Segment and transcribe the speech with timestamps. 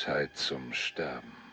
[0.00, 1.49] Zeit zum Sterben.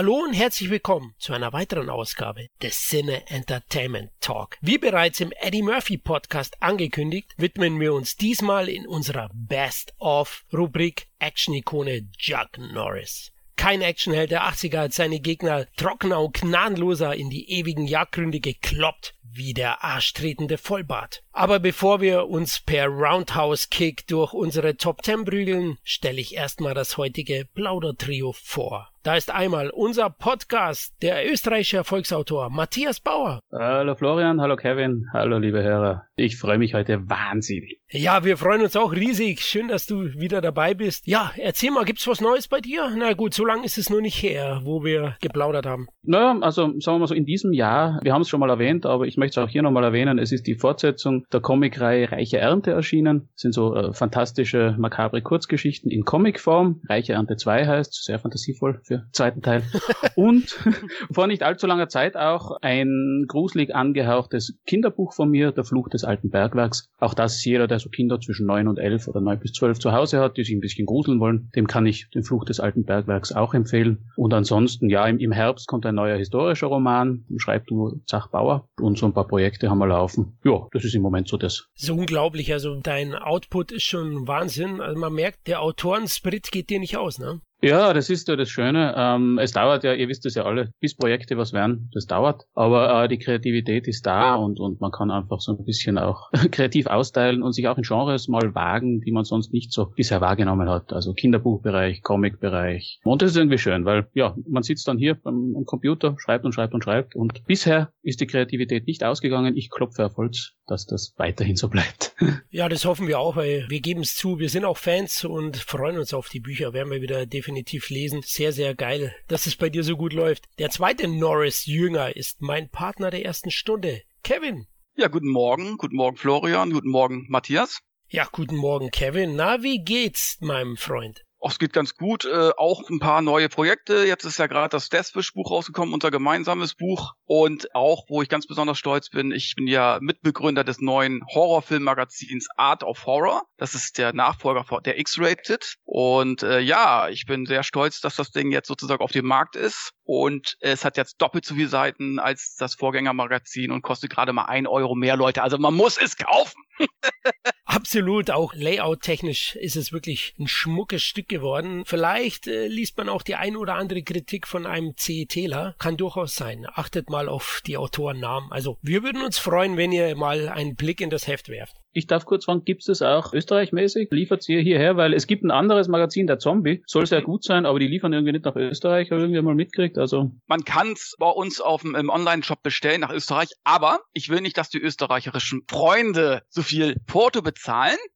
[0.00, 4.56] Hallo und herzlich willkommen zu einer weiteren Ausgabe des Cine Entertainment Talk.
[4.62, 10.46] Wie bereits im Eddie Murphy Podcast angekündigt, widmen wir uns diesmal in unserer Best of
[10.54, 13.30] Rubrik Action-Ikone Chuck Norris.
[13.56, 19.14] Kein Actionheld der 80er hat seine Gegner trockener und gnadenloser in die ewigen Jagdgründe gekloppt
[19.32, 21.22] wie der arschtretende Vollbart.
[21.32, 26.74] Aber bevor wir uns per Roundhouse Kick durch unsere Top 10 prügeln, stelle ich erstmal
[26.74, 28.88] das heutige Plaudertrio vor.
[29.02, 33.40] Da ist einmal unser Podcast, der österreichische Erfolgsautor Matthias Bauer.
[33.50, 36.04] Hallo Florian, hallo Kevin, hallo liebe Hörer.
[36.16, 37.80] Ich freue mich heute wahnsinnig.
[37.88, 39.40] Ja, wir freuen uns auch riesig.
[39.40, 41.06] Schön, dass du wieder dabei bist.
[41.06, 42.92] Ja, erzähl mal, gibt's was Neues bei dir?
[42.94, 45.88] Na gut, so lange ist es nur nicht her, wo wir geplaudert haben.
[46.02, 48.84] Naja, also sagen wir mal so, in diesem Jahr, wir haben es schon mal erwähnt,
[48.84, 52.38] aber ich möchte es auch hier nochmal erwähnen, es ist die Fortsetzung der Comicreihe Reiche
[52.38, 53.28] Ernte erschienen.
[53.34, 56.80] Das sind so äh, fantastische, makabre Kurzgeschichten in Comicform.
[56.88, 59.62] Reiche Ernte 2 heißt, sehr fantasievoll für zweiten Teil.
[60.16, 60.58] Und
[61.12, 66.04] vor nicht allzu langer Zeit auch ein gruselig angehauchtes Kinderbuch von mir, Der Fluch des
[66.04, 66.88] alten Bergwerks.
[66.98, 69.92] Auch das jeder, der so Kinder zwischen neun und elf oder neun bis zwölf zu
[69.92, 72.84] Hause hat, die sich ein bisschen gruseln wollen, dem kann ich den Fluch des alten
[72.84, 74.10] Bergwerks auch empfehlen.
[74.16, 78.68] Und ansonsten, ja, im, im Herbst kommt ein neuer historischer Roman, schreibt nur Zach Bauer
[78.80, 80.38] und so ein paar Projekte haben wir laufen.
[80.44, 81.68] Ja, das ist im Moment so das.
[81.74, 84.80] So unglaublich, also dein Output ist schon Wahnsinn.
[84.80, 87.40] Also man merkt, der Autorensprit geht dir nicht aus, ne?
[87.62, 88.94] Ja, das ist ja das Schöne.
[88.96, 92.46] Ähm, es dauert ja, ihr wisst es ja alle, bis Projekte was werden, das dauert.
[92.54, 96.30] Aber äh, die Kreativität ist da und, und man kann einfach so ein bisschen auch
[96.50, 100.22] kreativ austeilen und sich auch in Genres mal wagen, die man sonst nicht so bisher
[100.22, 100.94] wahrgenommen hat.
[100.94, 103.00] Also Kinderbuchbereich, Comicbereich.
[103.04, 106.46] Und das ist irgendwie schön, weil ja, man sitzt dann hier am, am Computer, schreibt
[106.46, 107.14] und schreibt und schreibt.
[107.14, 109.54] Und bisher ist die Kreativität nicht ausgegangen.
[109.54, 112.14] Ich klopfe auf Holz, dass das weiterhin so bleibt.
[112.52, 115.56] Ja, das hoffen wir auch, weil wir geben es zu, wir sind auch Fans und
[115.56, 117.49] freuen uns auf die Bücher, werden wir wieder definitiv
[117.88, 118.22] lesen.
[118.24, 120.44] Sehr, sehr geil, dass es bei dir so gut läuft.
[120.58, 124.66] Der zweite Norris-Jünger ist mein Partner der ersten Stunde, Kevin.
[124.96, 127.80] Ja, guten Morgen, guten Morgen Florian, guten Morgen Matthias.
[128.08, 129.36] Ja, guten Morgen, Kevin.
[129.36, 131.24] Na, wie geht's, meinem Freund?
[131.40, 132.26] Auch es geht ganz gut.
[132.26, 134.04] Äh, auch ein paar neue Projekte.
[134.04, 137.14] Jetzt ist ja gerade das Deathwish-Buch rausgekommen, unser gemeinsames Buch.
[137.24, 142.48] Und auch, wo ich ganz besonders stolz bin, ich bin ja Mitbegründer des neuen Horrorfilmmagazins
[142.56, 143.44] Art of Horror.
[143.56, 145.76] Das ist der Nachfolger von der X-Rated.
[145.84, 149.56] Und äh, ja, ich bin sehr stolz, dass das Ding jetzt sozusagen auf dem Markt
[149.56, 149.92] ist.
[150.04, 154.44] Und es hat jetzt doppelt so viele Seiten als das Vorgängermagazin und kostet gerade mal
[154.44, 155.42] ein Euro mehr, Leute.
[155.42, 156.62] Also man muss es kaufen.
[157.72, 161.84] Absolut, auch layout-technisch ist es wirklich ein schmuckes Stück geworden.
[161.86, 165.76] Vielleicht äh, liest man auch die ein oder andere Kritik von einem CETler.
[165.78, 166.66] Kann durchaus sein.
[166.74, 168.50] Achtet mal auf die Autorennamen.
[168.50, 171.76] Also, wir würden uns freuen, wenn ihr mal einen Blick in das Heft werft.
[171.92, 174.08] Ich darf kurz fragen, gibt es das auch österreichmäßig?
[174.12, 174.96] Liefert ihr hierher?
[174.96, 178.12] Weil es gibt ein anderes Magazin, der Zombie, soll sehr gut sein, aber die liefern
[178.12, 179.98] irgendwie nicht nach Österreich, habe ich irgendwie mal mitgekriegt.
[179.98, 184.28] Also Man kann es bei uns auf dem im Online-Shop bestellen nach Österreich, aber ich
[184.28, 187.59] will nicht, dass die österreichischen Freunde so viel Porto bezahlen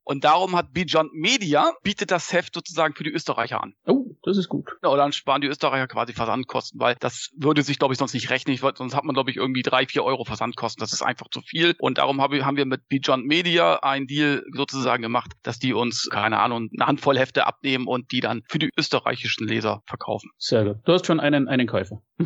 [0.05, 3.75] und darum hat Beyond Media bietet das Heft sozusagen für die Österreicher an.
[3.87, 4.71] Oh, das ist gut.
[4.83, 8.31] Ja, dann sparen die Österreicher quasi Versandkosten, weil das würde sich, glaube ich, sonst nicht
[8.31, 8.55] rechnen.
[8.55, 10.81] Ich, sonst hat man, glaube ich, irgendwie drei, vier Euro Versandkosten.
[10.81, 11.75] Das ist einfach zu viel.
[11.79, 16.09] Und darum hab, haben wir mit Beyond Media einen Deal sozusagen gemacht, dass die uns,
[16.11, 20.31] keine Ahnung, eine Handvoll Hefte abnehmen und die dann für die österreichischen Leser verkaufen.
[20.39, 20.77] Sehr gut.
[20.85, 22.03] Du hast schon einen, einen Käufer.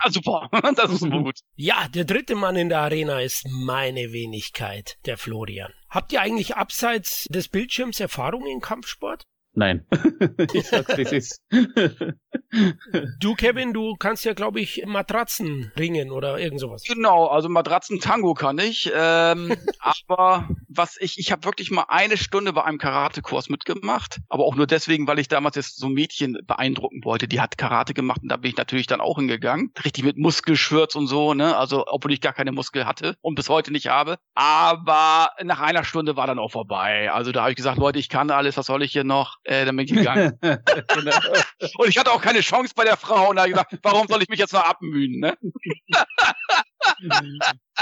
[0.00, 0.50] Ah, super.
[0.76, 1.40] Das ist gut.
[1.56, 5.72] Ja, der dritte Mann in der Arena ist meine Wenigkeit, der Florian.
[5.90, 9.24] Habt ihr eigentlich abseits des Bildschirms Erfahrung im Kampfsport?
[9.52, 9.86] Nein.
[10.52, 11.42] ich sag's, das ist.
[13.20, 16.82] Du, Kevin, du kannst ja, glaube ich, Matratzen ringen oder irgend sowas.
[16.86, 18.90] Genau, also Matratzen-Tango kann ich.
[18.94, 19.56] Ähm,
[20.06, 24.54] aber was ich, ich habe wirklich mal eine Stunde bei einem Karatekurs mitgemacht, aber auch
[24.54, 28.22] nur deswegen, weil ich damals jetzt so ein Mädchen beeindrucken wollte, die hat Karate gemacht
[28.22, 29.72] und da bin ich natürlich dann auch hingegangen.
[29.84, 31.56] Richtig mit Muskelschwürz und so, ne?
[31.56, 34.16] Also, obwohl ich gar keine Muskel hatte und bis heute nicht habe.
[34.34, 37.10] Aber nach einer Stunde war dann auch vorbei.
[37.12, 39.36] Also da habe ich gesagt, Leute, ich kann alles, was soll ich hier noch?
[39.44, 40.38] Äh, dann bin ich gegangen.
[41.78, 44.06] Und ich hatte auch keine Chance bei der Frau und da habe ich gesagt, warum
[44.08, 45.36] soll ich mich jetzt noch abmühen, ne?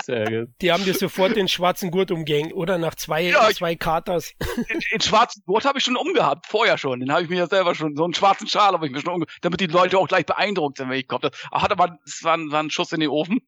[0.02, 0.54] Sehr gut.
[0.60, 2.78] Die haben dir sofort den schwarzen Gurt umgehängt, oder?
[2.78, 4.34] Nach zwei, ja, zwei Katers.
[4.68, 7.00] Den, den schwarzen Gurt habe ich schon umgehabt, vorher schon.
[7.00, 9.14] Den habe ich mir ja selber schon, so einen schwarzen Schal habe ich mir schon
[9.14, 11.30] umgehabt, damit die Leute auch gleich beeindruckt sind, wenn ich komme.
[11.50, 13.40] Hat aber, es war, war ein Schuss in den Ofen.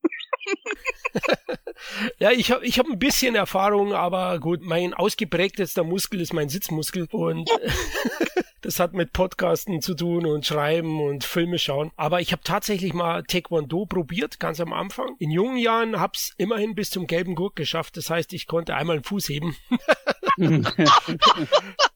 [2.18, 6.48] ja, ich habe ich hab ein bisschen Erfahrung, aber gut, mein ausgeprägtester Muskel ist mein
[6.48, 7.50] Sitzmuskel und
[8.68, 11.90] das hat mit Podcasten zu tun und Schreiben und Filme schauen.
[11.96, 15.16] Aber ich habe tatsächlich mal Taekwondo probiert, ganz am Anfang.
[15.18, 17.96] In jungen Jahren hab's immerhin bis zum gelben Gurt geschafft.
[17.96, 19.56] Das heißt, ich konnte einmal einen Fuß heben.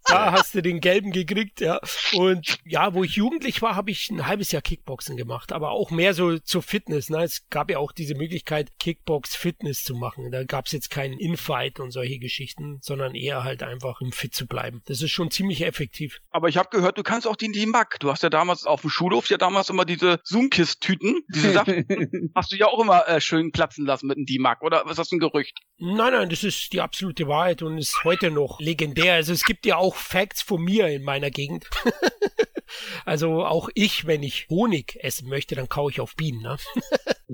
[0.05, 1.81] da hast du den gelben gekriegt, ja.
[2.13, 5.91] Und ja, wo ich jugendlich war, habe ich ein halbes Jahr Kickboxen gemacht, aber auch
[5.91, 7.11] mehr so zur Fitness.
[7.11, 7.23] Ne?
[7.23, 10.31] Es gab ja auch diese Möglichkeit, Kickbox Fitness zu machen.
[10.31, 14.35] Da gab es jetzt keinen Infight und solche Geschichten, sondern eher halt einfach, um fit
[14.35, 14.83] zu bleiben.
[14.87, 16.21] Das ist schon ziemlich effektiv.
[16.31, 18.01] Aber ich habe gehört, du kannst auch die DIMAC.
[18.01, 21.87] Du hast ja damals auf dem Schulhof ja damals immer diese Zoomkist-Tüten, diese Sachen.
[22.35, 25.13] hast du ja auch immer äh, schön platzen lassen mit dem DIMAC, oder ist das
[25.13, 25.59] ein Gerücht?
[25.79, 29.15] Nein, nein, das ist die absolute Wahrheit und ist heute noch legendär.
[29.15, 31.67] Also es gibt ja auch Facts von mir in meiner Gegend.
[33.05, 36.43] also auch ich, wenn ich Honig essen möchte, dann kaue ich auf Bienen.
[36.43, 36.57] Ne?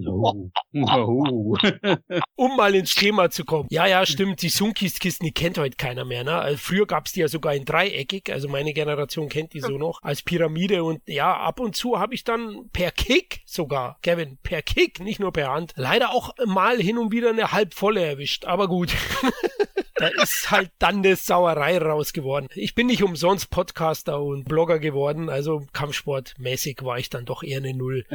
[0.07, 0.51] Oh.
[2.37, 3.67] um mal ins Thema zu kommen.
[3.71, 4.43] Ja, ja, stimmt.
[4.43, 6.25] Die Sunkist-Kisten, die kennt heute keiner mehr.
[6.25, 6.35] Ne?
[6.35, 8.31] Also früher gab's die ja sogar in dreieckig.
[8.33, 10.85] Also meine Generation kennt die so noch als Pyramide.
[10.85, 15.21] Und ja, ab und zu habe ich dann per Kick sogar, Kevin, per Kick, nicht
[15.21, 18.45] nur per Hand, leider auch mal hin und wieder eine halbvolle erwischt.
[18.45, 18.93] Aber gut.
[19.99, 22.49] da ist halt dann eine Sauerei raus geworden.
[22.55, 27.59] Ich bin nicht umsonst Podcaster und Blogger geworden, also Kampfsportmäßig war ich dann doch eher
[27.59, 28.05] eine Null.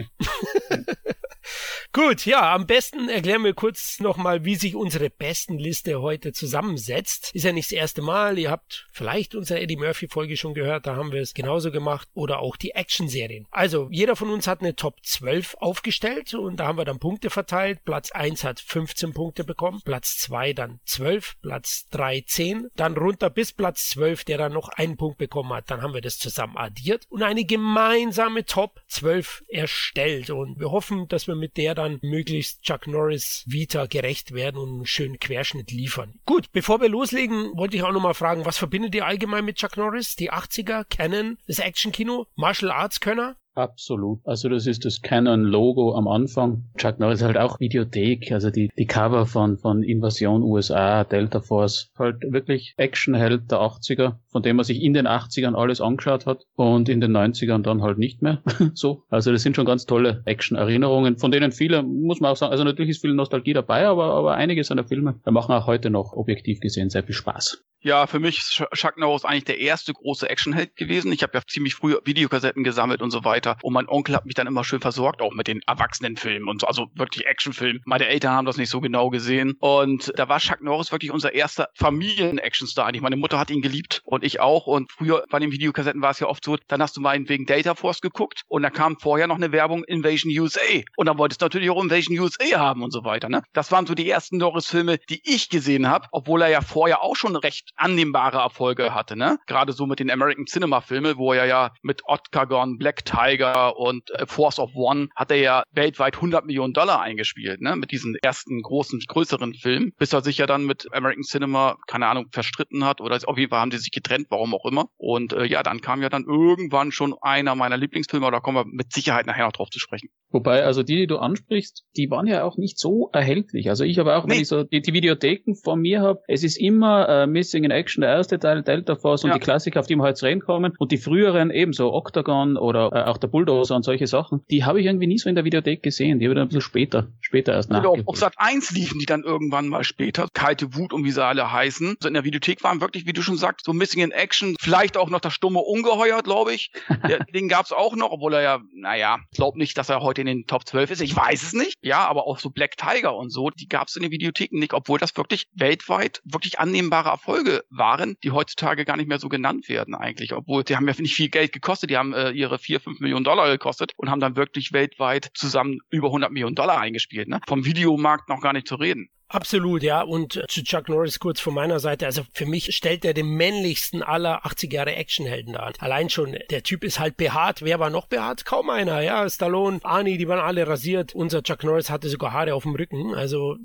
[1.91, 7.31] Gut, ja, am besten erklären wir kurz nochmal, wie sich unsere besten Liste heute zusammensetzt.
[7.33, 8.39] Ist ja nicht das erste Mal.
[8.39, 10.87] Ihr habt vielleicht unsere Eddie Murphy Folge schon gehört.
[10.87, 12.07] Da haben wir es genauso gemacht.
[12.13, 13.47] Oder auch die Action-Serien.
[13.51, 17.29] Also, jeder von uns hat eine Top 12 aufgestellt und da haben wir dann Punkte
[17.29, 17.83] verteilt.
[17.85, 19.81] Platz 1 hat 15 Punkte bekommen.
[19.83, 21.35] Platz 2 dann 12.
[21.41, 22.69] Platz 3 10.
[22.75, 25.69] Dann runter bis Platz 12, der dann noch einen Punkt bekommen hat.
[25.69, 30.29] Dann haben wir das zusammen addiert und eine gemeinsame Top 12 erstellt.
[30.29, 34.57] Und wir hoffen, dass wir mit der dann dann möglichst Chuck Norris Vita gerecht werden
[34.57, 36.19] und einen schönen Querschnitt liefern.
[36.25, 39.77] Gut, bevor wir loslegen, wollte ich auch nochmal fragen, was verbindet ihr allgemein mit Chuck
[39.77, 40.15] Norris?
[40.15, 43.35] Die 80er, Canon, das Actionkino, Martial Arts Könner?
[43.55, 44.19] Absolut.
[44.25, 46.65] Also das ist das Canon-Logo am Anfang.
[46.77, 51.91] Chuck Norris halt auch Videothek, also die, die Cover von, von Invasion USA, Delta Force,
[51.97, 56.45] halt wirklich Actionheld der 80er, von dem man sich in den 80ern alles angeschaut hat
[56.55, 58.41] und in den 90ern dann halt nicht mehr.
[58.73, 59.03] so.
[59.09, 62.63] Also das sind schon ganz tolle Action-Erinnerungen, von denen viele, muss man auch sagen, also
[62.63, 66.59] natürlich ist viel Nostalgie dabei, aber, aber einige seiner Filme machen auch heute noch objektiv
[66.59, 67.63] gesehen sehr viel Spaß.
[67.83, 71.11] Ja, für mich ist Chuck Norris eigentlich der erste große Actionheld gewesen.
[71.11, 73.42] Ich habe ja ziemlich früh Videokassetten gesammelt und so weiter.
[73.61, 76.67] Und mein Onkel hat mich dann immer schön versorgt, auch mit den Erwachsenenfilmen und so,
[76.67, 77.81] also wirklich Actionfilmen.
[77.85, 79.55] Meine Eltern haben das nicht so genau gesehen.
[79.59, 82.91] Und da war Chuck Norris wirklich unser erster Familien-Actionstar.
[83.01, 84.67] Meine Mutter hat ihn geliebt und ich auch.
[84.67, 87.45] Und früher bei den Videokassetten war es ja oft so, dann hast du mal wegen
[87.45, 90.59] Data Force geguckt und da kam vorher noch eine Werbung Invasion USA.
[90.95, 93.29] Und dann wolltest du natürlich auch Invasion USA haben und so weiter.
[93.29, 93.43] Ne?
[93.53, 97.15] Das waren so die ersten Norris-Filme, die ich gesehen habe, obwohl er ja vorher auch
[97.15, 99.37] schon recht annehmbare Erfolge hatte, ne?
[99.47, 104.09] Gerade so mit den American Cinema Filmen, wo er ja mit Octagon, Black Tiger und
[104.11, 107.75] äh, Force of One hat er ja weltweit 100 Millionen Dollar eingespielt, ne?
[107.75, 112.07] Mit diesen ersten großen, größeren Filmen, bis er sich ja dann mit American Cinema, keine
[112.07, 114.87] Ahnung, verstritten hat oder auf jeden Fall haben sie sich getrennt, warum auch immer.
[114.97, 118.65] Und äh, ja, dann kam ja dann irgendwann schon einer meiner Lieblingsfilme, da kommen wir
[118.65, 120.09] mit Sicherheit nachher noch drauf zu sprechen.
[120.33, 123.69] Wobei, also die, die du ansprichst, die waren ja auch nicht so erhältlich.
[123.69, 124.33] Also ich habe auch, nee.
[124.33, 127.71] wenn ich so die, die Videotheken vor mir habe, es ist immer äh, Missing in
[127.71, 129.35] Action, der erste Teil, Delta Force und ja.
[129.35, 130.73] die Klassiker, auf die wir heute reinkommen.
[130.79, 134.79] Und die früheren ebenso, Octagon oder äh, auch der Bulldozer und solche Sachen, die habe
[134.79, 136.17] ich irgendwie nie so in der Videothek gesehen.
[136.17, 137.85] Die habe ich dann ein bisschen später, später erst nach.
[137.85, 140.27] Auf Sat 1 liefen die dann irgendwann mal später.
[140.33, 141.95] Kalte Wut und wie sie alle heißen.
[141.99, 144.97] Also in der Videothek waren wirklich, wie du schon sagst, so Missing in Action, vielleicht
[144.97, 146.71] auch noch das stumme Ungeheuer, glaube ich.
[147.35, 150.47] den gab's auch noch, obwohl er ja, naja, glaub nicht, dass er heute in den
[150.47, 151.01] Top 12 ist.
[151.01, 151.77] Ich weiß es nicht.
[151.81, 154.73] Ja, aber auch so Black Tiger und so, die gab es in den Videotheken nicht,
[154.73, 159.69] obwohl das wirklich weltweit wirklich annehmbare Erfolge waren, die heutzutage gar nicht mehr so genannt
[159.69, 160.33] werden eigentlich.
[160.33, 163.23] Obwohl, die haben ja nicht viel Geld gekostet, die haben äh, ihre 4, 5 Millionen
[163.23, 167.27] Dollar gekostet und haben dann wirklich weltweit zusammen über 100 Millionen Dollar eingespielt.
[167.27, 167.39] Ne?
[167.47, 169.09] Vom Videomarkt noch gar nicht zu reden.
[169.33, 170.03] Absolut, ja.
[170.03, 172.05] Und zu Chuck Norris kurz von meiner Seite.
[172.05, 175.73] Also für mich stellt er den männlichsten aller 80 Jahre Actionhelden dar.
[175.79, 177.63] Allein schon, der Typ ist halt behaart.
[177.63, 178.45] Wer war noch behaart?
[178.45, 179.27] Kaum einer, ja.
[179.27, 181.15] Stallone, Arnie, die waren alle rasiert.
[181.15, 183.15] Unser Chuck Norris hatte sogar Haare auf dem Rücken.
[183.15, 183.57] Also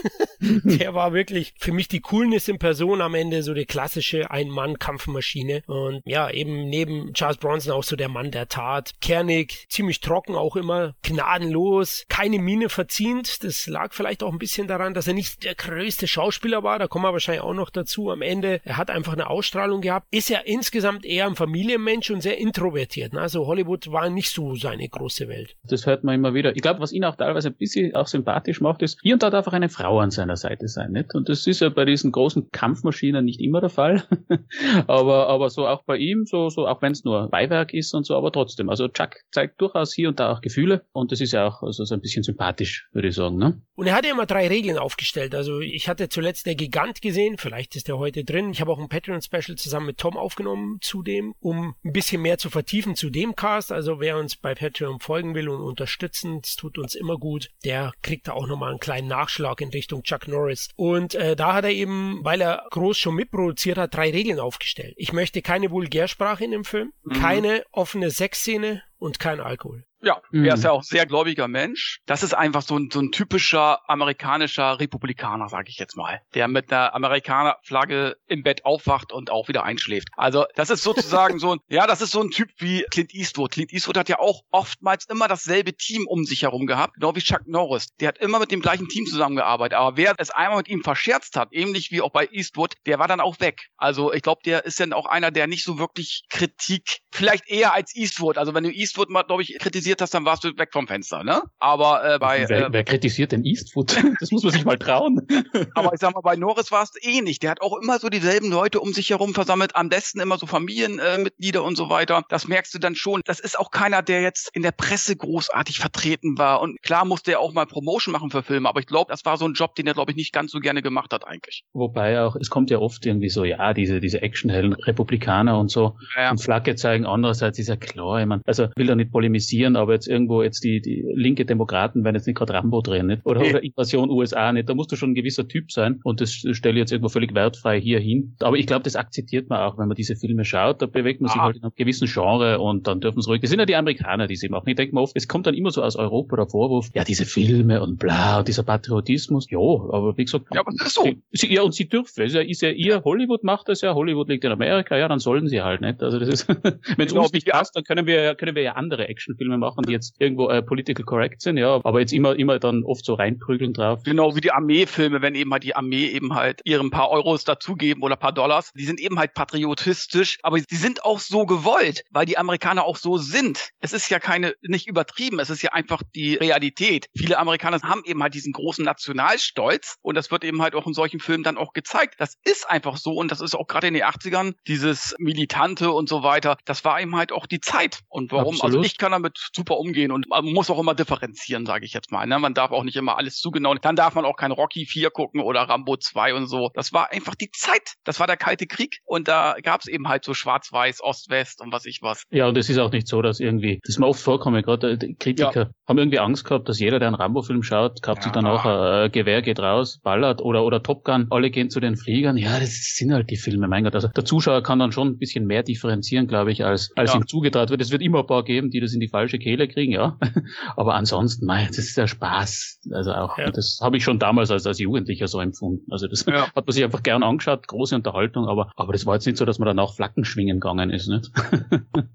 [0.40, 5.64] der war wirklich für mich die Coolness in Person am Ende, so die klassische Ein-Mann-Kampfmaschine.
[5.66, 8.94] Und ja, eben neben Charles Bronson auch so der Mann der Tat.
[9.00, 13.42] Kernig, ziemlich trocken auch immer, gnadenlos, keine Mine verziehend.
[13.42, 16.86] Das lag vielleicht auch ein bisschen daran, dass er nicht der größte Schauspieler war, da
[16.86, 18.60] kommen wir wahrscheinlich auch noch dazu am Ende.
[18.64, 23.14] Er hat einfach eine Ausstrahlung gehabt, ist ja insgesamt eher ein Familienmensch und sehr introvertiert.
[23.14, 23.20] Ne?
[23.20, 25.56] Also Hollywood war nicht so seine große Welt.
[25.64, 26.54] Das hört man immer wieder.
[26.54, 29.30] Ich glaube, was ihn auch teilweise ein bisschen auch sympathisch macht, ist, hier und da
[29.30, 30.92] darf auch eine Frau an seiner Seite sein.
[30.92, 31.14] Nicht?
[31.14, 34.04] Und das ist ja bei diesen großen Kampfmaschinen nicht immer der Fall.
[34.86, 38.04] aber, aber so auch bei ihm, so, so auch wenn es nur Beiwerk ist und
[38.04, 38.68] so, aber trotzdem.
[38.68, 41.84] Also Chuck zeigt durchaus hier und da auch Gefühle und das ist ja auch also
[41.84, 43.38] so ein bisschen sympathisch, würde ich sagen.
[43.38, 43.62] Ne?
[43.74, 45.05] Und er hat ja immer drei Regeln aufgestellt.
[45.34, 48.50] Also ich hatte zuletzt der Gigant gesehen, vielleicht ist er heute drin.
[48.50, 52.38] Ich habe auch ein Patreon-Special zusammen mit Tom aufgenommen zu dem, um ein bisschen mehr
[52.38, 53.72] zu vertiefen zu dem Cast.
[53.72, 57.92] Also wer uns bei Patreon folgen will und unterstützen, das tut uns immer gut, der
[58.02, 60.68] kriegt da auch nochmal einen kleinen Nachschlag in Richtung Chuck Norris.
[60.76, 64.94] Und äh, da hat er eben, weil er groß schon mitproduziert hat, drei Regeln aufgestellt.
[64.96, 67.12] Ich möchte keine Vulgärsprache in dem Film, mhm.
[67.14, 69.84] keine offene Sexszene und kein Alkohol.
[70.02, 70.44] Ja, mhm.
[70.44, 72.00] er ist ja auch sehr gläubiger Mensch.
[72.06, 76.48] Das ist einfach so ein, so ein typischer amerikanischer Republikaner, sage ich jetzt mal, der
[76.48, 80.08] mit einer Amerikanerflagge im Bett aufwacht und auch wieder einschläft.
[80.16, 83.52] Also das ist sozusagen so ein, ja, das ist so ein Typ wie Clint Eastwood.
[83.52, 87.20] Clint Eastwood hat ja auch oftmals immer dasselbe Team um sich herum gehabt, genau wie
[87.20, 87.88] Chuck Norris.
[88.00, 89.78] Der hat immer mit dem gleichen Team zusammengearbeitet.
[89.78, 93.08] Aber wer es einmal mit ihm verscherzt hat, ähnlich wie auch bei Eastwood, der war
[93.08, 93.68] dann auch weg.
[93.76, 97.72] Also ich glaube, der ist dann auch einer, der nicht so wirklich Kritik, vielleicht eher
[97.72, 98.38] als Eastwood.
[98.38, 101.22] Also wenn du Eastwood mal, glaube ich, kritisiert hast, dann warst du weg vom Fenster,
[101.22, 101.42] ne?
[101.58, 103.96] Aber äh, bei wer, äh, wer kritisiert denn Eastwood?
[104.20, 105.26] Das muss man sich mal trauen.
[105.74, 107.42] aber ich sag mal, bei Norris war es eh nicht.
[107.42, 110.46] Der hat auch immer so dieselben Leute um sich herum versammelt, am besten immer so
[110.46, 112.24] Familienmitglieder äh, und so weiter.
[112.28, 113.20] Das merkst du dann schon.
[113.26, 116.60] Das ist auch keiner, der jetzt in der Presse großartig vertreten war.
[116.60, 119.36] Und klar musste er auch mal Promotion machen für Filme, aber ich glaube, das war
[119.36, 121.64] so ein Job, den er, glaube ich, nicht ganz so gerne gemacht hat eigentlich.
[121.72, 125.96] Wobei auch, es kommt ja oft irgendwie so, ja, diese, diese Actionhelden, Republikaner und so,
[126.16, 126.30] ja.
[126.30, 127.06] und Flagge zeigen.
[127.06, 130.64] Andererseits ist ja klar, ich meine, also will er nicht polemisieren, aber jetzt irgendwo jetzt
[130.64, 133.24] die, die linke Demokraten werden jetzt nicht gerade Rambo drehen, nicht?
[133.24, 134.68] Oder, oder Invasion USA nicht.
[134.68, 137.34] Da musst du schon ein gewisser Typ sein und das stelle ich jetzt irgendwo völlig
[137.34, 138.36] wertfrei hier hin.
[138.40, 140.82] Aber ich glaube, das akzeptiert man auch, wenn man diese Filme schaut.
[140.82, 141.44] Da bewegt man sich ah.
[141.44, 143.40] halt in einem gewissen Genre und dann dürfen es ruhig.
[143.40, 144.68] Das sind ja die Amerikaner, die sie machen.
[144.68, 147.24] Ich denke mal oft, es kommt dann immer so aus Europa der Vorwurf, ja, diese
[147.24, 149.50] Filme und bla, dieser Patriotismus.
[149.50, 151.08] Ja, aber wie gesagt, ja, aber das ist so.
[151.32, 152.22] Sie, ja, und sie dürfen.
[152.22, 155.08] Es ist ja, ist ja ihr, Hollywood macht das ja, Hollywood liegt in Amerika, ja,
[155.08, 156.02] dann sollen sie halt nicht.
[156.02, 158.72] Also das ist, wenn es genau, uns nicht passt, dann können wir, können wir ja
[158.72, 162.58] andere Actionfilme machen, die jetzt irgendwo äh, political correct sind, ja, aber jetzt immer, immer
[162.58, 164.02] dann oft so reinprügeln drauf.
[164.04, 168.02] Genau, wie die Armeefilme, wenn eben halt die Armee eben halt ihren paar Euros dazugeben
[168.02, 172.26] oder paar Dollars, die sind eben halt patriotistisch, aber die sind auch so gewollt, weil
[172.26, 173.70] die Amerikaner auch so sind.
[173.80, 177.06] Es ist ja keine, nicht übertrieben, es ist ja einfach die Realität.
[177.16, 180.94] Viele Amerikaner haben eben halt diesen großen Nationalstolz und das wird eben halt auch in
[180.94, 182.14] solchen Filmen dann auch gezeigt.
[182.18, 186.08] Das ist einfach so und das ist auch gerade in den 80ern dieses Militante und
[186.08, 186.56] so weiter.
[186.64, 188.00] Das war eben halt auch die Zeit.
[188.08, 188.54] Und warum?
[188.54, 188.84] Also Absolut.
[188.84, 192.12] Also ich kann damit super umgehen und man muss auch immer differenzieren, sage ich jetzt
[192.12, 192.26] mal.
[192.26, 192.38] Ne?
[192.38, 193.74] Man darf auch nicht immer alles zu genau.
[193.74, 196.70] Dann darf man auch kein Rocky 4 gucken oder Rambo 2 und so.
[196.74, 197.94] Das war einfach die Zeit.
[198.04, 201.72] Das war der Kalte Krieg und da gab es eben halt so Schwarz-Weiß, Ost-West und
[201.72, 202.22] was ich was.
[202.30, 204.98] Ja, und es ist auch nicht so, dass irgendwie, das ist mir oft vorkommen, gerade
[205.18, 205.70] Kritiker ja.
[205.88, 208.22] haben irgendwie Angst gehabt, dass jeder, der einen Rambo-Film schaut, kauft ja.
[208.24, 211.80] sich dann auch ein Gewehr, geht raus, ballert oder, oder Top Gun, alle gehen zu
[211.80, 212.36] den Fliegern.
[212.36, 213.94] Ja, das sind halt die Filme, mein Gott.
[213.94, 217.18] Also der Zuschauer kann dann schon ein bisschen mehr differenzieren, glaube ich, als, als ja.
[217.18, 217.80] ihm zugetraut wird.
[217.80, 220.18] Es wird immer ein paar geben, die das in die falsche Kehle kriegen, ja.
[220.76, 222.80] Aber ansonsten, mei, das ist ja Spaß.
[222.90, 223.52] Also auch, ja.
[223.52, 225.86] das habe ich schon damals als, als Jugendlicher so empfunden.
[225.88, 226.48] Also das ja.
[226.52, 229.44] hat man sich einfach gern angeschaut, große Unterhaltung, aber, aber das war jetzt nicht so,
[229.44, 231.30] dass man danach Flaggen schwingen gegangen ist, nicht?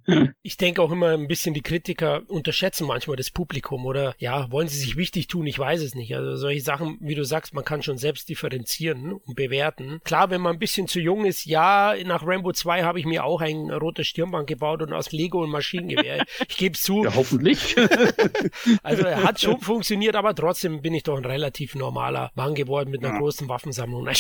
[0.42, 4.68] ich denke auch immer ein bisschen, die Kritiker unterschätzen manchmal das Publikum oder ja, wollen
[4.68, 5.48] sie sich wichtig tun?
[5.48, 6.14] Ich weiß es nicht.
[6.14, 10.02] Also solche Sachen, wie du sagst, man kann schon selbst differenzieren und bewerten.
[10.04, 13.24] Klar, wenn man ein bisschen zu jung ist, ja, nach Rambo 2 habe ich mir
[13.24, 16.26] auch ein rotes Stirnband gebaut und aus Lego und Maschinengewehr.
[16.50, 17.04] Ich gebe es zu.
[17.12, 17.76] Ja, hoffentlich.
[18.84, 22.90] Also er hat schon funktioniert, aber trotzdem bin ich doch ein relativ normaler Mann geworden
[22.90, 23.20] mit einer ja.
[23.20, 24.04] großen Waffensammlung.
[24.04, 24.16] Nein,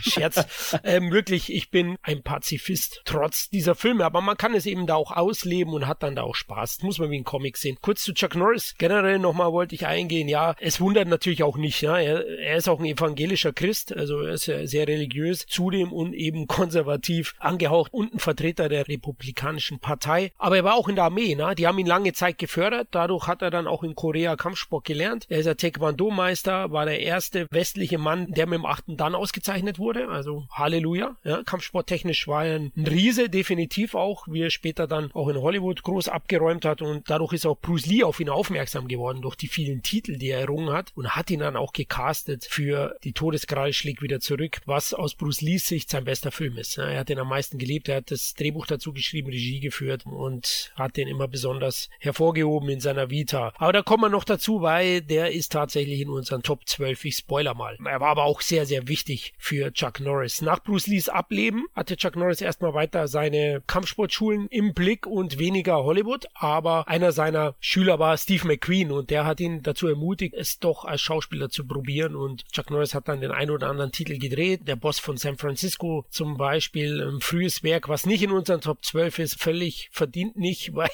[0.00, 0.78] Scherz.
[0.84, 4.04] ähm, wirklich, ich bin ein Pazifist, trotz dieser Filme.
[4.04, 6.78] Aber man kann es eben da auch ausleben und hat dann da auch Spaß.
[6.78, 7.78] Das muss man wie ein Comic sehen.
[7.80, 8.74] Kurz zu Chuck Norris.
[8.78, 10.28] Generell nochmal wollte ich eingehen.
[10.28, 11.80] Ja, es wundert natürlich auch nicht.
[11.80, 15.92] Ja, er, er ist auch ein evangelischer Christ, also er ist ja sehr religiös, zudem
[15.92, 20.32] und eben konservativ angehaucht und ein Vertreter der Republikanischen Partei.
[20.38, 21.34] Aber er war auch in der Armee.
[21.34, 21.54] Ne?
[21.54, 22.88] Die haben ihn lange Zeit gefördert.
[22.90, 25.26] Dadurch hat er dann auch in Korea Kampfsport gelernt.
[25.28, 29.77] Er ist ja Taekwondo-Meister, war der erste westliche Mann, der mit dem achten Dan ausgezeichnet
[29.78, 30.08] wurde.
[30.08, 31.16] Also Halleluja.
[31.24, 35.82] Ja, Kampfsporttechnisch war er ein Riese, definitiv auch, wie er später dann auch in Hollywood
[35.82, 36.82] groß abgeräumt hat.
[36.82, 40.30] Und dadurch ist auch Bruce Lee auf ihn aufmerksam geworden durch die vielen Titel, die
[40.30, 44.60] er errungen hat und hat ihn dann auch gecastet für Die Todeskralle schlägt wieder zurück,
[44.66, 46.78] was aus Bruce Lees Sicht sein bester Film ist.
[46.78, 50.72] Er hat ihn am meisten geliebt, er hat das Drehbuch dazu geschrieben, Regie geführt und
[50.74, 53.52] hat den immer besonders hervorgehoben in seiner Vita.
[53.56, 57.04] Aber da kommen wir noch dazu, weil der ist tatsächlich in unseren Top 12.
[57.04, 57.76] Ich spoiler mal.
[57.84, 60.42] Er war aber auch sehr, sehr wichtig für Chuck Norris.
[60.42, 65.84] Nach Bruce Lees Ableben hatte Chuck Norris erstmal weiter seine Kampfsportschulen im Blick und weniger
[65.84, 70.58] Hollywood, aber einer seiner Schüler war Steve McQueen und der hat ihn dazu ermutigt, es
[70.58, 74.18] doch als Schauspieler zu probieren und Chuck Norris hat dann den ein oder anderen Titel
[74.18, 74.66] gedreht.
[74.66, 78.84] Der Boss von San Francisco zum Beispiel, ein frühes Werk, was nicht in unseren Top
[78.84, 80.90] 12 ist, völlig verdient nicht, weil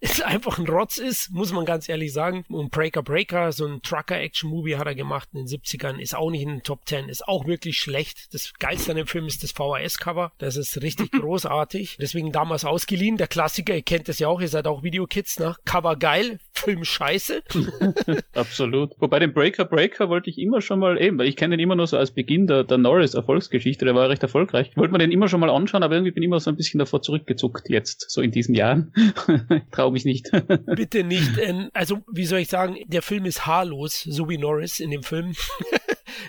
[0.00, 2.44] es einfach ein Rotz ist, muss man ganz ehrlich sagen.
[2.48, 6.42] Und Breaker Breaker, so ein Trucker-Action-Movie hat er gemacht in den 70ern, ist auch nicht
[6.42, 8.03] in den Top 10, ist auch wirklich schlecht.
[8.32, 10.32] Das Geilste an dem Film ist das VHS-Cover.
[10.38, 11.96] Das ist richtig großartig.
[12.00, 13.16] Deswegen damals ausgeliehen.
[13.16, 15.56] Der Klassiker, ihr kennt das ja auch, ihr seid auch Videokids, ne?
[15.64, 17.42] Cover geil, Film scheiße.
[18.34, 18.92] Absolut.
[18.98, 21.76] Wobei den Breaker Breaker wollte ich immer schon mal eben, weil ich kenne den immer
[21.76, 24.76] nur so als Beginn der, der Norris-Erfolgsgeschichte, der war recht erfolgreich.
[24.76, 26.78] Wollte man den immer schon mal anschauen, aber irgendwie bin ich immer so ein bisschen
[26.78, 28.92] davor zurückgezuckt jetzt, so in diesen Jahren.
[29.72, 30.30] Traue mich nicht.
[30.66, 31.38] Bitte nicht.
[31.38, 35.02] Ähm, also, wie soll ich sagen, der Film ist haarlos, so wie Norris in dem
[35.02, 35.34] Film.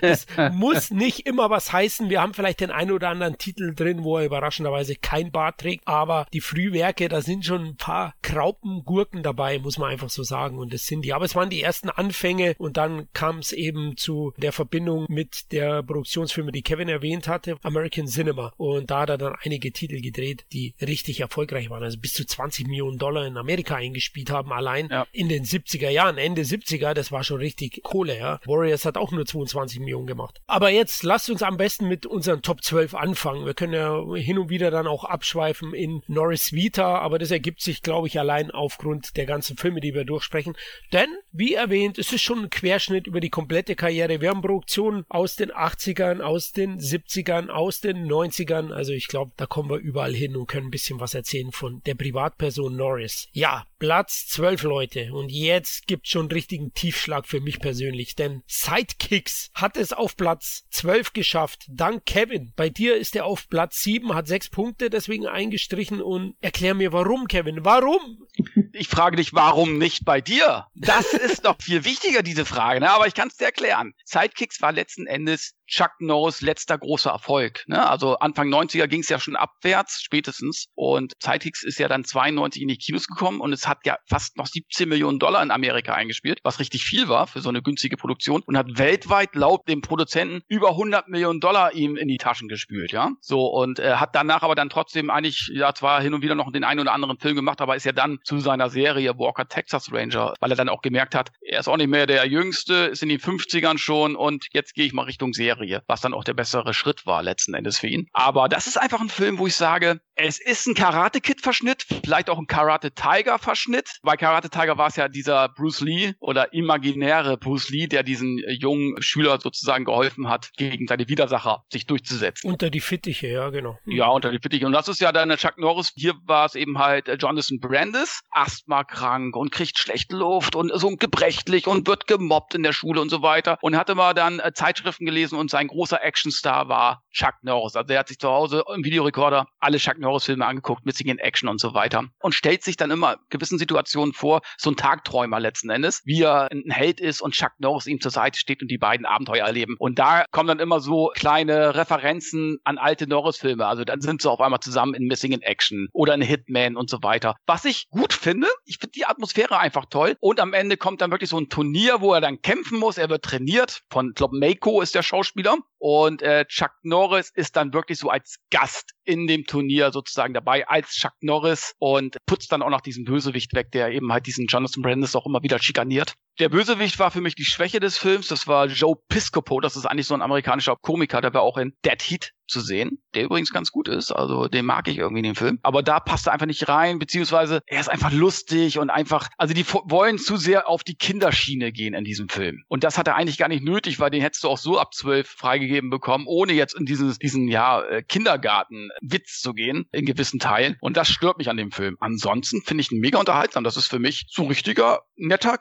[0.00, 2.10] Es muss nicht immer was heißen.
[2.10, 5.86] Wir haben vielleicht den einen oder anderen Titel drin, wo er überraschenderweise kein Bart trägt,
[5.86, 10.58] aber die Frühwerke, da sind schon ein paar Graupengurken dabei, muss man einfach so sagen.
[10.58, 11.12] Und das sind die.
[11.12, 15.52] Aber es waren die ersten Anfänge und dann kam es eben zu der Verbindung mit
[15.52, 18.52] der Produktionsfirma, die Kevin erwähnt hatte, American Cinema.
[18.56, 21.82] Und da hat er dann einige Titel gedreht, die richtig erfolgreich waren.
[21.82, 25.06] Also bis zu 20 Millionen Dollar in Amerika eingespielt haben, allein ja.
[25.12, 28.40] in den 70er Jahren, Ende 70er, das war schon richtig Kohle, ja.
[28.46, 30.40] Warriors hat auch nur 22 Millionen gemacht.
[30.46, 33.46] Aber jetzt lasst uns am besten mit unseren Top 12 anfangen.
[33.46, 37.60] Wir können ja hin und wieder dann auch abschweifen in Norris Vita, aber das ergibt
[37.60, 40.56] sich, glaube ich, allein aufgrund der ganzen Filme, die wir durchsprechen.
[40.92, 44.20] Denn, wie erwähnt, es ist schon ein Querschnitt über die komplette Karriere.
[44.20, 48.72] Wir haben Produktionen aus den 80ern, aus den 70ern, aus den 90ern.
[48.72, 51.82] Also ich glaube, da kommen wir überall hin und können ein bisschen was erzählen von
[51.86, 53.28] der Privatperson Norris.
[53.32, 55.12] Ja, Platz 12 Leute.
[55.12, 60.16] Und jetzt gibt schon einen richtigen Tiefschlag für mich persönlich, denn Sidekicks hat es auf
[60.16, 61.66] Platz 12 geschafft.
[61.68, 62.52] Dank Kevin.
[62.56, 66.92] Bei dir ist er auf Platz 7, hat 6 Punkte deswegen eingestrichen und erklär mir
[66.92, 67.64] warum, Kevin.
[67.64, 68.26] Warum?
[68.72, 70.66] Ich frage dich, warum nicht bei dir?
[70.74, 72.90] Das ist doch viel wichtiger, diese Frage, ne?
[72.90, 73.94] aber ich kann es dir erklären.
[74.04, 77.64] Sidekicks war letzten Endes Chuck Norris letzter großer Erfolg.
[77.66, 77.88] Ne?
[77.88, 80.66] Also Anfang 90er ging es ja schon abwärts, spätestens.
[80.74, 84.36] Und Sidekicks ist ja dann 92 in die Kinos gekommen und es hat ja fast
[84.36, 87.96] noch 17 Millionen Dollar in Amerika eingespielt, was richtig viel war für so eine günstige
[87.96, 92.48] Produktion und hat weltweit laut dem Produzenten über 100 Millionen Dollar ihm in die Taschen
[92.48, 93.10] gespült, ja.
[93.20, 96.50] So und äh, hat danach aber dann trotzdem eigentlich ja zwar hin und wieder noch
[96.52, 99.92] den einen oder anderen Film gemacht, aber ist ja dann zu seiner Serie Walker Texas
[99.92, 103.02] Ranger, weil er dann auch gemerkt hat, er ist auch nicht mehr der Jüngste, ist
[103.02, 106.34] in den 50ern schon und jetzt gehe ich mal Richtung Serie, was dann auch der
[106.34, 108.08] bessere Schritt war letzten Endes für ihn.
[108.12, 111.86] Aber das ist einfach ein Film, wo ich sage, es ist ein Karate Kid Verschnitt,
[112.04, 113.55] vielleicht auch ein Karate Tiger Verschnitt.
[114.02, 118.38] Bei Karate Tiger war es ja dieser Bruce Lee oder imaginäre Bruce Lee, der diesen
[118.48, 122.50] jungen Schüler sozusagen geholfen hat, gegen seine Widersacher sich durchzusetzen.
[122.50, 123.78] Unter die Fittiche, ja, genau.
[123.84, 124.66] Ja, unter die Fittiche.
[124.66, 125.92] Und das ist ja dann der Chuck Norris.
[125.94, 130.94] Hier war es eben halt Jonathan Brandis, Asthma krank und kriegt schlechte Luft und so
[130.96, 133.58] gebrechlich und wird gemobbt in der Schule und so weiter.
[133.60, 137.76] Und hatte mal dann äh, Zeitschriften gelesen und sein großer Actionstar war Chuck Norris.
[137.76, 141.48] Also er hat sich zu Hause im Videorekorder alle Chuck Norris-Filme angeguckt, Missing in Action
[141.48, 142.04] und so weiter.
[142.20, 143.16] Und stellt sich dann immer
[143.46, 147.52] gewissen Situationen vor, so ein Tagträumer letzten Endes, wie er ein Held ist und Chuck
[147.58, 149.76] Norris ihm zur Seite steht und die beiden Abenteuer erleben.
[149.78, 153.64] Und da kommen dann immer so kleine Referenzen an alte Norris-Filme.
[153.64, 156.90] Also dann sind sie auf einmal zusammen in Missing in Action oder in Hitman und
[156.90, 157.36] so weiter.
[157.46, 160.16] Was ich gut finde, ich finde die Atmosphäre einfach toll.
[160.20, 162.98] Und am Ende kommt dann wirklich so ein Turnier, wo er dann kämpfen muss.
[162.98, 165.56] Er wird trainiert von, ich glaube, Mako ist der Schauspieler.
[165.78, 170.66] Und äh, Chuck Norris ist dann wirklich so als Gast in dem Turnier sozusagen dabei
[170.66, 174.46] als Chuck Norris und putzt dann auch noch diesen Bösewicht weg, der eben halt diesen
[174.46, 176.14] Jonathan Brandis auch immer wieder schikaniert.
[176.38, 178.28] Der Bösewicht war für mich die Schwäche des Films.
[178.28, 179.60] Das war Joe Piscopo.
[179.60, 182.98] Das ist eigentlich so ein amerikanischer Komiker, der war auch in Dead Heat zu sehen,
[183.14, 185.58] der übrigens ganz gut ist, also den mag ich irgendwie in dem Film.
[185.62, 189.54] Aber da passt er einfach nicht rein, beziehungsweise er ist einfach lustig und einfach, also
[189.54, 192.62] die wollen zu sehr auf die Kinderschiene gehen in diesem Film.
[192.68, 194.94] Und das hat er eigentlich gar nicht nötig, weil den hättest du auch so ab
[194.94, 200.38] zwölf freigegeben bekommen, ohne jetzt in dieses, diesen, ja, äh, Kindergarten-Witz zu gehen, in gewissen
[200.38, 200.76] Teilen.
[200.80, 201.96] Und das stört mich an dem Film.
[202.00, 203.64] Ansonsten finde ich ihn mega unterhaltsam.
[203.64, 205.58] Das ist für mich so ein richtiger, netter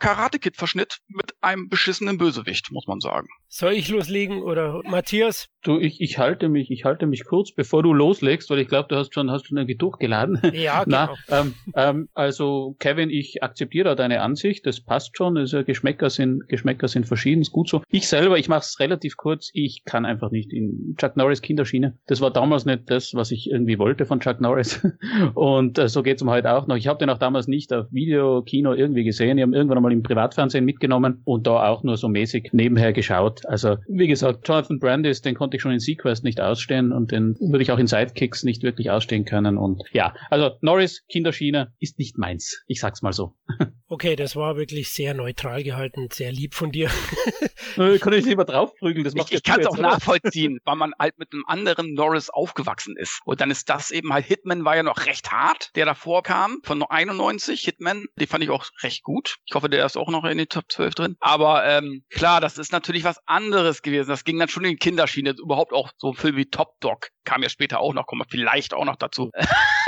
[0.65, 3.27] Karate-Kid-Verschnitt mit einem beschissenen Bösewicht, muss man sagen.
[3.47, 5.47] Soll ich loslegen oder Matthias?
[5.63, 8.87] Du, ich, ich halte mich, ich halte mich kurz, bevor du loslegst, weil ich glaube,
[8.89, 10.39] du hast schon, hast schon irgendwie durchgeladen.
[10.53, 11.07] Ja, genau.
[11.29, 15.37] Na, ähm, ähm, also Kevin, ich akzeptiere deine Ansicht, das passt schon.
[15.37, 17.81] Also Geschmäcker sind, Geschmäcker sind verschieden, ist gut so.
[17.89, 19.49] Ich selber, ich mache es relativ kurz.
[19.53, 21.97] Ich kann einfach nicht in Chuck Norris Kinderschiene.
[22.05, 24.85] Das war damals nicht das, was ich irgendwie wollte von Chuck Norris.
[25.33, 26.75] Und äh, so geht's um heute auch noch.
[26.75, 29.37] Ich habe den auch damals nicht auf Video, Kino irgendwie gesehen.
[29.37, 33.45] Ich habe irgendwann mal im Privatfernsehen mitgenommen und da auch nur so mäßig nebenher geschaut.
[33.45, 37.35] Also wie gesagt, Jonathan Brandis, den konnte ich schon in Sequest nicht ausstehen und den
[37.39, 39.57] würde ich auch in Sidekicks nicht wirklich ausstehen können.
[39.57, 42.63] Und ja, also Norris, Kinderschiene, ist nicht meins.
[42.67, 43.35] Ich sag's mal so.
[43.87, 46.89] Okay, das war wirklich sehr neutral gehalten, sehr lieb von dir.
[47.75, 51.19] kann ich lieber draufprügeln, das macht Ich, ich kann es auch nachvollziehen, weil man halt
[51.19, 53.21] mit einem anderen Norris aufgewachsen ist.
[53.25, 56.61] Und dann ist das eben halt, Hitman war ja noch recht hart, der davor kam,
[56.63, 59.37] von 91, Hitman, den fand ich auch recht gut.
[59.45, 61.17] Ich hoffe, der ist auch noch in den Top 12 drin.
[61.19, 64.09] Aber ähm, klar, das ist natürlich was anderes gewesen.
[64.09, 65.35] Das ging dann schon in die Kinderschiene.
[65.41, 68.29] Überhaupt auch so ein Film wie Top Dog kam ja später auch noch, kommen wir
[68.29, 69.31] vielleicht auch noch dazu.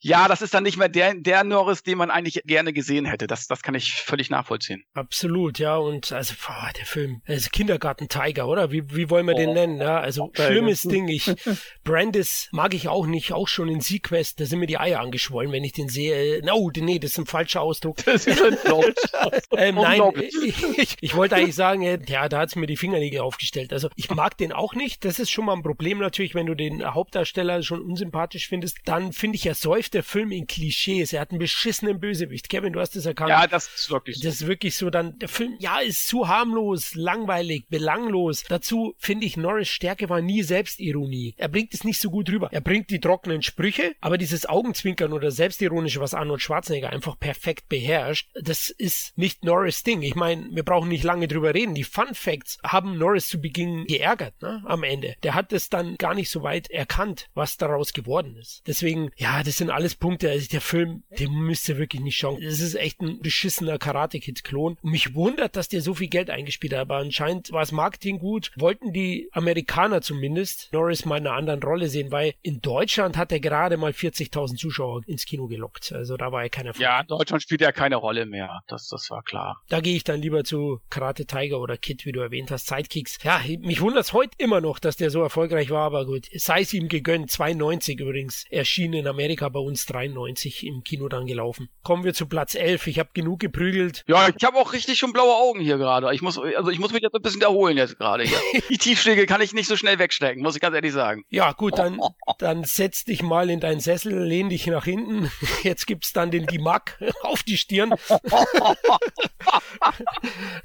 [0.00, 3.26] ja, das ist dann nicht mehr der, der Norris, den man eigentlich gerne gesehen hätte.
[3.26, 4.84] Das, das kann ich völlig nachvollziehen.
[4.94, 5.76] Absolut, ja.
[5.76, 8.70] Und also, boah, der Film, also Kindergarten Tiger, oder?
[8.70, 9.38] Wie, wie wollen wir oh.
[9.38, 9.80] den nennen?
[9.80, 11.08] Ja, also schlimmes Ding.
[11.08, 11.30] Ich,
[11.84, 15.52] Brandis mag ich auch nicht, auch schon in Sequest, da sind mir die Eier angeschwollen,
[15.52, 16.44] wenn ich den sehe.
[16.44, 17.96] No, nee, das ist ein falscher Ausdruck.
[18.04, 18.40] Das ist
[19.56, 20.02] ähm, nein,
[20.76, 23.72] ich, ich, wollte eigentlich sagen, ja, da hat's mir die Fingernägel aufgestellt.
[23.72, 25.04] Also ich mag den auch nicht.
[25.04, 28.78] Das ist schon mal ein Problem natürlich, wenn du den Hauptdarsteller schon unsympathisch findest.
[28.84, 31.14] Dann finde ich, er säuft der Film in Klischees.
[31.14, 32.50] Er hat einen beschissenen Bösewicht.
[32.50, 33.30] Kevin, du hast das erkannt.
[33.30, 34.22] Ja, das ist wirklich so.
[34.22, 34.90] Das ist wirklich so.
[34.90, 38.44] Dann der Film, ja, ist zu harmlos, langweilig, belanglos.
[38.46, 41.32] Dazu finde ich, Norris Stärke war nie Selbstironie.
[41.38, 42.50] Er bringt es nicht so gut rüber.
[42.52, 47.70] Er bringt die trockenen Sprüche, aber dieses Augenzwinkern oder Selbstironische, was Arnold Schwarzenegger einfach perfekt
[47.70, 50.02] beherrscht, das ist nicht Norris Ding.
[50.02, 51.74] Ich meine, wir brauchen nicht lange drüber reden.
[51.74, 55.16] Die Fun Facts haben Norris zu Beginn geärgert, ne, am Ende.
[55.22, 58.62] Der hat es dann gar nicht so weit erkannt, was daraus geworden ist.
[58.66, 60.30] Deswegen, ja, das sind alles Punkte.
[60.30, 62.40] Also der Film, den müsst ihr wirklich nicht schauen.
[62.42, 64.78] Das ist echt ein beschissener Karate-Kid-Klon.
[64.82, 68.50] Mich wundert, dass der so viel Geld eingespielt hat, aber anscheinend war das Marketing gut.
[68.56, 73.32] Wollten die Amerikaner zumindest Norris mal in einer anderen Rolle sehen, weil in Deutschland hat
[73.32, 75.92] er gerade mal 40.000 Zuschauer ins Kino gelockt.
[75.92, 76.72] Also da war er keiner.
[76.78, 78.62] Ja, in Deutschland spielt er keine Rolle mehr.
[78.66, 79.60] Das, das war klar.
[79.68, 83.18] Da gehe ich dann lieber zu Karate Tiger oder Kid, wie du erwähnt hast, Sidekicks.
[83.22, 86.26] Ja, mich wundert es heute immer noch, dass der so erfolgreich war, aber gut.
[86.34, 87.30] Sei es ihm gegönnt.
[87.30, 88.44] 92 übrigens.
[88.50, 91.68] Erschien in Amerika bei uns 93 im Kino dann gelaufen.
[91.82, 92.86] Kommen wir zu Platz 11.
[92.86, 94.02] Ich habe genug geprügelt.
[94.06, 96.12] Ja, ich habe auch richtig schon blaue Augen hier gerade.
[96.14, 98.38] Ich muss, also ich muss mich jetzt ein bisschen erholen jetzt gerade hier.
[98.70, 101.24] Die Tiefschläge kann ich nicht so schnell wegstecken, muss ich ganz ehrlich sagen.
[101.28, 102.00] Ja, gut, dann,
[102.38, 105.30] dann setz dich mal in deinen Sessel, lehn dich nach hinten.
[105.62, 107.94] Jetzt gibt's dann den Dimak auf die Stirn.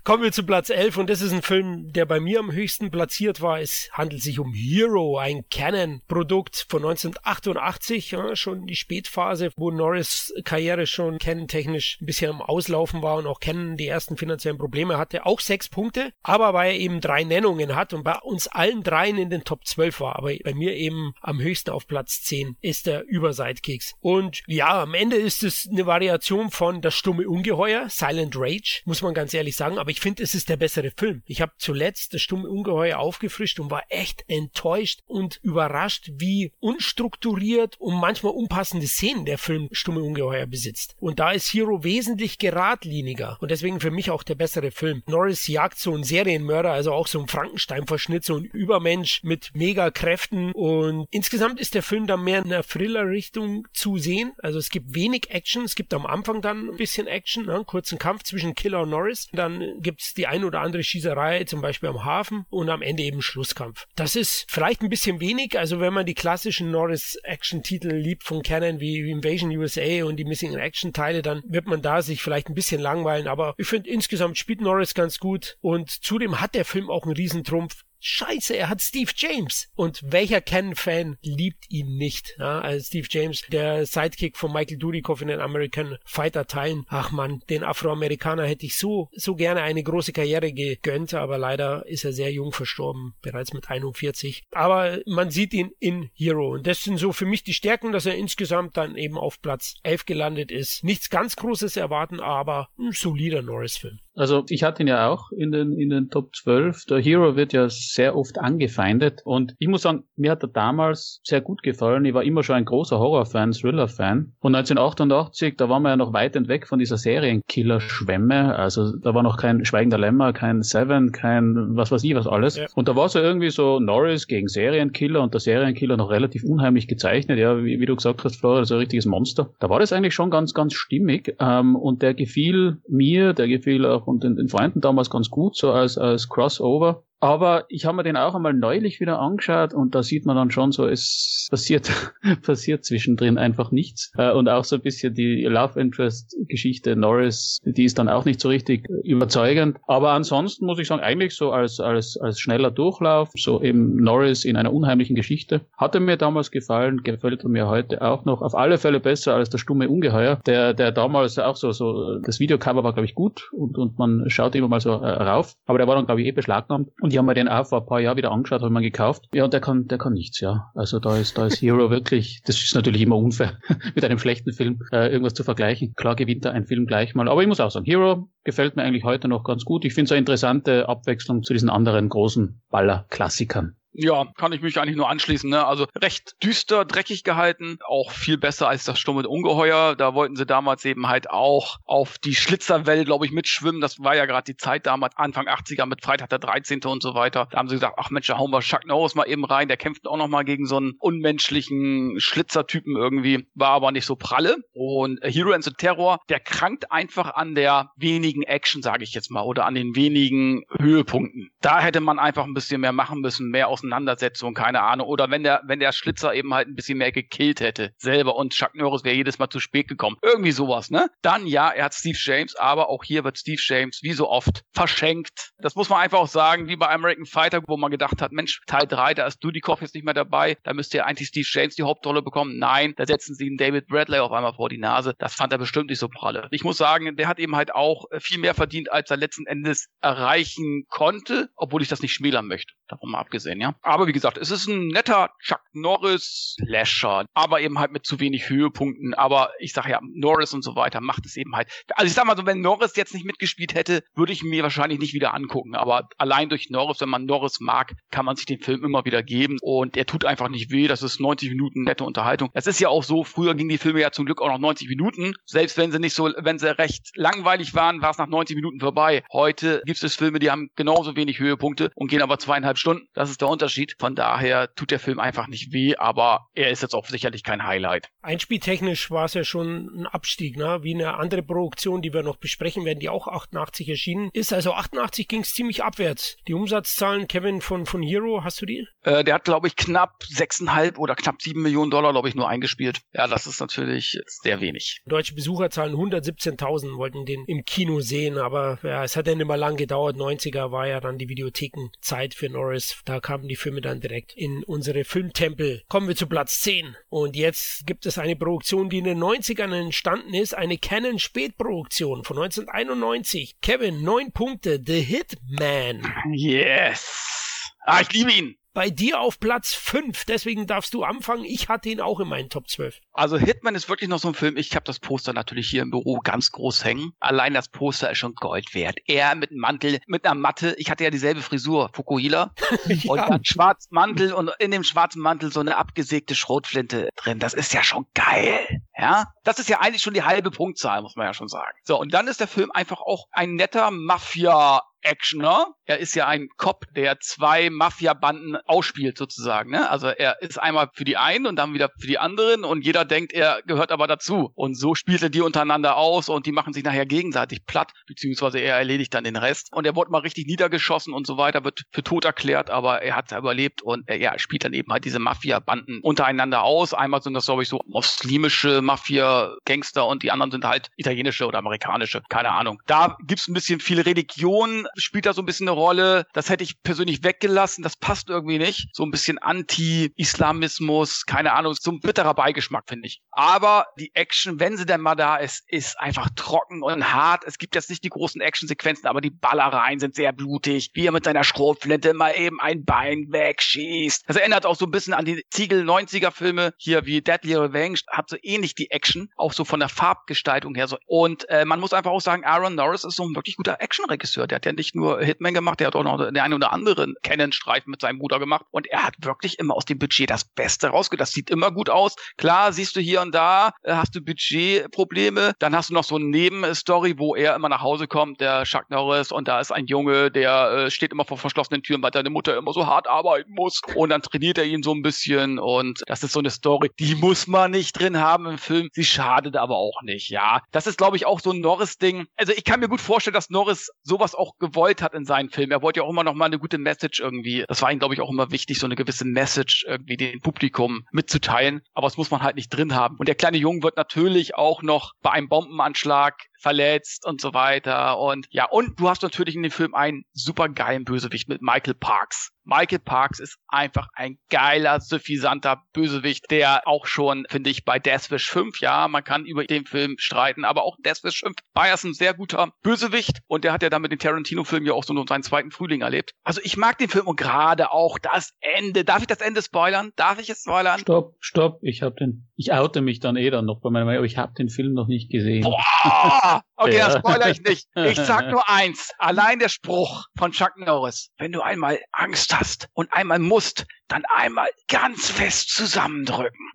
[0.04, 2.92] Kommen wir zu Platz 11 und das ist ein Film, der bei mir am höchsten
[2.92, 3.60] platziert war.
[3.60, 10.34] Es handelt sich um Hero, ein Canon-Produkt von 1988, ja, schon die Spätphase, wo Norris
[10.44, 14.98] Karriere schon Canon-technisch ein bisschen am Auslaufen war und auch Canon die ersten finanziellen Probleme
[14.98, 15.26] hatte.
[15.26, 19.18] Auch sechs Punkte, aber weil er eben drei Nennungen hat und bei uns allen dreien
[19.18, 22.88] in den Top 12 war, aber bei mir eben am höchsten auf Platz 10 ist
[22.88, 23.94] der über Sidekicks.
[24.00, 29.02] Und ja, am Ende ist es eine Variation von Das stumme Ungeheuer, Silent Rage, muss
[29.02, 31.24] man ganz ehrlich sagen, aber ich finde, es ist der bessere Film.
[31.26, 37.80] Ich habe zuletzt Das stumme Ungeheuer aufgefrischt und war echt enttäuscht und überrascht, wie unstrukturiert
[37.80, 40.96] und manchmal unpassende Szenen der Film Stumme Ungeheuer besitzt.
[41.00, 45.04] Und da ist Hero wesentlich geradliniger und deswegen für mich auch der bessere Film.
[45.08, 50.52] Norris jagt so einen Serienmörder, also auch so ein Frankenstein-Verschnitt, so ein Übermensch mit Mega-Kräften
[50.54, 54.34] und insgesamt ist der Film dann mehr in einer Thriller-Richtung zu sehen.
[54.40, 57.56] Also es gibt wenig Action, es gibt am Anfang dann ein bisschen Action, ne?
[57.56, 59.30] einen kurzen Kampf zwischen Killer und Norris.
[59.34, 63.22] Dann gibt's die ein oder andere Schießerei, zum Beispiel am Hafen und am Ende eben
[63.22, 63.86] Schlusskampf.
[63.96, 68.80] Das ist vielleicht ein bisschen wenig, also wenn man die klassischen Norris-Action-Titel liebt von Canon
[68.80, 72.56] wie Invasion USA und die Missing in Action-Teile, dann wird man da sich vielleicht ein
[72.56, 76.90] bisschen langweilen, aber ich finde insgesamt spielt Norris ganz gut und zudem hat der Film
[76.90, 79.70] auch einen Riesentrumpf scheiße, er hat Steve James.
[79.76, 82.36] Und welcher Ken-Fan liebt ihn nicht?
[82.40, 86.86] Ja, also Steve James, der Sidekick von Michael Dudikoff in den American Fighter Teilen.
[86.88, 91.86] Ach man, den Afroamerikaner hätte ich so, so gerne eine große Karriere gegönnt, aber leider
[91.88, 94.44] ist er sehr jung verstorben, bereits mit 41.
[94.52, 96.54] Aber man sieht ihn in Hero.
[96.54, 99.76] Und das sind so für mich die Stärken, dass er insgesamt dann eben auf Platz
[99.84, 100.84] 11 gelandet ist.
[100.84, 104.00] Nichts ganz Großes erwarten, aber ein solider Norris-Film.
[104.20, 106.86] Also ich hatte ihn ja auch in den, in den Top 12.
[106.90, 111.22] Der Hero wird ja sehr oft angefeindet und ich muss sagen, mir hat er damals
[111.24, 112.04] sehr gut gefallen.
[112.04, 114.34] Ich war immer schon ein großer Horror-Fan, Thriller-Fan.
[114.42, 118.56] Und 1988, da waren wir ja noch weit weg von dieser Serienkiller-Schwemme.
[118.58, 122.58] Also da war noch kein Schweigender Lämmer, kein Seven, kein was weiß ich was alles.
[122.58, 122.66] Ja.
[122.76, 126.90] Und da war so irgendwie so Norris gegen Serienkiller und der Serienkiller noch relativ unheimlich
[126.90, 127.40] gezeichnet.
[127.40, 129.52] Ja, wie, wie du gesagt hast, Flora, so ein richtiges Monster.
[129.60, 131.36] Da war das eigentlich schon ganz, ganz stimmig.
[131.40, 135.56] Ähm, und der gefiel mir, der gefiel auch und den, den Freunden damals ganz gut,
[135.56, 137.04] so als, als Crossover.
[137.20, 140.52] Aber ich habe mir den auch einmal neulich wieder angeschaut und da sieht man dann
[140.52, 141.92] schon so, es passiert,
[142.44, 144.12] passiert zwischendrin einfach nichts.
[144.18, 148.26] Äh, und auch so ein bisschen die Love Interest Geschichte Norris, die ist dann auch
[148.26, 149.78] nicht so richtig überzeugend.
[149.88, 154.46] Aber ansonsten muss ich sagen, eigentlich so als, als, als schneller Durchlauf, so eben Norris
[154.46, 158.42] in einer unheimlichen Geschichte, hatte mir damals gefallen, gefällt mir heute auch noch.
[158.42, 162.40] Auf alle Fälle besser als der stumme Ungeheuer, der, der damals auch so, so, das
[162.40, 165.56] Videocover war glaube ich gut und, und man schaut immer mal so äh, rauf.
[165.66, 166.90] Aber der war dann glaube ich eh beschlagnahmt.
[167.02, 169.28] Und ich habe mir den auch vor ein paar Jahren wieder angeschaut, habe mir gekauft.
[169.34, 170.72] Ja, und der kann, der kann nichts, ja.
[170.76, 173.58] Also da ist, da ist Hero wirklich, das ist natürlich immer unfair,
[173.96, 175.94] mit einem schlechten Film äh, irgendwas zu vergleichen.
[175.96, 177.28] Klar gewinnt er ein Film gleich mal.
[177.28, 179.86] Aber ich muss auch sagen, Hero gefällt mir eigentlich heute noch ganz gut.
[179.86, 183.76] Ich finde es eine interessante Abwechslung zu diesen anderen großen Baller-Klassikern.
[183.92, 185.50] Ja, kann ich mich eigentlich nur anschließen.
[185.50, 185.66] Ne?
[185.66, 189.96] Also recht düster, dreckig gehalten, auch viel besser als das stumme Ungeheuer.
[189.96, 193.82] Da wollten sie damals eben halt auch auf die Schlitzerwelle, glaube ich, mitschwimmen.
[193.82, 196.82] Das war ja gerade die Zeit damals, Anfang 80er mit Freitag der 13.
[196.86, 197.48] und so weiter.
[197.52, 199.68] Da haben sie gesagt, ach Mensch, da hauen wir Chuck Norris mal eben rein.
[199.68, 203.48] Der kämpft auch noch mal gegen so einen unmenschlichen Schlitzertypen irgendwie.
[203.56, 204.58] War aber nicht so pralle.
[204.72, 209.32] Und Hero and the Terror, der krankt einfach an der wenigen Action, sage ich jetzt
[209.32, 211.50] mal, oder an den wenigen Höhepunkten.
[211.62, 215.08] Da hätte man einfach ein bisschen mehr machen müssen, mehr aus Auseinandersetzung, keine Ahnung.
[215.08, 218.54] Oder wenn der, wenn der Schlitzer eben halt ein bisschen mehr gekillt hätte, selber und
[218.54, 220.18] Chuck Norris wäre jedes Mal zu spät gekommen.
[220.22, 221.10] Irgendwie sowas, ne?
[221.22, 224.64] Dann ja, er hat Steve James, aber auch hier wird Steve James wie so oft
[224.74, 225.52] verschenkt.
[225.60, 228.62] Das muss man einfach auch sagen, wie bei American Fighter, wo man gedacht hat, Mensch,
[228.68, 231.76] Teil 3, da ist Dudikoff jetzt nicht mehr dabei, da müsste ja eigentlich Steve James
[231.76, 232.58] die Hauptrolle bekommen.
[232.58, 235.14] Nein, da setzen sie einen David Bradley auf einmal vor die Nase.
[235.18, 236.48] Das fand er bestimmt nicht so pralle.
[236.52, 239.88] Ich muss sagen, der hat eben halt auch viel mehr verdient, als er letzten Endes
[240.02, 242.74] erreichen konnte, obwohl ich das nicht schmälern möchte.
[242.88, 243.69] Davon mal abgesehen, ja.
[243.82, 248.20] Aber wie gesagt, es ist ein netter Chuck Norris Slasher, aber eben halt mit zu
[248.20, 249.14] wenig Höhepunkten.
[249.14, 251.70] Aber ich sage ja, Norris und so weiter macht es eben halt.
[251.96, 255.00] Also ich sag mal so, wenn Norris jetzt nicht mitgespielt hätte, würde ich mir wahrscheinlich
[255.00, 255.76] nicht wieder angucken.
[255.76, 259.24] Aber allein durch Norris, wenn man Norris mag, kann man sich den Film immer wieder
[259.24, 259.58] geben.
[259.62, 260.88] Und er tut einfach nicht weh.
[260.88, 262.50] Das ist 90 Minuten nette Unterhaltung.
[262.54, 264.90] Es ist ja auch so, früher gingen die Filme ja zum Glück auch noch 90
[264.90, 265.34] Minuten.
[265.46, 268.80] Selbst wenn sie nicht so, wenn sie recht langweilig waren, war es nach 90 Minuten
[268.80, 269.24] vorbei.
[269.32, 273.08] Heute gibt es Filme, die haben genauso wenig Höhepunkte und gehen aber zweieinhalb Stunden.
[273.14, 273.59] Das ist der Unterschied.
[274.00, 277.66] Von daher tut der Film einfach nicht weh, aber er ist jetzt auch sicherlich kein
[277.66, 278.10] Highlight.
[278.22, 280.80] Einspieltechnisch war es ja schon ein Abstieg, ne?
[280.84, 284.54] wie eine andere Produktion, die wir noch besprechen werden, die auch 88 erschienen ist.
[284.54, 286.38] Also 88 ging es ziemlich abwärts.
[286.48, 288.88] Die Umsatzzahlen, Kevin, von, von Hero, hast du die?
[289.04, 292.48] Äh, der hat, glaube ich, knapp 6,5 oder knapp 7 Millionen Dollar, glaube ich, nur
[292.48, 293.02] eingespielt.
[293.14, 295.02] Ja, das ist natürlich sehr wenig.
[295.06, 299.76] Deutsche Besucherzahlen 117.000 wollten den im Kino sehen, aber ja, es hat dann immer lang
[299.76, 300.16] gedauert.
[300.16, 303.02] 90er war ja dann die Videothekenzeit für Norris.
[303.06, 305.84] Da kamen die Filme dann direkt in unsere Filmtempel.
[305.90, 306.96] Kommen wir zu Platz 10.
[307.10, 310.56] Und jetzt gibt es eine Produktion, die in den 90ern entstanden ist.
[310.56, 313.60] Eine Canon Spätproduktion von 1991.
[313.62, 314.82] Kevin, neun Punkte.
[314.86, 316.02] The Hitman.
[316.32, 317.74] Yes.
[317.86, 320.26] Ah, ich liebe ihn bei dir auf Platz 5.
[320.26, 321.44] Deswegen darfst du anfangen.
[321.44, 323.00] Ich hatte ihn auch in meinen Top 12.
[323.14, 324.58] Also Hitman ist wirklich noch so ein Film.
[324.58, 327.14] Ich habe das Poster natürlich hier im Büro ganz groß hängen.
[327.20, 328.98] Allein das Poster ist schon Gold wert.
[329.06, 330.76] Er mit einem Mantel, mit einer Matte.
[330.78, 332.54] Ich hatte ja dieselbe Frisur, Fukuhila.
[332.86, 333.12] ja.
[333.12, 337.40] Und dann schwarzen Mantel und in dem schwarzen Mantel so eine abgesägte Schrotflinte drin.
[337.40, 338.82] Das ist ja schon geil.
[338.98, 341.78] Ja, das ist ja eigentlich schon die halbe Punktzahl, muss man ja schon sagen.
[341.84, 345.74] So, und dann ist der Film einfach auch ein netter Mafia Actioner.
[345.86, 349.72] Er ist ja ein Cop, der zwei Mafia-Banden ausspielt sozusagen.
[349.72, 349.90] Ne?
[349.90, 353.06] Also er ist einmal für die einen und dann wieder für die anderen und jeder
[353.06, 354.52] denkt, er gehört aber dazu.
[354.56, 358.60] Und so spielt er die untereinander aus und die machen sich nachher gegenseitig platt, beziehungsweise
[358.60, 359.70] er erledigt dann den Rest.
[359.72, 363.16] Und er wurde mal richtig niedergeschossen und so weiter, wird für tot erklärt, aber er
[363.16, 366.94] hat überlebt und er ja, spielt dann eben halt diese Mafia-Banden untereinander aus.
[366.94, 371.46] Einmal sind das, glaube ich, so muslimische Mafia, Gangster und die anderen sind halt italienische
[371.46, 372.82] oder amerikanische, keine Ahnung.
[372.86, 376.26] Da gibt's ein bisschen viel Religion, spielt da so ein bisschen eine Rolle.
[376.34, 378.90] Das hätte ich persönlich weggelassen, das passt irgendwie nicht.
[378.94, 383.22] So ein bisschen Anti-Islamismus, keine Ahnung, so ein bitterer Beigeschmack, finde ich.
[383.32, 387.44] Aber die Action, wenn sie denn mal da ist, ist einfach trocken und hart.
[387.46, 391.12] Es gibt jetzt nicht die großen Actionsequenzen, aber die Ballereien sind sehr blutig, wie er
[391.12, 394.24] mit seiner Schrotflinte mal eben ein Bein wegschießt.
[394.28, 398.00] Das erinnert auch so ein bisschen an die Ziegel 90er Filme hier wie Deadly Revenge,
[398.10, 400.88] hat so ähnlich die Action, auch so von der Farbgestaltung her.
[401.06, 404.48] Und äh, man muss einfach auch sagen, Aaron Norris ist so ein wirklich guter Actionregisseur.
[404.48, 407.16] Der hat ja nicht nur Hitman gemacht, der hat auch noch den einen oder anderen
[407.22, 408.66] Canon-Streifen mit seinem Bruder gemacht.
[408.72, 411.20] Und er hat wirklich immer aus dem Budget das Beste rausgeholt.
[411.20, 412.16] Das sieht immer gut aus.
[412.38, 415.54] Klar, siehst du hier und da, äh, hast du Budgetprobleme.
[415.60, 418.90] Dann hast du noch so eine Nebenstory, wo er immer nach Hause kommt, der Chuck
[418.90, 422.30] Norris, und da ist ein Junge, der äh, steht immer vor verschlossenen Türen, weil seine
[422.30, 423.82] Mutter immer so hart arbeiten muss.
[423.96, 425.60] Und dann trainiert er ihn so ein bisschen.
[425.60, 428.90] Und das ist so eine Story, die muss man nicht drin haben im Film.
[428.94, 430.62] Sie schadet aber auch nicht, ja.
[430.72, 432.28] Das ist, glaube ich, auch so ein Norris-Ding.
[432.38, 435.72] Also ich kann mir gut vorstellen, dass Norris sowas auch gewollt hat in seinen Filmen.
[435.72, 437.66] Er wollte ja auch immer noch mal eine gute Message irgendwie.
[437.68, 441.06] Das war ihm, glaube ich, auch immer wichtig, so eine gewisse Message irgendwie dem Publikum
[441.12, 441.82] mitzuteilen.
[441.94, 443.18] Aber das muss man halt nicht drin haben.
[443.18, 448.20] Und der kleine Junge wird natürlich auch noch bei einem Bombenanschlag verletzt und so weiter.
[448.20, 451.96] Und ja, und du hast natürlich in dem Film einen super geilen Bösewicht mit Michael
[451.96, 452.52] Parks.
[452.70, 458.48] Michael Parks ist einfach ein geiler, suffisanter Bösewicht, der auch schon, finde ich, bei Deathwish
[458.48, 462.14] 5, ja, man kann über den Film streiten, aber auch Deathwish 5 war er ein
[462.14, 465.42] sehr guter Bösewicht und der hat ja dann mit den Tarantino-Filmen ja auch so seinen
[465.42, 466.34] zweiten Frühling erlebt.
[466.44, 469.04] Also ich mag den Film und gerade auch das Ende.
[469.04, 470.12] Darf ich das Ende spoilern?
[470.16, 471.00] Darf ich es spoilern?
[471.00, 474.26] Stopp, stopp, ich habe den, ich oute mich dann eh dann noch bei meinem, aber
[474.26, 475.64] ich habe den Film noch nicht gesehen.
[475.64, 476.49] Boah!
[476.76, 477.08] Okay, ja.
[477.08, 477.88] das spoiler ich nicht.
[477.96, 479.12] Ich sag nur eins.
[479.18, 481.30] Allein der Spruch von Chuck Norris.
[481.38, 486.72] Wenn du einmal Angst hast und einmal musst, dann einmal ganz fest zusammendrücken.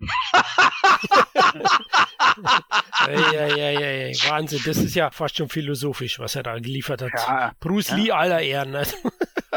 [3.07, 4.61] ja, ja, ja, ja, Wahnsinn.
[4.65, 7.11] Das ist ja fast schon philosophisch, was er da geliefert hat.
[7.13, 7.95] Ja, Bruce ja.
[7.95, 8.75] Lee aller Ehren.
[8.75, 8.97] Also.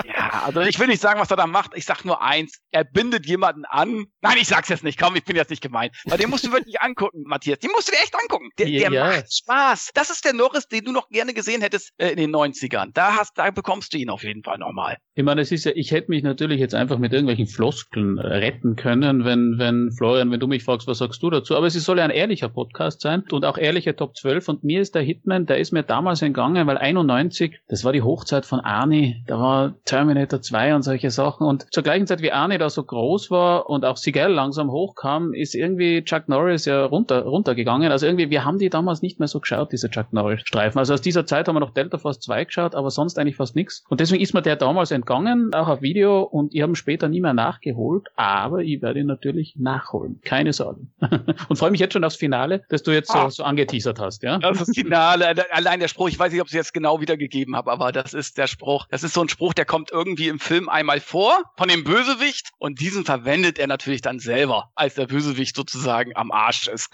[0.06, 1.72] Ja, also ich will nicht sagen, was er da macht.
[1.74, 2.60] Ich sag nur eins.
[2.70, 4.06] Er bindet jemanden an.
[4.20, 4.98] Nein, ich sag's jetzt nicht.
[4.98, 5.90] Komm, ich bin jetzt nicht gemein.
[6.04, 7.58] Weil den musst du wirklich angucken, Matthias.
[7.58, 8.50] Den musst du dir echt angucken.
[8.58, 9.06] Der, der ja.
[9.06, 9.90] macht Spaß.
[9.94, 12.90] Das ist der Norris, den du noch gerne gesehen hättest äh, in den 90ern.
[12.92, 14.98] Da hast, da bekommst du ihn auf jeden Fall nochmal.
[15.14, 18.76] Ich meine, es ist ja, ich hätte mich natürlich jetzt einfach mit irgendwelchen Floskeln retten
[18.76, 21.54] können, wenn, wenn, Florian, wenn du mich fragst, was sagst du dazu?
[21.54, 24.48] Aber es soll ja ein ehrlicher Podcast sein und auch ehrliche Top 12.
[24.48, 28.00] Und mir ist der Hitman, der ist mir damals entgangen, weil 91, das war die
[28.00, 29.22] Hochzeit von Arnie.
[29.26, 31.46] Da war Terminator 2 und solche Sachen.
[31.46, 35.34] Und zur gleichen Zeit, wie Arnie da so groß war und auch Sigel langsam hochkam,
[35.34, 37.92] ist irgendwie Chuck Norris ja runter, runtergegangen.
[37.92, 40.78] Also irgendwie, wir haben die damals nicht mehr so geschaut, diese Chuck Norris Streifen.
[40.78, 43.56] Also aus dieser Zeit haben wir noch Delta Force 2 geschaut, aber sonst eigentlich fast
[43.56, 43.84] nichts.
[43.90, 47.20] Und deswegen ist mir der damals entgangen, auch auf Video und ich habe später nie
[47.20, 50.20] mehr nachgeholt, aber ich werde ihn natürlich nachholen.
[50.24, 50.92] Keine Sorgen.
[51.48, 53.30] und freue mich jetzt schon aufs Finale, das du jetzt so, ah.
[53.30, 54.38] so angeteasert hast, ja?
[54.38, 55.52] Das ist das Finale.
[55.52, 58.14] Allein der Spruch, ich weiß nicht, ob ich es jetzt genau wiedergegeben habe, aber das
[58.14, 58.86] ist der Spruch.
[58.90, 61.84] Das ist so ein Spruch, der kommt irgendwie irgendwie im Film einmal vor von dem
[61.84, 66.88] Bösewicht und diesen verwendet er natürlich dann selber, als der Bösewicht sozusagen am Arsch ist.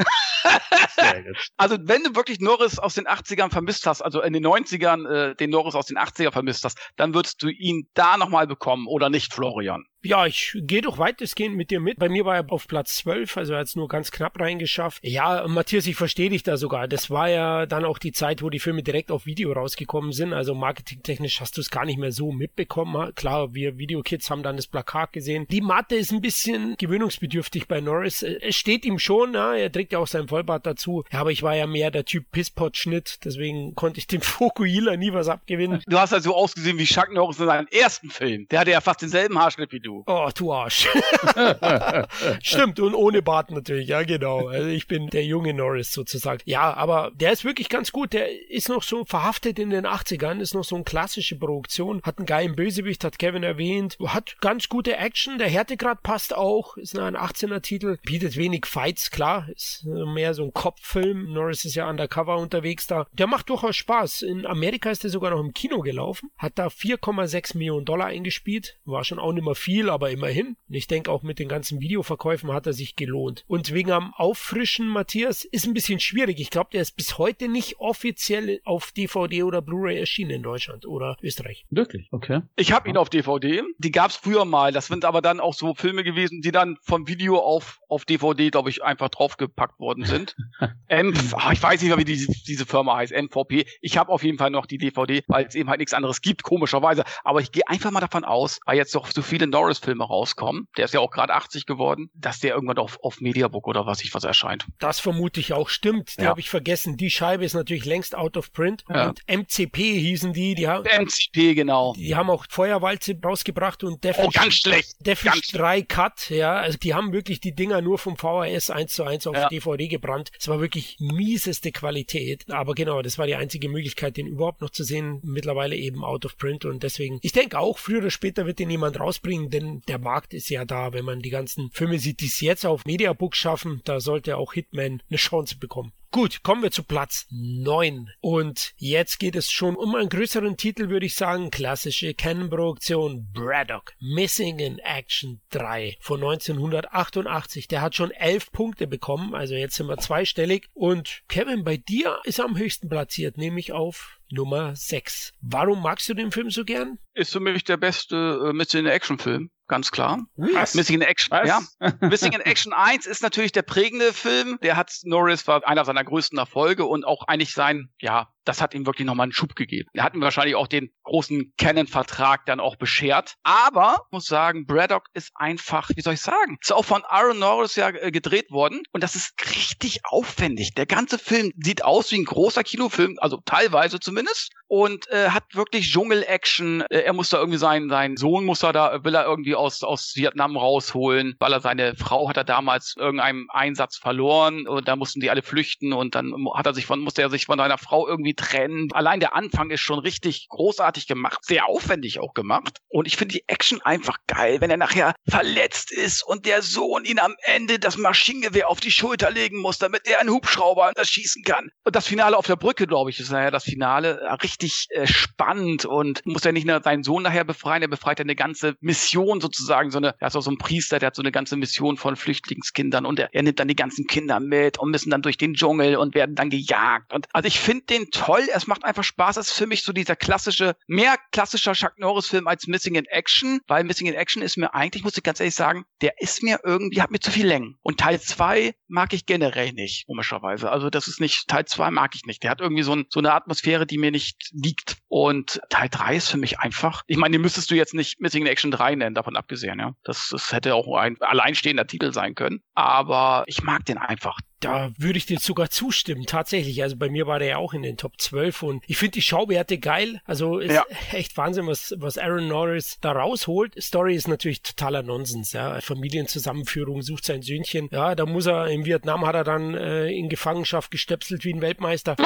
[1.57, 5.35] also wenn du wirklich Norris aus den 80ern vermisst hast, also in den 90ern äh,
[5.37, 9.11] den Norris aus den 80ern vermisst hast, dann würdest du ihn da nochmal bekommen oder
[9.11, 9.85] nicht, Florian?
[10.05, 11.99] Ja, ich gehe doch weitestgehend mit dir mit.
[11.99, 15.03] Bei mir war er auf Platz 12, also er hat es nur ganz knapp reingeschafft.
[15.03, 16.89] Ja, Matthias, ich verstehe dich da sogar.
[16.89, 20.35] Das war ja dann auch die Zeit, wo die Filme direkt auf Video rausgekommen sind.
[20.35, 23.15] Also marketingtechnisch hast du es gar nicht mehr so mitbekommen.
[23.15, 25.47] Klar, wir Videokids haben dann das Plakat gesehen.
[25.51, 28.23] Die Matte ist ein bisschen gewöhnungsbedürftig bei Norris.
[28.23, 31.05] Es steht ihm schon, ja, er trägt ja auch sein Vollbart dazu.
[31.13, 35.15] Ja, aber ich war ja mehr der Typ Pisspot-Schnitt, deswegen konnte ich dem Fokuhila nie
[35.15, 35.83] was abgewinnen.
[35.87, 38.47] Du hast also ausgesehen wie Chuck Norris in seinem ersten Film.
[38.51, 39.94] Der hatte ja fast denselben Haarschnitt wie du.
[40.07, 40.89] Oh, du Arsch.
[42.43, 44.49] Stimmt, und ohne Bart natürlich, ja genau.
[44.49, 46.41] Also ich bin der junge Norris sozusagen.
[46.45, 48.13] Ja, aber der ist wirklich ganz gut.
[48.13, 52.19] Der ist noch so verhaftet in den 80ern, ist noch so eine klassische Produktion, hat
[52.19, 56.99] einen geilen Bösewicht, hat Kevin erwähnt, hat ganz gute Action, der Härtegrad passt auch, ist
[56.99, 61.33] ein 18er Titel, bietet wenig Fights, klar, ist mehr so ein Kopffilm.
[61.33, 63.07] Norris ist ja undercover unterwegs da.
[63.13, 64.23] Der macht durchaus Spaß.
[64.23, 68.79] In Amerika ist er sogar noch im Kino gelaufen, hat da 4,6 Millionen Dollar eingespielt,
[68.85, 70.57] war schon auch nicht mehr viel, viel, aber immerhin.
[70.69, 73.45] Ich denke, auch mit den ganzen Videoverkäufen hat er sich gelohnt.
[73.47, 76.41] Und wegen am Auffrischen, Matthias, ist ein bisschen schwierig.
[76.41, 80.87] Ich glaube, der ist bis heute nicht offiziell auf DVD oder Blu-ray erschienen in Deutschland
[80.87, 81.67] oder Österreich.
[81.71, 82.09] Wirklich?
[82.11, 82.43] Okay.
[82.57, 83.63] Ich habe ihn auf DVD.
[83.79, 84.73] Die gab es früher mal.
[84.73, 88.51] Das sind aber dann auch so Filme gewesen, die dann vom Video auf, auf DVD,
[88.51, 90.37] glaube ich, einfach draufgepackt worden sind.
[90.89, 93.67] M, ach, ich weiß nicht mehr, wie die, diese Firma heißt, MVP.
[93.81, 96.43] Ich habe auf jeden Fall noch die DVD, weil es eben halt nichts anderes gibt,
[96.43, 97.05] komischerweise.
[97.23, 100.69] Aber ich gehe einfach mal davon aus, weil jetzt doch so viele Norris Norris-Filme rauskommen,
[100.77, 104.03] der ist ja auch gerade 80 geworden, dass der irgendwann auf, auf Mediabook oder was
[104.03, 104.67] ich was erscheint.
[104.79, 106.17] Das vermute ich auch stimmt.
[106.19, 106.29] Die Ja.
[106.31, 106.97] habe ich vergessen.
[106.97, 108.85] Die Scheibe ist natürlich längst out of print.
[108.89, 109.09] Ja.
[109.09, 110.55] Und MCP hießen die.
[110.55, 111.95] Die, haben MCP, genau.
[111.97, 114.95] die haben auch Feuerwalze rausgebracht und Death Oh, ganz schlecht.
[115.05, 118.93] Death Ganz 3 Cut, ja, also die haben wirklich die Dinger nur vom VHS 1
[118.93, 119.49] zu 1 auf Ja.
[119.49, 120.31] DVD gebrannt.
[120.39, 124.71] Es war wirklich mieseste Qualität, aber genau, das war die einzige Möglichkeit, den überhaupt noch
[124.71, 125.21] zu sehen.
[125.23, 128.71] Mittlerweile eben out of print und deswegen, ich denke auch, früher oder später wird den
[128.71, 132.27] jemand rausbringen, denn der Markt ist ja da, wenn man die ganzen Filme sieht, die
[132.27, 135.93] es jetzt auf Mediabook schaffen, da sollte auch Hitman eine Chance bekommen.
[136.15, 138.09] Gut, kommen wir zu Platz 9.
[138.21, 141.51] Und jetzt geht es schon um einen größeren Titel, würde ich sagen.
[141.51, 143.95] Klassische Canon-Produktion Braddock.
[143.99, 147.67] Missing in Action 3 von 1988.
[147.67, 150.69] Der hat schon elf Punkte bekommen, also jetzt sind wir zweistellig.
[150.73, 155.33] Und Kevin, bei dir ist er am höchsten platziert, nämlich auf Nummer 6.
[155.41, 156.99] Warum magst du den Film so gern?
[157.15, 160.25] Ist für mich der beste äh, Missing-in-Action-Film, ganz klar.
[160.37, 160.75] Was?
[160.75, 161.49] Missing in Action, Was?
[161.49, 161.91] ja.
[162.01, 164.59] Missing in Action 1 ist natürlich der prägende Film.
[164.63, 168.75] Der hat Norris war einer seiner größten Erfolge und auch eigentlich sein, ja, das hat
[168.75, 169.89] ihm wirklich nochmal einen Schub gegeben.
[169.93, 173.35] Er hat ihm wahrscheinlich auch den großen Canon-Vertrag dann auch beschert.
[173.43, 177.77] Aber muss sagen, Braddock ist einfach, wie soll ich sagen, ist auch von Aaron Norris
[177.77, 180.75] ja äh, gedreht worden und das ist richtig aufwendig.
[180.75, 185.55] Der ganze Film sieht aus wie ein großer Kinofilm, also teilweise zumindest und äh, hat
[185.55, 186.83] wirklich Dschungel-Action.
[186.91, 189.83] Äh, er muss da irgendwie seinen, seinen Sohn muss er da, will er irgendwie aus,
[189.83, 194.97] aus Vietnam rausholen, weil er seine Frau hat er damals irgendeinem Einsatz verloren und da
[194.97, 197.79] mussten die alle flüchten und dann hat er sich von, musste er sich von seiner
[197.79, 198.89] Frau irgendwie trennen.
[198.93, 202.79] Allein der Anfang ist schon richtig großartig gemacht, sehr aufwendig auch gemacht.
[202.89, 207.05] Und ich finde die Action einfach geil, wenn er nachher verletzt ist und der Sohn
[207.05, 211.43] ihn am Ende das Maschinengewehr auf die Schulter legen muss, damit er einen Hubschrauber erschießen
[211.45, 211.71] kann.
[211.85, 215.07] Und das Finale auf der Brücke, glaube ich, ist nachher das Finale äh, richtig äh,
[215.07, 218.77] spannend und muss er nicht nur seinen Sohn nachher befreien, er befreit ja eine ganze
[218.81, 221.57] Mission sozusagen, so eine, er ist auch so ein Priester, der hat so eine ganze
[221.57, 225.23] Mission von Flüchtlingskindern und er, er nimmt dann die ganzen Kinder mit und müssen dann
[225.23, 227.13] durch den Dschungel und werden dann gejagt.
[227.13, 228.24] Und also ich finde den toll,
[228.55, 232.27] es macht einfach Spaß, es ist für mich so dieser klassische, mehr klassischer Chuck Norris
[232.27, 235.41] Film als Missing in Action, weil Missing in Action ist mir eigentlich, muss ich ganz
[235.41, 237.77] ehrlich sagen, der ist mir irgendwie, hat mir zu viel Längen.
[237.83, 240.71] Und Teil 2 mag ich generell nicht, komischerweise.
[240.71, 242.43] Also das ist nicht, Teil 2 mag ich nicht.
[242.43, 244.97] Der hat irgendwie so, ein, so eine Atmosphäre, die mir nicht liegt.
[245.09, 248.43] Und Teil 3 ist für mich einfach, ich meine, den müsstest du jetzt nicht Missing
[248.43, 249.95] in Action 3 nennen, davon abgesehen, ja.
[250.05, 252.63] Das, das hätte auch ein alleinstehender Titel sein können.
[252.75, 254.39] Aber ich mag den einfach.
[254.71, 256.83] Da würde ich dir sogar zustimmen, tatsächlich.
[256.83, 259.23] Also bei mir war der ja auch in den Top 12 und ich finde die
[259.23, 260.21] Schauwerte geil.
[260.25, 260.85] Also ist Ja.
[261.13, 263.75] echt Wahnsinn, was, was Aaron Norris da rausholt.
[263.83, 265.81] Story ist natürlich totaler Nonsens, ja.
[265.81, 267.89] Familienzusammenführung, sucht sein Söhnchen.
[267.93, 271.61] Ja, da muss er, in Vietnam hat er dann äh, in Gefangenschaft gestöpselt wie ein
[271.61, 272.17] Weltmeister.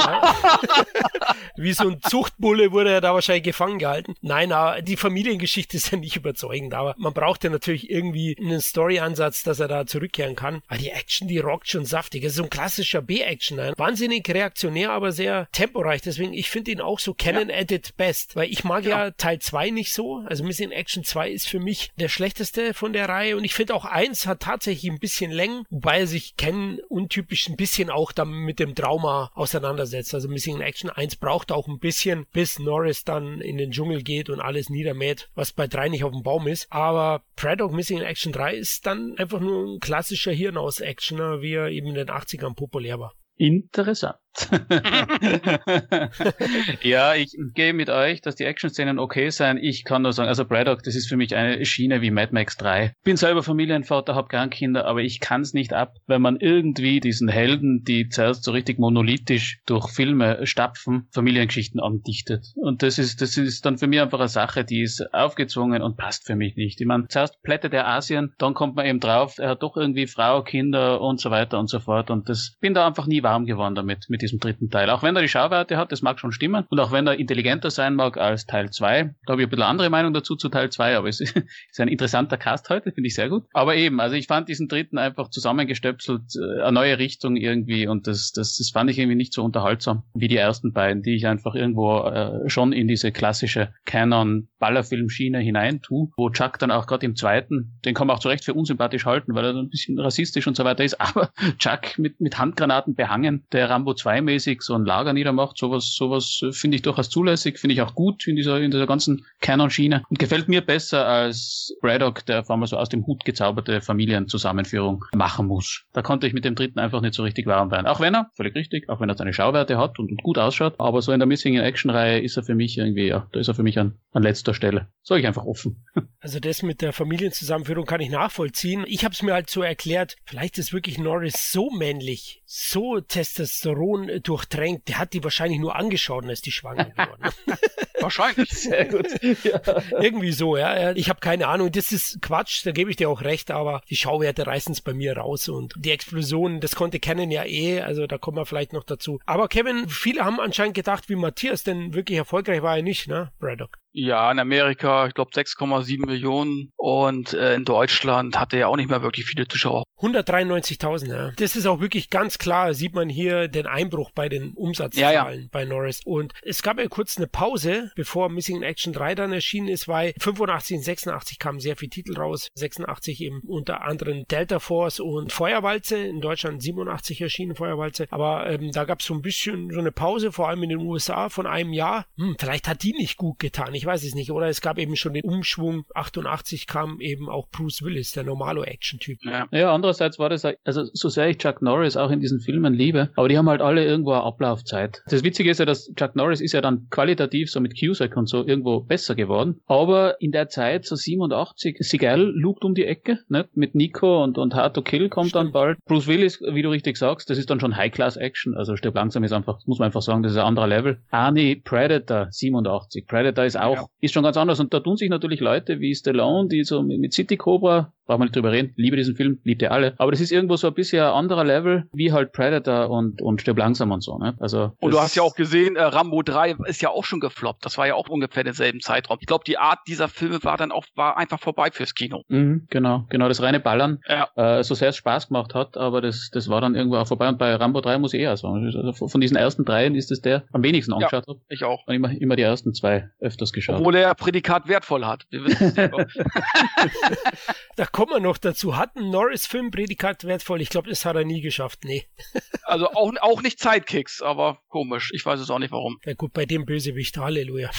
[1.57, 4.15] Wie so ein Zuchtbulle wurde er da wahrscheinlich gefangen gehalten.
[4.21, 8.61] Nein, aber die Familiengeschichte ist ja nicht überzeugend, aber man braucht ja natürlich irgendwie einen
[8.61, 10.63] Story-Ansatz, dass er da zurückkehren kann.
[10.69, 12.25] Aber die Action, die rockt schon saftig.
[12.29, 13.59] Es ist so ein klassischer B-Action.
[13.59, 16.03] Ein wahnsinnig reaktionär, aber sehr temporeich.
[16.03, 19.39] Deswegen, ich finde ihn auch so Canon at its best, weil ich mag ja Teil
[19.39, 20.23] 2 nicht so.
[20.27, 23.75] Also Missing Action 2 ist für mich der schlechteste von der Reihe und ich finde
[23.75, 28.13] auch 1 hat tatsächlich ein bisschen Längen, wobei er sich Ken untypisch ein bisschen auch
[28.13, 30.15] dann mit dem Trauma auseinandersetzt.
[30.15, 34.03] Also Missing in Action 1 braucht auch ein bisschen, bis Norris dann in den Dschungel
[34.03, 36.67] geht und alles niedermäht, was bei 3 nicht auf dem Baum ist.
[36.71, 41.69] Aber Braddock Missing in Action 3 ist dann einfach nur ein klassischer Hirnaus-Actioner, wie er
[41.69, 43.13] eben in den 80ern populär war.
[43.37, 44.17] Interessant.
[46.83, 49.59] ja, ich gehe mit euch, dass die Action-Szenen okay sein.
[49.59, 52.57] Ich kann nur sagen, also Braddock, das ist für mich eine Schiene wie Mad Max
[52.57, 52.93] 3.
[53.05, 57.29] Bin selber Familienvater, habe Krankinder, aber ich kann es nicht ab, wenn man irgendwie diesen
[57.29, 62.47] Helden, die zuerst so richtig monolithisch durch Filme stapfen, Familiengeschichten andichtet.
[62.57, 65.97] Und das ist, das ist dann für mich einfach eine Sache, die ist aufgezwungen und
[65.97, 66.81] passt für mich nicht.
[66.81, 70.07] Ich meine, zuerst plättet er Asien, dann kommt man eben drauf, er hat doch irgendwie
[70.07, 72.11] Frau, Kinder und so weiter und so fort.
[72.11, 74.91] Und das bin da einfach nie warm geworden damit, mit diesem dritten Teil.
[74.91, 76.65] Auch wenn er die Schauwerte hat, das mag schon stimmen.
[76.69, 79.65] Und auch wenn er intelligenter sein mag als Teil 2, da habe ich ein bisschen
[79.65, 81.35] andere Meinung dazu zu Teil 2, aber es ist
[81.79, 83.45] ein interessanter Cast heute, finde ich sehr gut.
[83.53, 88.07] Aber eben, also ich fand diesen dritten einfach zusammengestöpselt, äh, eine neue Richtung irgendwie und
[88.07, 91.27] das, das, das fand ich irgendwie nicht so unterhaltsam wie die ersten beiden, die ich
[91.27, 97.07] einfach irgendwo äh, schon in diese klassische Canon-Ballerfilm-Schiene hinein tue, wo Chuck dann auch gerade
[97.07, 99.99] im zweiten, den kann man auch zu Recht für unsympathisch halten, weil er ein bisschen
[99.99, 104.63] rassistisch und so weiter ist, aber Chuck mit, mit Handgranaten behangen, der Rambo 2 MI5-mäßig
[104.63, 105.59] so ein Lager niedermacht.
[105.59, 109.25] Sowas, sowas finde ich durchaus zulässig, finde ich auch gut in dieser, in dieser ganzen
[109.41, 113.81] Canon-Schiene und gefällt mir besser als Braddock, der auf einmal so aus dem Hut gezauberte
[113.81, 115.85] Familienzusammenführung machen muss.
[115.93, 117.87] Da konnte ich mit dem dritten einfach nicht so richtig warm werden.
[117.87, 120.75] Auch wenn er, völlig richtig, auch wenn er seine Schauwerte hat und, und gut ausschaut,
[120.79, 123.49] aber so in der Missing in Action-Reihe ist er für mich irgendwie, ja, da ist
[123.49, 124.89] er für mich an, an letzter Stelle.
[125.03, 125.85] Sag ich einfach offen.
[126.21, 128.85] Also das mit der Familienzusammenführung kann ich nachvollziehen.
[128.89, 133.98] Ich habe es mir halt so erklärt, vielleicht ist wirklich Norris so männlich, so Testosteron
[134.23, 137.31] durchtränkt, der hat die wahrscheinlich nur angeschaut und ist die schwanger geworden.
[138.01, 138.51] Wahrscheinlich.
[138.51, 139.07] Sehr gut.
[139.43, 139.61] Ja.
[140.01, 140.93] Irgendwie so, ja.
[140.93, 141.73] Ich habe keine Ahnung.
[141.73, 144.95] Das ist Quatsch, da gebe ich dir auch recht, aber die Schauwerte reißen es bei
[144.95, 148.73] mir raus und die Explosion, das konnte Canon ja eh, also da kommen wir vielleicht
[148.73, 149.19] noch dazu.
[149.27, 153.33] Aber Kevin, viele haben anscheinend gedacht, wie Matthias, denn wirklich erfolgreich war er nicht, ne,
[153.41, 153.79] Braddock?
[153.93, 158.91] Ja, in Amerika, ich glaube 6,7 Millionen und äh, in Deutschland hatte er auch nicht
[158.91, 159.83] mehr wirklich viele Zuschauer.
[160.01, 161.33] 193.000, ja.
[161.37, 165.31] Das ist auch wirklich ganz klar, sieht man hier den Einbruch bei den Umsatzzahlen ja,
[165.31, 165.49] ja.
[165.51, 166.01] bei Norris.
[166.05, 169.89] Und es gab ja kurz eine Pause, bevor Missing in Action 3 dann erschienen ist,
[169.89, 172.49] weil 85 und 86 kamen sehr viele Titel raus.
[172.55, 175.97] 86 eben unter anderem Delta Force und Feuerwalze.
[175.97, 178.07] In Deutschland 87 erschienen Feuerwalze.
[178.11, 180.79] Aber ähm, da gab es so ein bisschen so eine Pause, vor allem in den
[180.79, 182.07] USA von einem Jahr.
[182.17, 183.75] Hm, vielleicht hat die nicht gut getan.
[183.75, 184.31] Ich weiß es nicht.
[184.31, 185.85] Oder es gab eben schon den Umschwung.
[185.95, 189.25] 88 kam eben auch Bruce Willis, der Normalo-Action-Typ.
[189.25, 189.49] Ja.
[189.51, 193.09] ja, andererseits war das, also so sehr ich Chuck Norris auch in diesen Filmen liebe,
[193.17, 195.03] aber die haben halt alle irgendwo eine Ablaufzeit.
[195.09, 198.29] Das Witzige ist ja, dass Chuck Norris ist ja dann qualitativ so mit Cusack und
[198.29, 199.61] so irgendwo besser geworden.
[199.67, 203.49] Aber in der Zeit, so 87, Seagal lugt um die Ecke, ne?
[203.55, 205.47] mit Nico und, und Hard to Kill kommt Stimmt.
[205.47, 205.79] dann bald.
[205.87, 208.55] Bruce Willis, wie du richtig sagst, das ist dann schon High-Class-Action.
[208.55, 210.99] Also Stirb langsam ist einfach, muss man einfach sagen, das ist ein anderer Level.
[211.11, 213.07] Arnie Predator, 87.
[213.07, 213.87] Predator ist auch, ja.
[214.01, 214.61] ist schon ganz anders.
[214.61, 218.25] Und da tun sich natürlich Leute wie Stallone, die so mit City Cobra brauchen wir
[218.25, 219.95] nicht drüber reden, liebe diesen Film, liebt ihr alle.
[219.99, 223.41] Aber das ist irgendwo so ein bisschen ein anderer Level, wie halt Predator und, und
[223.41, 224.19] Stirb langsam und so.
[224.19, 224.35] Ne?
[224.41, 227.65] Also, und du hast ja auch gesehen, äh, Rambo 3 ist ja auch schon gefloppt.
[227.65, 229.19] Das war ja auch ungefähr denselben Zeitraum.
[229.21, 232.23] Ich glaube, die Art dieser Filme war dann auch war einfach vorbei fürs Kino.
[232.29, 234.01] Mhm, genau, genau, das reine Ballern.
[234.09, 234.29] Ja.
[234.37, 237.29] Äh, so sehr es Spaß gemacht hat, aber das, das war dann irgendwo auch vorbei.
[237.29, 238.65] Und bei Rambo 3 muss ich eher sagen.
[238.65, 241.41] Also von diesen ersten dreien ist das der am wenigsten angeschaut ja, habe.
[241.49, 241.87] Ich auch.
[241.87, 243.81] Und immer, immer die ersten zwei öfters geschaut.
[243.81, 245.27] Obwohl er Prädikat wertvoll hat.
[245.31, 245.75] Wir wissen
[247.77, 248.77] da kommen wir noch dazu.
[248.77, 250.63] Hat ein Norris-Film Prädikat wertvoll?
[250.63, 251.81] Ich glaube, das hat er nie geschafft.
[251.83, 252.07] Nee.
[252.63, 255.11] also auch, auch nicht Sidekicks, aber komisch.
[255.13, 255.99] Ich weiß es auch nicht warum.
[256.05, 257.73] Ja gut, bei dem Bösewicht, Halleluja.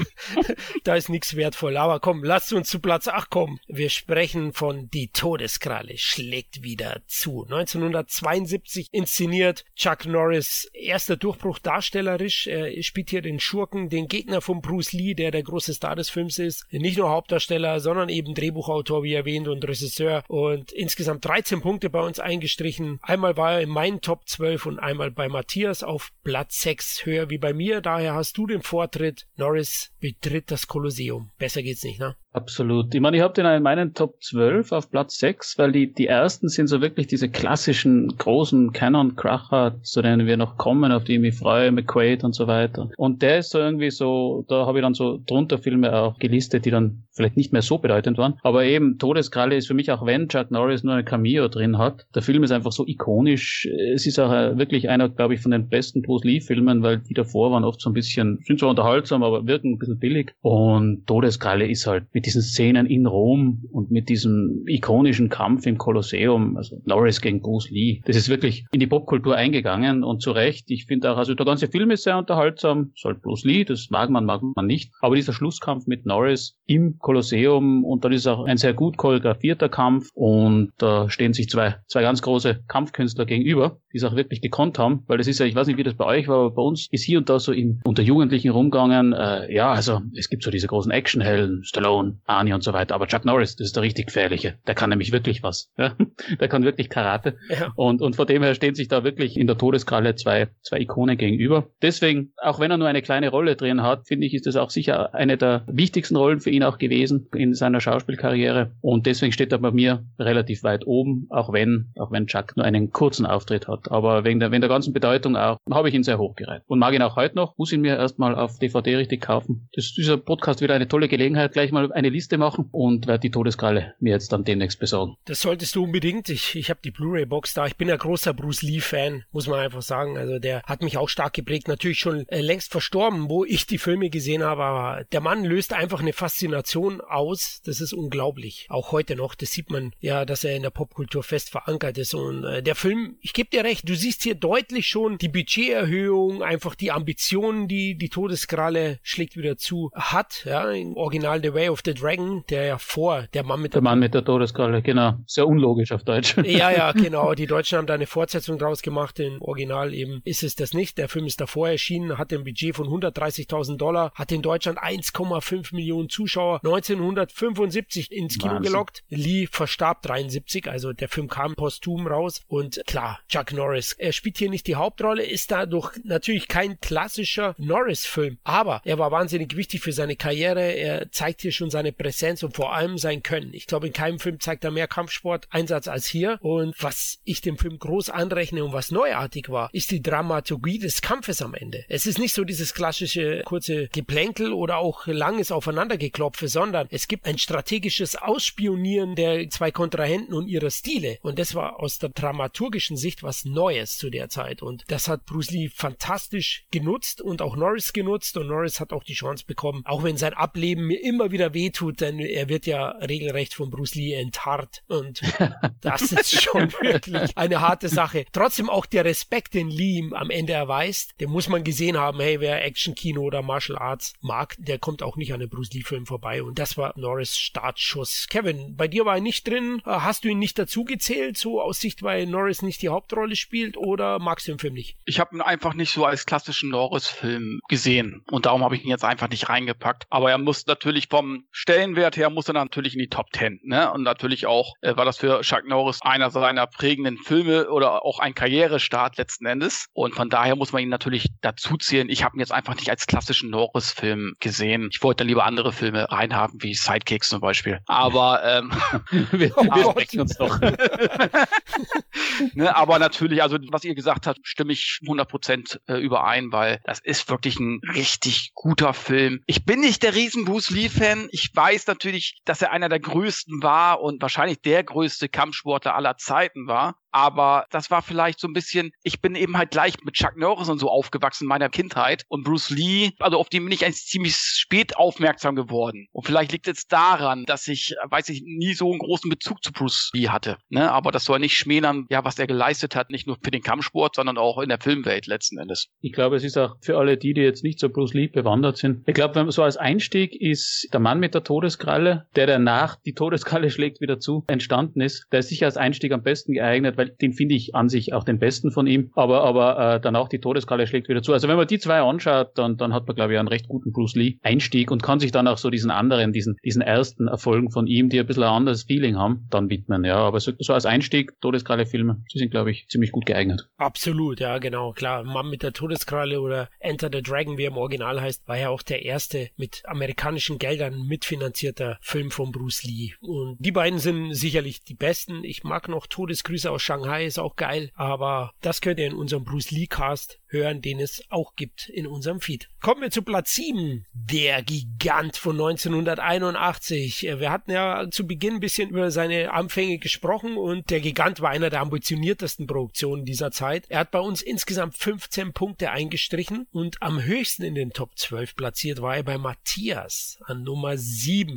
[0.84, 1.76] da ist nichts wertvoll.
[1.76, 3.60] Aber komm, lasst uns zu Platz 8 kommen.
[3.66, 7.44] Wir sprechen von Die Todeskralle schlägt wieder zu.
[7.44, 12.46] 1972 inszeniert Chuck Norris erster Durchbruch darstellerisch.
[12.46, 16.08] Er spielt hier den Schurken, den Gegner von Bruce Lee, der der große Star des
[16.08, 16.64] Films ist.
[16.70, 20.24] Nicht nur Hauptdarsteller, sondern eben Drehbuchautor, wie erwähnt, und Regisseur.
[20.28, 22.98] Und insgesamt 13 Punkte bei uns eingestrichen.
[23.02, 27.30] Einmal war er in meinen Top 12 und einmal bei Matthias auf Platz 6 höher
[27.30, 27.80] wie bei mir.
[27.80, 29.26] Daher hast du den Vortritt.
[29.36, 31.30] Norris betritt das Kolosseum.
[31.38, 32.16] Besser geht's nicht, ne?
[32.34, 32.92] Absolut.
[32.92, 36.08] Ich meine, ich habe den in meinen Top 12 auf Platz 6, weil die, die
[36.08, 41.14] ersten sind so wirklich diese klassischen großen Canon-Kracher, zu denen wir noch kommen, auf die
[41.14, 42.90] ich mich freue, McQuaid und so weiter.
[42.96, 46.64] Und der ist so irgendwie so, da habe ich dann so drunter Filme auch gelistet,
[46.64, 48.34] die dann vielleicht nicht mehr so bedeutend waren.
[48.42, 52.04] Aber eben Todeskralle ist für mich, auch wenn Chuck Norris nur ein Cameo drin hat,
[52.16, 53.68] der Film ist einfach so ikonisch.
[53.92, 57.52] Es ist auch wirklich einer, glaube ich, von den besten Bruce Lee-Filmen, weil die davor
[57.52, 60.34] waren oft so ein bisschen, sind zwar unterhaltsam, aber wirken ein bisschen billig.
[60.42, 65.78] Und Todeskralle ist halt mit diesen Szenen in Rom und mit diesem ikonischen Kampf im
[65.78, 70.32] Kolosseum, also Norris gegen Bruce Lee, das ist wirklich in die Popkultur eingegangen und zu
[70.32, 70.70] Recht.
[70.70, 74.10] Ich finde auch, also der ganze Film ist sehr unterhaltsam, soll Bruce Lee, das mag
[74.10, 74.92] man, mag man nicht.
[75.00, 79.68] Aber dieser Schlusskampf mit Norris im Kolosseum und dann ist auch ein sehr gut choreografierter
[79.68, 84.40] Kampf und da stehen sich zwei, zwei ganz große Kampfkünstler gegenüber, die es auch wirklich
[84.40, 86.50] gekonnt haben, weil das ist ja, ich weiß nicht, wie das bei euch war, aber
[86.52, 90.28] bei uns ist hier und da so im, unter Jugendlichen rumgegangen, äh, ja, also es
[90.28, 92.94] gibt so diese großen Actionhelden, Stallone, Arnie und so weiter.
[92.94, 94.54] Aber Chuck Norris, das ist der richtig gefährliche.
[94.66, 95.70] Der kann nämlich wirklich was.
[95.76, 95.94] Ja?
[96.40, 97.36] Der kann wirklich Karate.
[97.48, 97.72] Ja.
[97.76, 101.16] Und, und vor dem her stehen sich da wirklich in der Todeskralle zwei, zwei Ikonen
[101.16, 101.68] gegenüber.
[101.82, 104.70] Deswegen, auch wenn er nur eine kleine Rolle drin hat, finde ich, ist das auch
[104.70, 108.72] sicher eine der wichtigsten Rollen für ihn auch gewesen in seiner Schauspielkarriere.
[108.80, 112.64] Und deswegen steht er bei mir relativ weit oben, auch wenn, auch wenn Chuck nur
[112.64, 113.90] einen kurzen Auftritt hat.
[113.90, 116.62] Aber wegen der, wegen der ganzen Bedeutung auch, habe ich ihn sehr hochgereiht.
[116.66, 119.68] Und mag ihn auch heute noch, muss ihn mir erstmal auf DVD richtig kaufen.
[119.74, 123.20] Das, dieser Podcast wieder eine tolle Gelegenheit, gleich mal eine eine Liste machen und werde
[123.20, 125.16] die Todeskralle mir jetzt dann demnächst besorgen.
[125.24, 126.28] Das solltest du unbedingt.
[126.28, 127.66] Ich, ich habe die Blu-ray-Box da.
[127.66, 130.18] Ich bin ein großer Bruce Lee-Fan, muss man einfach sagen.
[130.18, 131.68] Also der hat mich auch stark geprägt.
[131.68, 135.72] Natürlich schon äh, längst verstorben, wo ich die Filme gesehen habe, aber der Mann löst
[135.72, 137.62] einfach eine Faszination aus.
[137.64, 138.66] Das ist unglaublich.
[138.68, 139.34] Auch heute noch.
[139.34, 142.14] Das sieht man ja, dass er in der Popkultur fest verankert ist.
[142.14, 146.42] Und äh, der Film, ich gebe dir recht, du siehst hier deutlich schon die Budgeterhöhung,
[146.42, 150.44] einfach die Ambitionen, die die Todeskralle schlägt wieder zu hat.
[150.44, 153.80] Ja, im Original The Way of the Dragon, der ja vor der Mann mit der,
[153.80, 155.14] der Mann mit der Todeskralle, genau.
[155.26, 156.36] Sehr unlogisch auf Deutsch.
[156.44, 157.34] Ja, ja, genau.
[157.34, 159.18] Die Deutschen haben da eine Fortsetzung draus gemacht.
[159.20, 160.98] Im Original eben ist es das nicht.
[160.98, 165.74] Der Film ist davor erschienen, hat ein Budget von 130.000 Dollar, hat in Deutschland 1,5
[165.74, 168.72] Millionen Zuschauer 1975 ins Kino Wahnsinn.
[168.72, 169.02] gelockt.
[169.08, 173.92] Lee verstarb 73, also der Film kam posthum raus und klar, Chuck Norris.
[173.92, 179.10] Er spielt hier nicht die Hauptrolle, ist dadurch natürlich kein klassischer Norris-Film, aber er war
[179.10, 180.60] wahnsinnig wichtig für seine Karriere.
[180.60, 183.52] Er zeigt hier schon seine Präsenz und vor allem sein Können.
[183.52, 186.38] Ich glaube, in keinem Film zeigt er mehr Kampfsport-Einsatz als hier.
[186.40, 191.02] Und was ich dem Film groß anrechne und was neuartig war, ist die Dramaturgie des
[191.02, 191.84] Kampfes am Ende.
[191.88, 197.26] Es ist nicht so dieses klassische kurze Geplänkel oder auch langes Aufeinandergeklopfe, sondern es gibt
[197.26, 201.18] ein strategisches Ausspionieren der zwei Kontrahenten und ihrer Stile.
[201.22, 204.62] Und das war aus der dramaturgischen Sicht was Neues zu der Zeit.
[204.62, 208.36] Und das hat Bruce Lee fantastisch genutzt und auch Norris genutzt.
[208.36, 212.00] Und Norris hat auch die Chance bekommen, auch wenn sein Ableben mir immer wieder wehtut,
[212.00, 214.82] denn er wird ja regelrecht von Bruce Lee entharrt.
[214.86, 215.22] Und
[215.80, 218.24] das ist schon wirklich eine harte Sache.
[218.32, 222.20] Trotzdem auch der Respekt, den Lee ihm am Ende erweist, den muss man gesehen haben.
[222.20, 226.06] Hey, wer Action-Kino oder Martial Arts mag, der kommt auch nicht an einem Bruce Lee-Film
[226.06, 226.42] vorbei.
[226.42, 228.26] Und das war Norris Startschuss.
[228.28, 229.80] Kevin, bei dir war er nicht drin.
[229.84, 233.76] Hast du ihn nicht dazu gezählt, so aus Sicht, weil Norris nicht die Hauptrolle spielt
[233.76, 234.96] oder magst du den Film nicht?
[235.04, 238.24] Ich habe ihn einfach nicht so als klassischen Norris-Film gesehen.
[238.30, 240.06] Und darum habe ich ihn jetzt einfach nicht reingepackt.
[240.10, 243.60] Aber er muss natürlich vom Stellenwert her, muss er natürlich in die Top Ten.
[243.62, 243.90] Ne?
[243.92, 248.18] Und natürlich auch äh, war das für Chuck Norris einer seiner prägenden Filme oder auch
[248.18, 249.86] ein Karrierestart letzten Endes.
[249.92, 252.08] Und von daher muss man ihn natürlich dazu zählen.
[252.08, 254.88] Ich habe ihn jetzt einfach nicht als klassischen Norris-Film gesehen.
[254.92, 257.78] Ich wollte dann lieber andere Filme reinhaben, wie Sidekicks zum Beispiel.
[257.86, 258.72] Aber ähm,
[259.30, 260.58] wir, wir sprechen uns doch.
[262.54, 266.98] ne, aber natürlich, also was ihr gesagt habt, stimme ich 100% äh, überein, weil das
[266.98, 269.42] ist wirklich ein richtig guter Film.
[269.46, 271.28] Ich bin nicht der riesen Bruce Lee-Fan.
[271.30, 276.16] Ich weiß natürlich, dass er einer der größten war und wahrscheinlich der größte Kampfsportler aller
[276.16, 280.14] Zeiten war aber das war vielleicht so ein bisschen, ich bin eben halt gleich mit
[280.14, 283.72] Chuck Norris und so aufgewachsen in meiner Kindheit und Bruce Lee, also auf den bin
[283.72, 286.08] ich eigentlich ziemlich spät aufmerksam geworden.
[286.10, 289.70] Und vielleicht liegt es daran, dass ich, weiß ich, nie so einen großen Bezug zu
[289.70, 290.56] Bruce Lee hatte.
[290.70, 290.90] Ne?
[290.90, 294.16] Aber das soll nicht schmälern, ja, was er geleistet hat, nicht nur für den Kampfsport,
[294.16, 295.86] sondern auch in der Filmwelt letzten Endes.
[296.00, 298.76] Ich glaube, es ist auch für alle die, die jetzt nicht so Bruce Lee bewandert
[298.76, 299.06] sind.
[299.06, 303.70] Ich glaube, so als Einstieg ist der Mann mit der Todeskralle, der danach die Todeskralle
[303.74, 305.26] schlägt wieder zu, entstanden ist.
[305.32, 308.24] Der ist sicher als Einstieg am besten geeignet, weil den finde ich an sich auch
[308.24, 309.10] den besten von ihm.
[309.14, 311.32] Aber, aber äh, dann die Todeskralle schlägt wieder zu.
[311.32, 313.92] Also wenn man die zwei anschaut, dann, dann hat man, glaube ich, einen recht guten
[313.92, 317.86] Bruce Lee-Einstieg und kann sich dann auch so diesen anderen, diesen, diesen ersten Erfolgen von
[317.86, 320.04] ihm, die ein bisschen ein anderes Feeling haben, dann widmen.
[320.04, 323.68] Ja, aber so, so als Einstieg, Todeskralle-Filme, die sind, glaube ich, ziemlich gut geeignet.
[323.76, 325.24] Absolut, ja, genau, klar.
[325.24, 328.68] Mann mit der Todeskralle oder Enter the Dragon, wie er im Original heißt, war ja
[328.68, 333.12] auch der erste mit amerikanischen Geldern mitfinanzierter Film von Bruce Lee.
[333.20, 335.42] Und die beiden sind sicherlich die besten.
[335.44, 339.44] Ich mag noch Todesgrüße aus Shanghai ist auch geil, aber das könnt ihr in unserem
[339.44, 342.68] Bruce Lee Cast hören, den es auch gibt in unserem Feed.
[342.80, 344.06] Kommen wir zu Platz 7.
[344.12, 347.22] Der Gigant von 1981.
[347.22, 351.50] Wir hatten ja zu Beginn ein bisschen über seine Anfänge gesprochen und der Gigant war
[351.50, 353.86] einer der ambitioniertesten Produktionen dieser Zeit.
[353.88, 358.54] Er hat bei uns insgesamt 15 Punkte eingestrichen und am höchsten in den Top 12
[358.54, 361.13] platziert war er bei Matthias an Nummer 7.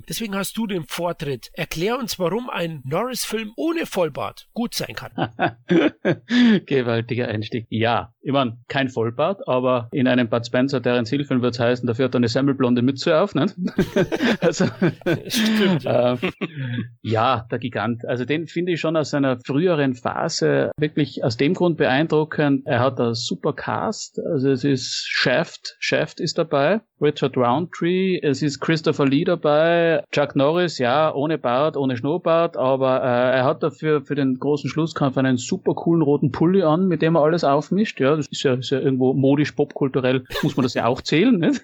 [0.07, 1.49] Deswegen hast du den Vortritt.
[1.53, 5.11] Erklär uns, warum ein Norris-Film ohne Vollbart gut sein kann.
[6.65, 7.67] Gewaltiger Einstieg.
[7.69, 11.61] Ja, ich meine, kein Vollbart, aber in einem Bud Spencer, der ins Hilfen wird es
[11.61, 13.45] heißen, dafür hat er eine semmelblonde Mütze auf, ne?
[14.41, 14.65] also,
[15.27, 16.15] Stimmt, ja.
[16.15, 16.17] Äh,
[17.01, 18.05] ja, der Gigant.
[18.05, 22.63] Also den finde ich schon aus seiner früheren Phase wirklich aus dem Grund beeindruckend.
[22.65, 28.41] Er hat einen super Cast, also es ist Shaft, Shaft ist dabei, Richard Roundtree, es
[28.41, 33.63] ist Christopher Lee dabei, Chuck Norris, ja, ohne Bart, ohne Schnurrbart, aber äh, er hat
[33.63, 37.45] dafür für den großen Schlusskampf einen super coolen roten Pulli an, mit dem er alles
[37.45, 38.01] aufmischt.
[38.01, 41.37] Ja, das ist ja, ist ja irgendwo modisch, popkulturell, muss man das ja auch zählen.
[41.37, 41.61] Nicht?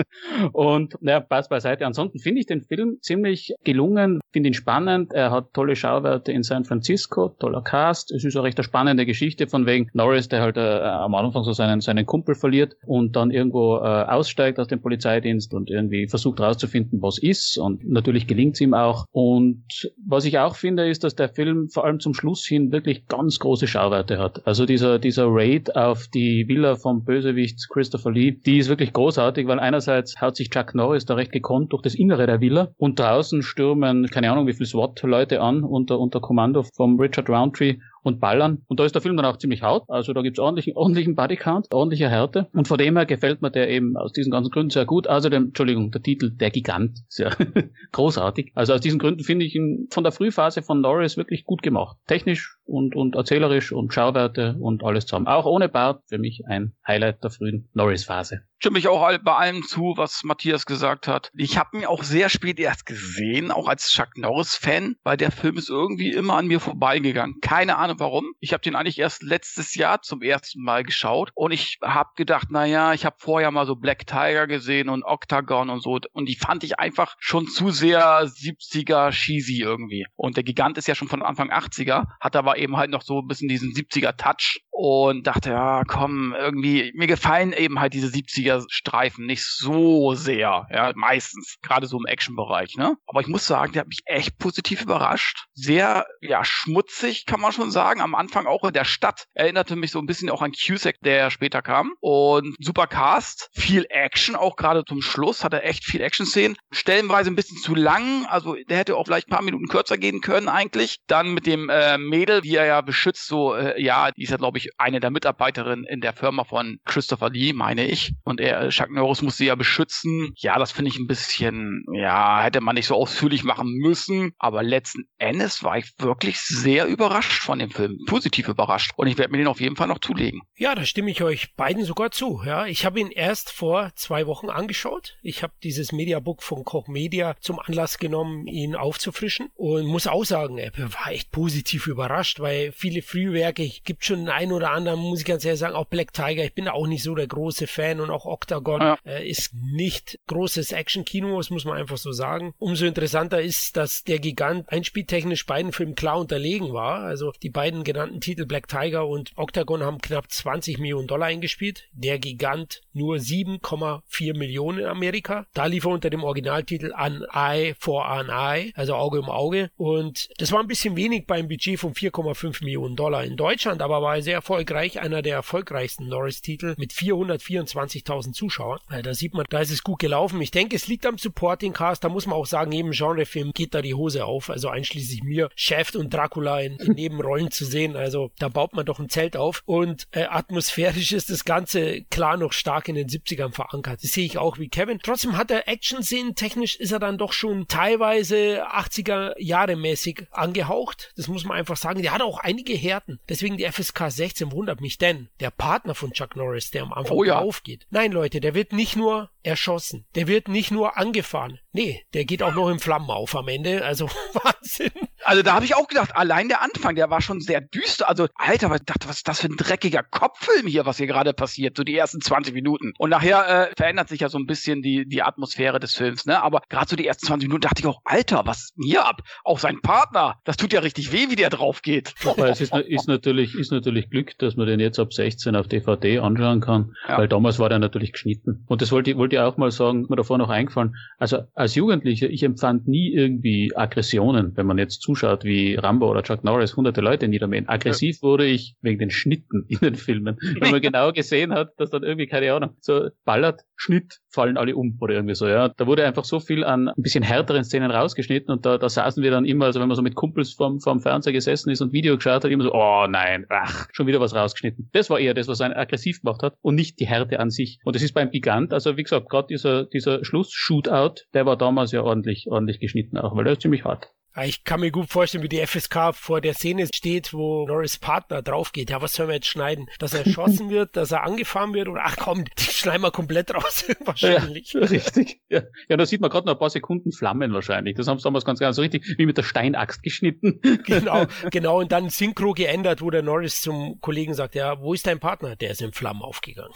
[0.52, 1.86] Und naja, passt beiseite.
[1.86, 5.12] Ansonsten finde ich den Film ziemlich gelungen, finde ihn spannend.
[5.12, 8.12] Er hat tolle Schauwerte in San Francisco, toller Cast.
[8.12, 11.52] Es ist eine recht spannende Geschichte von wegen Norris, der halt äh, am Anfang so
[11.52, 16.40] seinen, seinen Kumpel verliert und dann irgendwo äh, aussteigt aus den Polizeidienst und irgendwie versucht
[16.40, 17.58] herauszufinden, was ist.
[17.58, 19.06] Und natürlich gelingt es ihm auch.
[19.10, 19.64] Und
[20.06, 23.38] was ich auch finde, ist, dass der Film vor allem zum Schluss hin wirklich ganz
[23.38, 24.46] große Schauwerte hat.
[24.46, 29.46] Also dieser, dieser Raid auf die Villa vom Bösewicht Christopher Lee, die ist wirklich großartig,
[29.46, 32.98] weil einerseits haut sich Chuck Norris da recht gekonnt durch das Innere der Villa und
[32.98, 38.20] draußen stürmen, keine Ahnung wie viel SWAT-Leute an unter, unter Kommando vom Richard Roundtree und
[38.20, 38.62] ballern.
[38.66, 39.84] Und da ist der Film dann auch ziemlich hart.
[39.88, 42.48] Also da gibt's ordentlichen, ordentlichen Bodycount, ordentliche Härte.
[42.52, 45.08] Und von dem her gefällt mir der eben aus diesen ganzen Gründen sehr gut.
[45.08, 46.98] Außerdem, Entschuldigung, der Titel Der Gigant.
[47.08, 47.34] Sehr
[47.92, 48.52] großartig.
[48.54, 51.96] Also aus diesen Gründen finde ich ihn von der Frühphase von Norris wirklich gut gemacht.
[52.06, 55.26] Technisch und, und erzählerisch und Schauwerte und alles zusammen.
[55.26, 59.64] Auch ohne Bart für mich ein Highlight der frühen Norris-Phase stimme ich auch bei allem
[59.64, 61.32] zu, was Matthias gesagt hat.
[61.34, 65.56] Ich habe ihn auch sehr spät erst gesehen, auch als Chuck Norris-Fan, weil der Film
[65.56, 67.40] ist irgendwie immer an mir vorbeigegangen.
[67.40, 68.34] Keine Ahnung warum.
[68.38, 72.52] Ich habe den eigentlich erst letztes Jahr zum ersten Mal geschaut und ich habe gedacht,
[72.52, 76.36] naja, ich habe vorher mal so Black Tiger gesehen und Octagon und so und die
[76.36, 80.06] fand ich einfach schon zu sehr 70er cheesy irgendwie.
[80.14, 83.18] Und der Gigant ist ja schon von Anfang 80er, hat aber eben halt noch so
[83.22, 88.08] ein bisschen diesen 70er Touch und dachte, ja, komm, irgendwie, mir gefallen eben halt diese
[88.08, 92.96] 70er Streifen nicht so sehr, ja, meistens, gerade so im Action-Bereich, ne?
[93.06, 95.44] Aber ich muss sagen, der hat mich echt positiv überrascht.
[95.52, 98.00] Sehr, ja, schmutzig, kann man schon sagen.
[98.00, 99.26] Am Anfang auch in der Stadt.
[99.34, 101.92] Erinnerte mich so ein bisschen auch an Cusack, der später kam.
[102.00, 106.56] Und super Cast, viel Action, auch gerade zum Schluss hat er echt viel Action-Szenen.
[106.70, 110.22] Stellenweise ein bisschen zu lang, also der hätte auch vielleicht ein paar Minuten kürzer gehen
[110.22, 110.96] können eigentlich.
[111.06, 114.38] Dann mit dem äh, Mädel, die er ja beschützt, so, äh, ja, die ist ja,
[114.38, 118.12] glaube ich, ich, eine der Mitarbeiterinnen in der Firma von Christopher Lee, meine ich.
[118.24, 120.32] Und er, Chuck Norris muss sie ja beschützen.
[120.36, 124.32] Ja, das finde ich ein bisschen, ja, hätte man nicht so ausführlich machen müssen.
[124.38, 127.98] Aber letzten Endes war ich wirklich sehr überrascht von dem Film.
[128.06, 128.92] Positiv überrascht.
[128.96, 130.42] Und ich werde mir den auf jeden Fall noch zulegen.
[130.56, 132.42] Ja, da stimme ich euch beiden sogar zu.
[132.44, 135.16] Ja, ich habe ihn erst vor zwei Wochen angeschaut.
[135.22, 139.48] Ich habe dieses Mediabook von Koch Media zum Anlass genommen, ihn aufzufrischen.
[139.54, 144.56] Und muss auch sagen, er war echt positiv überrascht, weil viele Frühwerke, gibt schon ein
[144.56, 147.14] oder anderen, muss ich ganz ehrlich sagen, auch Black Tiger, ich bin auch nicht so
[147.14, 148.98] der große Fan und auch Octagon ja.
[149.04, 152.54] äh, ist nicht großes Action-Kino, das muss man einfach so sagen.
[152.58, 157.00] Umso interessanter ist, dass der Gigant einspieltechnisch beiden Filmen klar unterlegen war.
[157.00, 161.88] Also die beiden genannten Titel Black Tiger und Octagon haben knapp 20 Millionen Dollar eingespielt.
[161.92, 165.46] Der Gigant nur 7,4 Millionen in Amerika.
[165.54, 169.70] Da lief er unter dem Originaltitel An Eye for an Eye, also Auge um Auge.
[169.76, 174.02] Und das war ein bisschen wenig beim Budget von 4,5 Millionen Dollar in Deutschland, aber
[174.02, 178.80] war sehr erfolgreich, einer der erfolgreichsten Norris-Titel mit 424.000 Zuschauern.
[179.04, 180.40] Da sieht man, da ist es gut gelaufen.
[180.42, 182.02] Ich denke, es liegt am Supporting Cast.
[182.02, 184.50] Da muss man auch sagen, jedem Genrefilm geht da die Hose auf.
[184.50, 187.94] Also einschließlich mir, Chef und Dracula in, in Nebenrollen zu sehen.
[187.94, 189.62] Also da baut man doch ein Zelt auf.
[189.64, 194.02] Und äh, atmosphärisch ist das Ganze klar noch stark in den 70ern verankert.
[194.02, 194.98] Das sehe ich auch wie Kevin.
[195.00, 196.34] Trotzdem hat er Action-Szenen.
[196.34, 201.12] Technisch ist er dann doch schon teilweise 80er Jahre mäßig angehaucht.
[201.16, 202.02] Das muss man einfach sagen.
[202.02, 203.20] Der hat auch einige Härten.
[203.28, 206.92] Deswegen die FSK 16 16 wundert mich denn, der Partner von Chuck Norris, der am
[206.94, 207.38] Anfang oh ja.
[207.38, 207.86] aufgeht.
[207.90, 211.58] Nein, Leute, der wird nicht nur erschossen, der wird nicht nur angefahren.
[211.72, 213.84] Nee, der geht auch noch in Flammen auf am Ende.
[213.84, 214.90] Also Wahnsinn.
[215.24, 218.08] Also da habe ich auch gedacht, allein der Anfang, der war schon sehr düster.
[218.08, 221.32] Also, Alter, ich dachte, was ist das für ein dreckiger Kopffilm hier, was hier gerade
[221.32, 222.92] passiert, so die ersten 20 Minuten.
[222.98, 226.42] Und nachher äh, verändert sich ja so ein bisschen die, die Atmosphäre des Films, ne?
[226.42, 229.06] Aber gerade so die ersten 20 Minuten dachte ich auch, Alter, was ist denn hier
[229.06, 229.22] ab?
[229.44, 232.14] Auch sein Partner, das tut ja richtig weh, wie der drauf geht.
[232.24, 235.68] Aber es ist, ist, natürlich, ist natürlich Glück, dass man den jetzt ab 16 auf
[235.68, 237.18] DVD anschauen kann, ja.
[237.18, 238.64] weil damals war der natürlich geschnitten.
[238.66, 240.96] Und das wollte ich, wollte ich auch mal sagen, mir davor noch eingefallen.
[241.18, 246.10] Also als Jugendlicher, ich empfand nie irgendwie Aggressionen, wenn man jetzt zu zuschaut, wie Rambo
[246.10, 247.68] oder Chuck Norris hunderte Leute niedermähen.
[247.68, 248.22] Aggressiv ja.
[248.22, 250.38] wurde ich wegen den Schnitten in den Filmen.
[250.58, 254.74] Wenn man genau gesehen hat, dass dann irgendwie, keine Ahnung, so ballert, Schnitt, fallen alle
[254.76, 255.68] um oder irgendwie so, ja.
[255.68, 259.22] Da wurde einfach so viel an ein bisschen härteren Szenen rausgeschnitten und da, da saßen
[259.22, 261.92] wir dann immer, also wenn man so mit Kumpels vorm, vorm Fernseher gesessen ist und
[261.92, 264.88] Video geschaut hat, immer so, oh nein, ach, schon wieder was rausgeschnitten.
[264.92, 267.78] Das war eher das, was einen aggressiv gemacht hat und nicht die Härte an sich.
[267.84, 271.92] Und das ist beim Gigant, also wie gesagt, gerade dieser, dieser Schluss-Shootout, der war damals
[271.92, 274.12] ja ordentlich, ordentlich geschnitten auch, weil der ist ziemlich hart.
[274.40, 278.40] Ich kann mir gut vorstellen, wie die FSK vor der Szene steht, wo Norris Partner
[278.40, 278.88] draufgeht.
[278.88, 279.88] Ja, was sollen wir jetzt schneiden?
[279.98, 283.54] Dass er erschossen wird, dass er angefahren wird oder ach komm, die schneiden wir komplett
[283.54, 284.72] raus wahrscheinlich.
[284.72, 285.40] Ja, richtig.
[285.50, 287.94] Ja, ja da sieht man gerade noch ein paar Sekunden Flammen wahrscheinlich.
[287.96, 290.60] Das haben sie damals ganz ganz so richtig wie mit der Steinaxt geschnitten.
[290.84, 291.80] Genau, genau.
[291.80, 295.54] Und dann Synchro geändert, wo der Norris zum Kollegen sagt, ja, wo ist dein Partner?
[295.54, 296.72] Der ist in Flammen aufgegangen.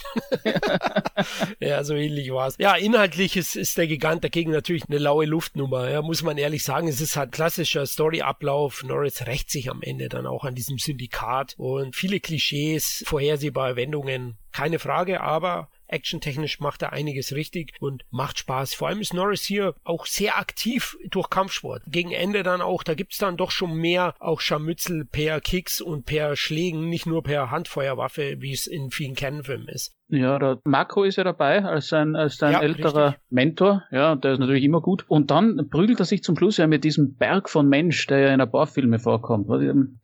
[1.61, 2.57] ja, so ähnlich war's.
[2.59, 5.91] Ja, inhaltlich ist, ist der Gigant dagegen natürlich eine laue Luftnummer.
[5.91, 6.89] Ja, muss man ehrlich sagen.
[6.89, 8.83] Es ist halt klar, klassischer Storyablauf.
[8.83, 14.37] Norris rächt sich am Ende dann auch an diesem Syndikat und viele Klischees, vorhersehbare Wendungen,
[14.51, 18.75] keine Frage, aber actiontechnisch macht er einiges richtig und macht Spaß.
[18.75, 21.83] Vor allem ist Norris hier auch sehr aktiv durch Kampfsport.
[21.87, 26.07] Gegen Ende dann auch, da gibt's dann doch schon mehr auch Scharmützel per Kicks und
[26.07, 29.97] per Schlägen, nicht nur per Handfeuerwaffe, wie es in vielen Kernfilmen ist.
[30.09, 33.23] Ja, der Marco ist ja dabei als sein, als sein ja, älterer richtig.
[33.31, 33.83] Mentor.
[33.91, 35.05] Ja, der ist natürlich immer gut.
[35.09, 38.35] Und dann prügelt er sich zum Schluss ja mit diesem Berg von Mensch, der ja
[38.35, 39.49] in ein paar Filme vorkommt,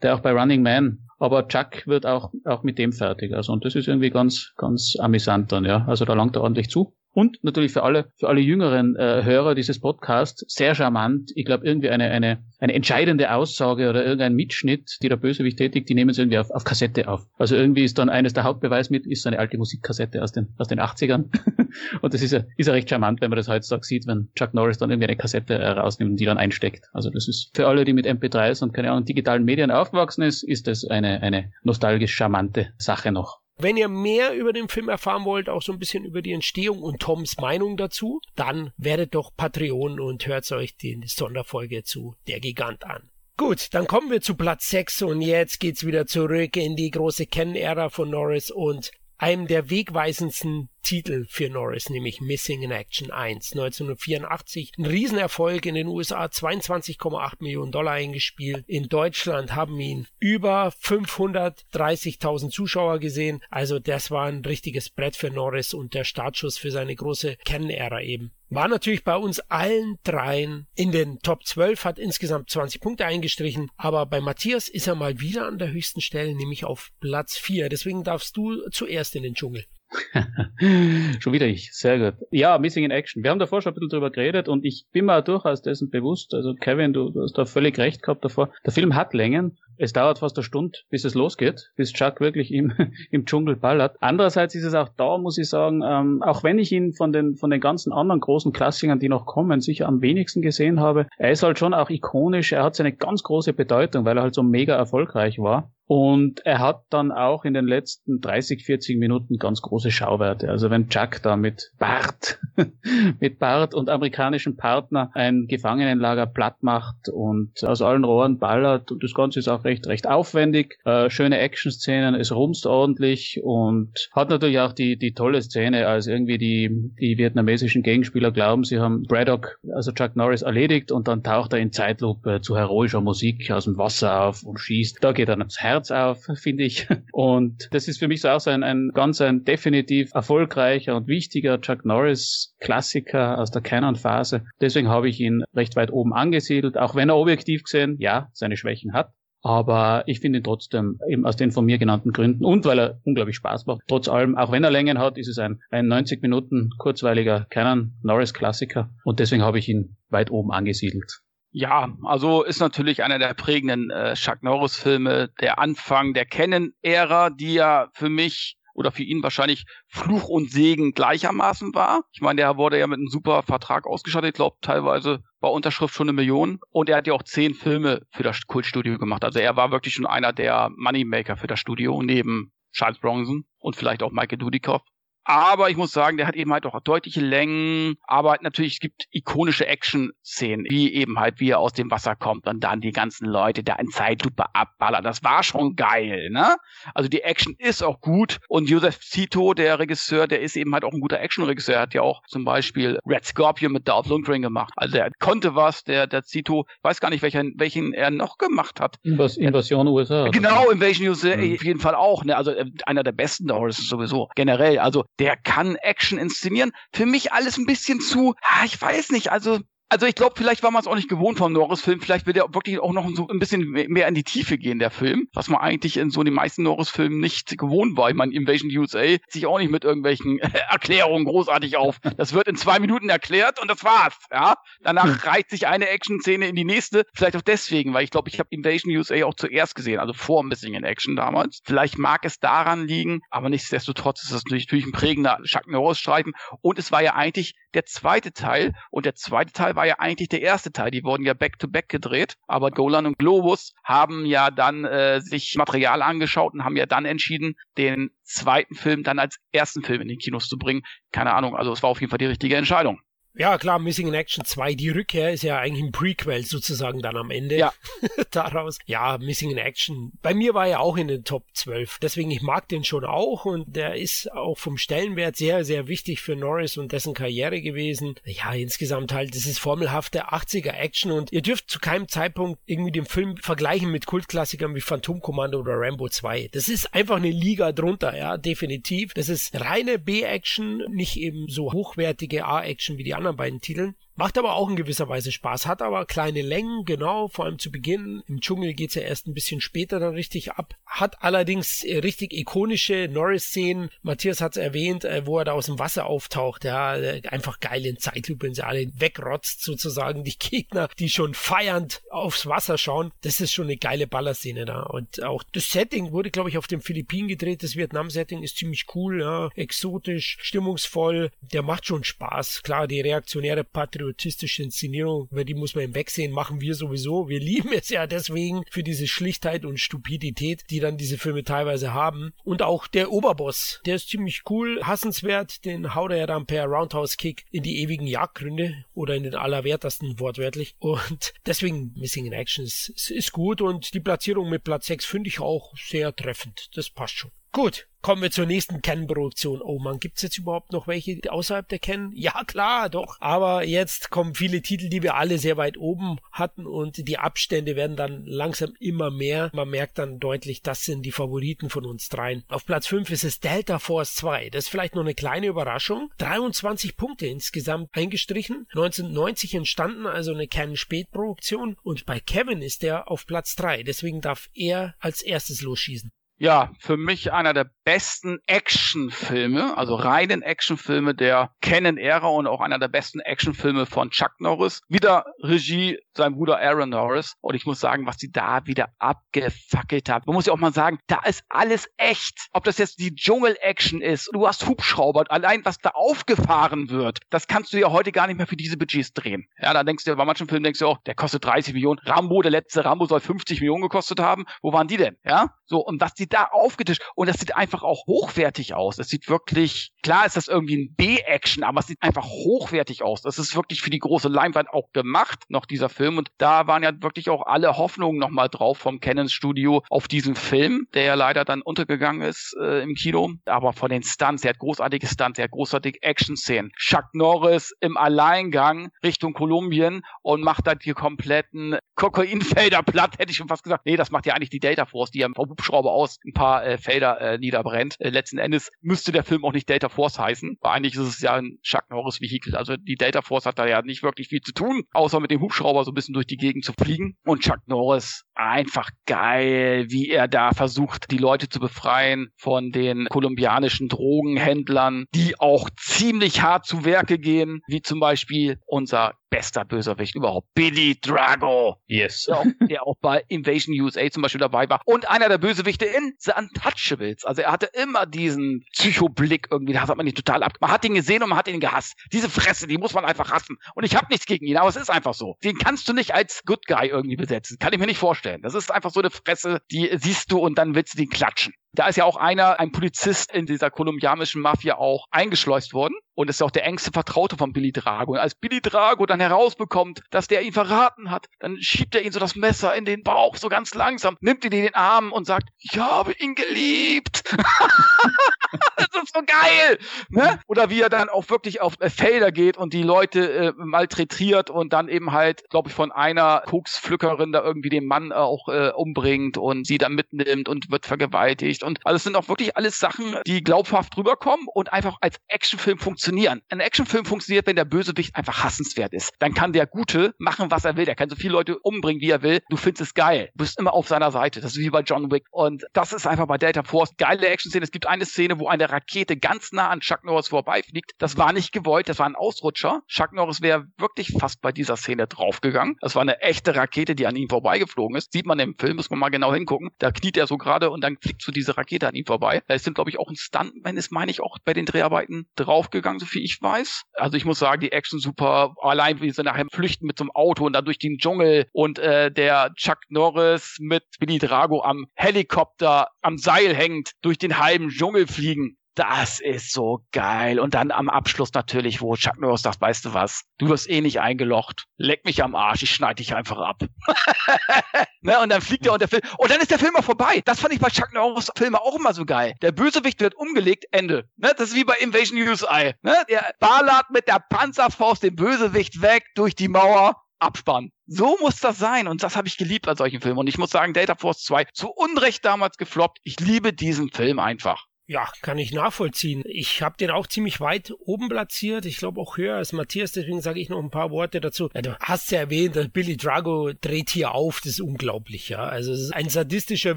[0.02, 3.32] der auch bei Running Man aber Chuck wird auch, auch mit dem fertig.
[3.32, 5.84] Also, und das ist irgendwie ganz, ganz amüsant dann, ja.
[5.86, 6.96] Also da langt er ordentlich zu.
[7.14, 11.30] Und natürlich für alle, für alle jüngeren äh, Hörer dieses Podcasts sehr charmant.
[11.34, 15.88] Ich glaube, irgendwie eine, eine, eine entscheidende Aussage oder irgendein Mitschnitt, die der Bösewicht tätigt,
[15.90, 17.26] die nehmen sie irgendwie auf, auf Kassette auf.
[17.36, 20.68] Also irgendwie ist dann eines der Hauptbeweismittel, ist so eine alte Musikkassette aus den, aus
[20.68, 21.24] den 80ern.
[22.00, 24.54] und das ist ja, ist ja recht charmant, wenn man das heutzutage sieht, wenn Chuck
[24.54, 26.86] Norris dann irgendwie eine Kassette äh, rausnimmt und die dann einsteckt.
[26.94, 30.42] Also das ist für alle, die mit MP3s und keine Ahnung, digitalen Medien aufgewachsen ist,
[30.42, 33.41] ist das eine, eine nostalgisch charmante Sache noch.
[33.62, 36.82] Wenn ihr mehr über den Film erfahren wollt, auch so ein bisschen über die Entstehung
[36.82, 42.40] und Toms Meinung dazu, dann werdet doch Patreon und hört euch die Sonderfolge zu Der
[42.40, 43.08] Gigant an.
[43.36, 47.26] Gut, dann kommen wir zu Platz 6 und jetzt geht's wieder zurück in die große
[47.26, 53.52] Ken-Ära von Norris und einem der wegweisendsten Titel für Norris, nämlich Missing in Action 1.
[53.52, 58.64] 1984 ein Riesenerfolg in den USA, 22,8 Millionen Dollar eingespielt.
[58.66, 63.40] In Deutschland haben ihn über 530.000 Zuschauer gesehen.
[63.50, 68.02] Also das war ein richtiges Brett für Norris und der Startschuss für seine große Kennenära
[68.02, 68.32] eben.
[68.54, 73.70] War natürlich bei uns allen dreien in den Top 12, hat insgesamt 20 Punkte eingestrichen,
[73.78, 77.70] aber bei Matthias ist er mal wieder an der höchsten Stelle, nämlich auf Platz 4.
[77.70, 79.64] Deswegen darfst du zuerst in den Dschungel.
[81.20, 82.26] schon wieder ich, sehr gut.
[82.30, 83.22] Ja, Missing in Action.
[83.22, 86.34] Wir haben davor schon ein bisschen drüber geredet und ich bin mir durchaus dessen bewusst.
[86.34, 88.52] Also Kevin, du, du hast da völlig recht gehabt davor.
[88.64, 89.58] Der Film hat Längen.
[89.82, 92.72] Es dauert fast eine Stunde, bis es losgeht, bis Chuck wirklich im,
[93.10, 93.96] im Dschungel ballert.
[93.98, 97.34] Andererseits ist es auch da, muss ich sagen, ähm, auch wenn ich ihn von den,
[97.34, 101.32] von den ganzen anderen großen Klassikern, die noch kommen, sicher am wenigsten gesehen habe, er
[101.32, 102.52] ist halt schon auch ikonisch.
[102.52, 105.72] Er hat seine ganz große Bedeutung, weil er halt so mega erfolgreich war.
[105.94, 110.48] Und er hat dann auch in den letzten 30, 40 Minuten ganz große Schauwerte.
[110.48, 112.40] Also wenn Chuck da mit Bart,
[113.20, 119.02] mit Bart und amerikanischen Partner ein Gefangenenlager platt macht und aus allen Rohren ballert und
[119.02, 120.78] das Ganze ist auch recht, recht aufwendig.
[120.84, 126.06] Äh, schöne Action-Szenen, es rumst ordentlich und hat natürlich auch die, die tolle Szene, als
[126.06, 126.70] irgendwie die,
[127.00, 131.58] die vietnamesischen Gegenspieler glauben, sie haben Braddock, also Chuck Norris erledigt und dann taucht er
[131.58, 134.98] in Zeitlupe zu heroischer Musik aus dem Wasser auf und schießt.
[135.02, 136.86] Da geht ans Herz Herz auf, finde ich.
[137.12, 141.08] Und das ist für mich so auch so ein, ein ganz ein definitiv erfolgreicher und
[141.08, 144.44] wichtiger Chuck Norris Klassiker aus der Canon-Phase.
[144.60, 148.56] Deswegen habe ich ihn recht weit oben angesiedelt, auch wenn er objektiv gesehen, ja, seine
[148.56, 149.12] Schwächen hat.
[149.42, 153.00] Aber ich finde ihn trotzdem eben aus den von mir genannten Gründen und weil er
[153.04, 153.82] unglaublich Spaß macht.
[153.88, 157.94] Trotz allem, auch wenn er Längen hat, ist es ein, ein 90 Minuten kurzweiliger Canon
[158.02, 161.22] Norris Klassiker und deswegen habe ich ihn weit oben angesiedelt.
[161.50, 167.54] Ja, also ist natürlich einer der prägenden äh, Chuck Norris-Filme, der Anfang der Canon-Ära, die
[167.54, 172.04] ja für mich oder für ihn wahrscheinlich Fluch und Segen gleichermaßen war.
[172.12, 175.94] Ich meine, der wurde ja mit einem super Vertrag ausgestattet, ich glaube teilweise bei Unterschrift
[175.94, 176.60] schon eine Million.
[176.70, 179.24] Und er hat ja auch zehn Filme für das Kultstudio gemacht.
[179.24, 183.76] Also er war wirklich schon einer der Moneymaker für das Studio neben Charles Bronson und
[183.76, 184.82] vielleicht auch Michael Dudikoff.
[185.24, 187.94] Aber ich muss sagen, der hat eben halt auch deutliche Längen.
[188.06, 192.46] Aber natürlich, es gibt ikonische Action-Szenen, wie eben halt, wie er aus dem Wasser kommt
[192.46, 195.04] und dann die ganzen Leute da in Zeitlupe abballern.
[195.04, 196.56] Das war schon geil, ne?
[196.94, 198.38] Also die Action ist auch gut.
[198.48, 201.76] Und Joseph Zito, der Regisseur, der ist eben halt auch ein guter Action-Regisseur.
[201.76, 204.72] Er hat ja auch zum Beispiel Red Scorpion mit Dolph Lundgren gemacht.
[204.76, 208.80] Also er konnte was, der, der Zito, weiß gar nicht, welchen, welchen er noch gemacht
[208.80, 208.96] hat.
[209.02, 210.28] Invas Invasion USA.
[210.28, 211.54] Genau, Invasion USA, mhm.
[211.54, 212.36] auf jeden Fall auch, ne?
[212.36, 214.28] Also äh, einer der besten Horrors sowieso.
[214.34, 214.78] Generell.
[214.78, 216.72] Also der kann Action inszenieren.
[216.92, 218.34] Für mich alles ein bisschen zu,
[218.64, 219.60] ich weiß nicht, also
[219.92, 222.00] also ich glaube, vielleicht war man es auch nicht gewohnt vom Norris-Film.
[222.00, 224.90] Vielleicht wird er wirklich auch noch so ein bisschen mehr in die Tiefe gehen, der
[224.90, 225.28] Film.
[225.34, 228.08] Was man eigentlich in so den meisten Norris-Filmen nicht gewohnt war.
[228.08, 230.38] Ich meine, Invasion USA sich auch nicht mit irgendwelchen
[230.70, 231.98] Erklärungen großartig auf.
[232.16, 234.16] Das wird in zwei Minuten erklärt und das war's.
[234.32, 235.30] Ja, Danach hm.
[235.30, 237.04] reiht sich eine Action-Szene in die nächste.
[237.12, 240.42] Vielleicht auch deswegen, weil ich glaube, ich habe Invasion USA auch zuerst gesehen, also vor
[240.42, 241.60] Missing in Action damals.
[241.64, 246.32] Vielleicht mag es daran liegen, aber nichtsdestotrotz ist das natürlich ein prägender Chuck Norris-Streifen.
[246.62, 248.72] Und es war ja eigentlich der zweite Teil.
[248.90, 250.90] Und der zweite Teil war ja eigentlich der erste Teil.
[250.90, 252.36] Die wurden ja back-to-back -back gedreht.
[252.46, 257.04] Aber Golan und Globus haben ja dann äh, sich Material angeschaut und haben ja dann
[257.04, 260.82] entschieden, den zweiten Film dann als ersten Film in den Kinos zu bringen.
[261.12, 263.00] Keine Ahnung, also es war auf jeden Fall die richtige Entscheidung.
[263.34, 267.16] Ja, klar, Missing in Action 2, die Rückkehr ist ja eigentlich ein Prequel sozusagen dann
[267.16, 267.56] am Ende.
[267.56, 267.72] Ja.
[268.30, 268.78] Daraus.
[268.84, 270.12] Ja, Missing in Action.
[270.20, 271.98] Bei mir war er auch in den Top 12.
[272.02, 276.20] Deswegen, ich mag den schon auch und der ist auch vom Stellenwert sehr, sehr wichtig
[276.20, 278.16] für Norris und dessen Karriere gewesen.
[278.26, 282.92] Ja, insgesamt halt, das ist formelhafte 80er Action und ihr dürft zu keinem Zeitpunkt irgendwie
[282.92, 286.50] den Film vergleichen mit Kultklassikern wie Phantom Commando oder Rambo 2.
[286.52, 289.14] Das ist einfach eine Liga drunter, ja, definitiv.
[289.14, 293.94] Das ist reine B-Action, nicht eben so hochwertige A-Action wie die anderen beiden Titeln.
[294.14, 297.72] Macht aber auch in gewisser Weise Spaß, hat aber kleine Längen, genau, vor allem zu
[297.72, 298.22] Beginn.
[298.28, 300.74] Im Dschungel geht's ja erst ein bisschen später dann richtig ab.
[300.84, 303.88] Hat allerdings äh, richtig ikonische Norris-Szenen.
[304.02, 306.64] Matthias hat's erwähnt, äh, wo er da aus dem Wasser auftaucht.
[306.64, 310.24] Ja, äh, einfach geil in Zeitlupe, wenn sie alle wegrotzt sozusagen.
[310.24, 313.12] Die Gegner, die schon feiernd aufs Wasser schauen.
[313.22, 314.82] Das ist schon eine geile Ballerszene da.
[314.82, 317.62] Und auch das Setting wurde, glaube ich, auf den Philippinen gedreht.
[317.62, 321.30] Das Vietnam-Setting ist ziemlich cool, ja, exotisch, stimmungsvoll.
[321.40, 322.62] Der macht schon Spaß.
[322.62, 327.28] Klar, die reaktionäre Patriotismus patriotistische Inszenierung, über die muss man Wegsehen, machen wir sowieso.
[327.28, 331.92] Wir lieben es ja deswegen für diese Schlichtheit und Stupidität, die dann diese Filme teilweise
[331.92, 332.32] haben.
[332.44, 336.64] Und auch der Oberboss, der ist ziemlich cool, hassenswert, den haut er ja dann per
[336.64, 340.74] Roundhouse-Kick in die ewigen Jagdgründe oder in den allerwertesten wortwörtlich.
[340.78, 345.28] Und deswegen Missing in Action ist, ist gut und die Platzierung mit Platz 6 finde
[345.28, 346.70] ich auch sehr treffend.
[346.74, 347.30] Das passt schon.
[347.54, 349.60] Gut, kommen wir zur nächsten Canon-Produktion.
[349.60, 352.10] Oh man, gibt's jetzt überhaupt noch welche außerhalb der Canon?
[352.14, 353.18] Ja, klar, doch.
[353.20, 357.76] Aber jetzt kommen viele Titel, die wir alle sehr weit oben hatten und die Abstände
[357.76, 359.50] werden dann langsam immer mehr.
[359.52, 362.42] Man merkt dann deutlich, das sind die Favoriten von uns dreien.
[362.48, 364.48] Auf Platz 5 ist es Delta Force 2.
[364.48, 366.10] Das ist vielleicht noch eine kleine Überraschung.
[366.16, 368.66] 23 Punkte insgesamt eingestrichen.
[368.70, 371.76] 1990 entstanden, also eine Canon-Spätproduktion.
[371.82, 373.82] Und bei Kevin ist der auf Platz 3.
[373.82, 376.10] Deswegen darf er als erstes losschießen.
[376.42, 382.80] Ja, für mich einer der besten Actionfilme, also reinen Actionfilme der Canon-Ära und auch einer
[382.80, 384.80] der besten Actionfilme von Chuck Norris.
[384.88, 387.34] Wieder Regie sein Bruder Aaron Norris.
[387.40, 390.24] Und ich muss sagen, was die da wieder abgefackelt haben.
[390.26, 392.48] Man muss ja auch mal sagen, da ist alles echt.
[392.52, 397.46] Ob das jetzt die Dschungel-Action ist, du hast Hubschrauber, allein was da aufgefahren wird, das
[397.46, 399.46] kannst du ja heute gar nicht mehr für diese Budgets drehen.
[399.60, 402.00] Ja, da denkst du, bei manchen Filmen denkst du auch, der kostet 30 Millionen.
[402.00, 404.44] Rambo, der letzte Rambo soll 50 Millionen gekostet haben.
[404.60, 405.16] Wo waren die denn?
[405.24, 405.78] Ja, so.
[405.78, 407.02] Und was die da aufgetischt.
[407.14, 408.98] Und das sieht einfach auch hochwertig aus.
[408.98, 413.22] Es sieht wirklich, klar ist das irgendwie ein B-Action, aber es sieht einfach hochwertig aus.
[413.22, 416.18] Das ist wirklich für die große Leinwand auch gemacht, noch dieser Film.
[416.18, 420.34] Und da waren ja wirklich auch alle Hoffnungen nochmal drauf vom Canon Studio auf diesen
[420.34, 423.32] Film, der ja leider dann untergegangen ist äh, im Kino.
[423.44, 426.72] Aber von den Stunts, er hat großartige Stunts, er hat großartige Action-Szenen.
[426.76, 433.36] Chuck Norris im Alleingang Richtung Kolumbien und macht da die kompletten Kokainfelder platt, hätte ich
[433.36, 433.86] schon fast gesagt.
[433.86, 436.64] Nee, das macht ja eigentlich die Data Force, die ja vom Hubschrauber aus ein paar
[436.64, 437.96] äh, Felder äh, niederbrennt.
[438.00, 441.20] Äh, letzten Endes müsste der Film auch nicht Data Force heißen, weil eigentlich ist es
[441.20, 442.56] ja ein Chuck Norris Vehikel.
[442.56, 445.40] Also die Data Force hat da ja nicht wirklich viel zu tun, außer mit dem
[445.40, 447.16] Hubschrauber so ein bisschen durch die Gegend zu fliegen.
[447.24, 453.06] Und Chuck Norris einfach geil, wie er da versucht, die Leute zu befreien von den
[453.08, 460.14] kolumbianischen Drogenhändlern, die auch ziemlich hart zu Werke gehen, wie zum Beispiel unser bester Bösewicht
[460.14, 461.76] überhaupt, Billy Drago.
[461.86, 462.26] Yes.
[462.26, 464.82] Der auch, der auch bei Invasion USA zum Beispiel dabei war.
[464.84, 467.24] Und einer der Bösewichte in The Untouchables.
[467.24, 470.52] Also er hatte immer diesen Psychoblick irgendwie, das hat man ihn total ab.
[470.60, 471.94] Man hat ihn gesehen und man hat ihn gehasst.
[472.12, 473.56] Diese Fresse, die muss man einfach hassen.
[473.74, 475.36] Und ich habe nichts gegen ihn, aber es ist einfach so.
[475.42, 477.56] Den kannst du nicht als Good Guy irgendwie besetzen.
[477.58, 478.21] Kann ich mir nicht vorstellen.
[478.42, 481.54] Das ist einfach so eine Fresse, die siehst du und dann willst du den klatschen.
[481.74, 486.28] Da ist ja auch einer, ein Polizist in dieser kolumbianischen Mafia auch eingeschleust worden und
[486.28, 488.12] ist auch der engste Vertraute von Billy Drago.
[488.12, 492.12] Und als Billy Drago dann herausbekommt, dass der ihn verraten hat, dann schiebt er ihn
[492.12, 495.26] so das Messer in den Bauch, so ganz langsam, nimmt ihn in den Arm und
[495.26, 497.24] sagt, ich habe ihn geliebt.
[498.76, 499.78] das ist so geil.
[500.10, 500.40] Ne?
[500.46, 504.50] Oder wie er dann auch wirklich auf äh, Felder geht und die Leute äh, malträtiert
[504.50, 508.70] und dann eben halt, glaube ich, von einer Kokspflückerin da irgendwie den Mann auch äh,
[508.70, 512.78] umbringt und sie dann mitnimmt und wird vergewaltigt und also es sind auch wirklich alles
[512.78, 516.42] Sachen, die glaubhaft rüberkommen und einfach als Actionfilm funktionieren.
[516.48, 519.12] Ein Actionfilm funktioniert, wenn der Bösewicht einfach hassenswert ist.
[519.18, 520.84] Dann kann der Gute machen, was er will.
[520.84, 522.40] Der kann so viele Leute umbringen, wie er will.
[522.50, 523.30] Du findest es geil.
[523.34, 524.40] Du bist immer auf seiner Seite.
[524.40, 525.24] Das ist wie bei John Wick.
[525.30, 526.90] Und das ist einfach bei Delta Force.
[526.96, 527.64] Geile Action-Szene.
[527.64, 530.92] Es gibt eine Szene, wo eine Rakete ganz nah an Chuck Norris vorbeifliegt.
[530.98, 531.88] Das war nicht gewollt.
[531.88, 532.82] Das war ein Ausrutscher.
[532.88, 535.76] Chuck Norris wäre wirklich fast bei dieser Szene draufgegangen.
[535.80, 538.12] Das war eine echte Rakete, die an ihm vorbeigeflogen ist.
[538.12, 539.70] Sieht man im Film, muss man mal genau hingucken.
[539.78, 542.42] Da kniet er so gerade und dann fliegt so diese Rakete an ihm vorbei.
[542.48, 545.98] Da ist, glaube ich, auch ein Stuntman, ist, meine ich, auch bei den Dreharbeiten draufgegangen,
[545.98, 546.82] so viel ich weiß.
[546.94, 548.54] Also ich muss sagen, die Action super.
[548.60, 551.78] Allein wie sie nachher flüchten mit so einem Auto und dann durch den Dschungel und
[551.78, 557.68] äh, der Chuck Norris mit Billy Drago am Helikopter am Seil hängt, durch den halben
[557.68, 560.40] Dschungel fliegen Das ist so geil.
[560.40, 563.82] Und dann am Abschluss natürlich, wo Chuck Norris sagt, weißt du was, du wirst eh
[563.82, 564.64] nicht eingelocht.
[564.78, 566.62] Leck mich am Arsch, ich schneide dich einfach ab.
[568.00, 569.02] ne, und dann fliegt er und der Film.
[569.18, 570.22] Und dann ist der Film auch vorbei.
[570.24, 572.34] Das fand ich bei Chuck Norris Filmen auch immer so geil.
[572.40, 574.08] Der Bösewicht wird umgelegt, Ende.
[574.16, 575.72] Ne, das ist wie bei Invasion USA.
[575.82, 575.96] Ne?
[576.08, 579.96] Der ballert mit der Panzerfaust den Bösewicht weg durch die Mauer.
[580.18, 580.70] Abspann.
[580.86, 581.88] So muss das sein.
[581.88, 583.18] Und das habe ich geliebt an solchen Filmen.
[583.18, 585.98] Und ich muss sagen, Data Force 2 zu Unrecht damals gefloppt.
[586.04, 587.66] Ich liebe diesen Film einfach.
[587.92, 589.22] Ja, kann ich nachvollziehen.
[589.26, 591.66] Ich habe den auch ziemlich weit oben platziert.
[591.66, 594.48] Ich glaube auch höher als Matthias, deswegen sage ich noch ein paar Worte dazu.
[594.54, 597.42] Ja, du hast ja erwähnt, Billy Drago dreht hier auf.
[597.42, 598.44] Das ist unglaublich, ja.
[598.44, 599.76] Also es ist ein sadistischer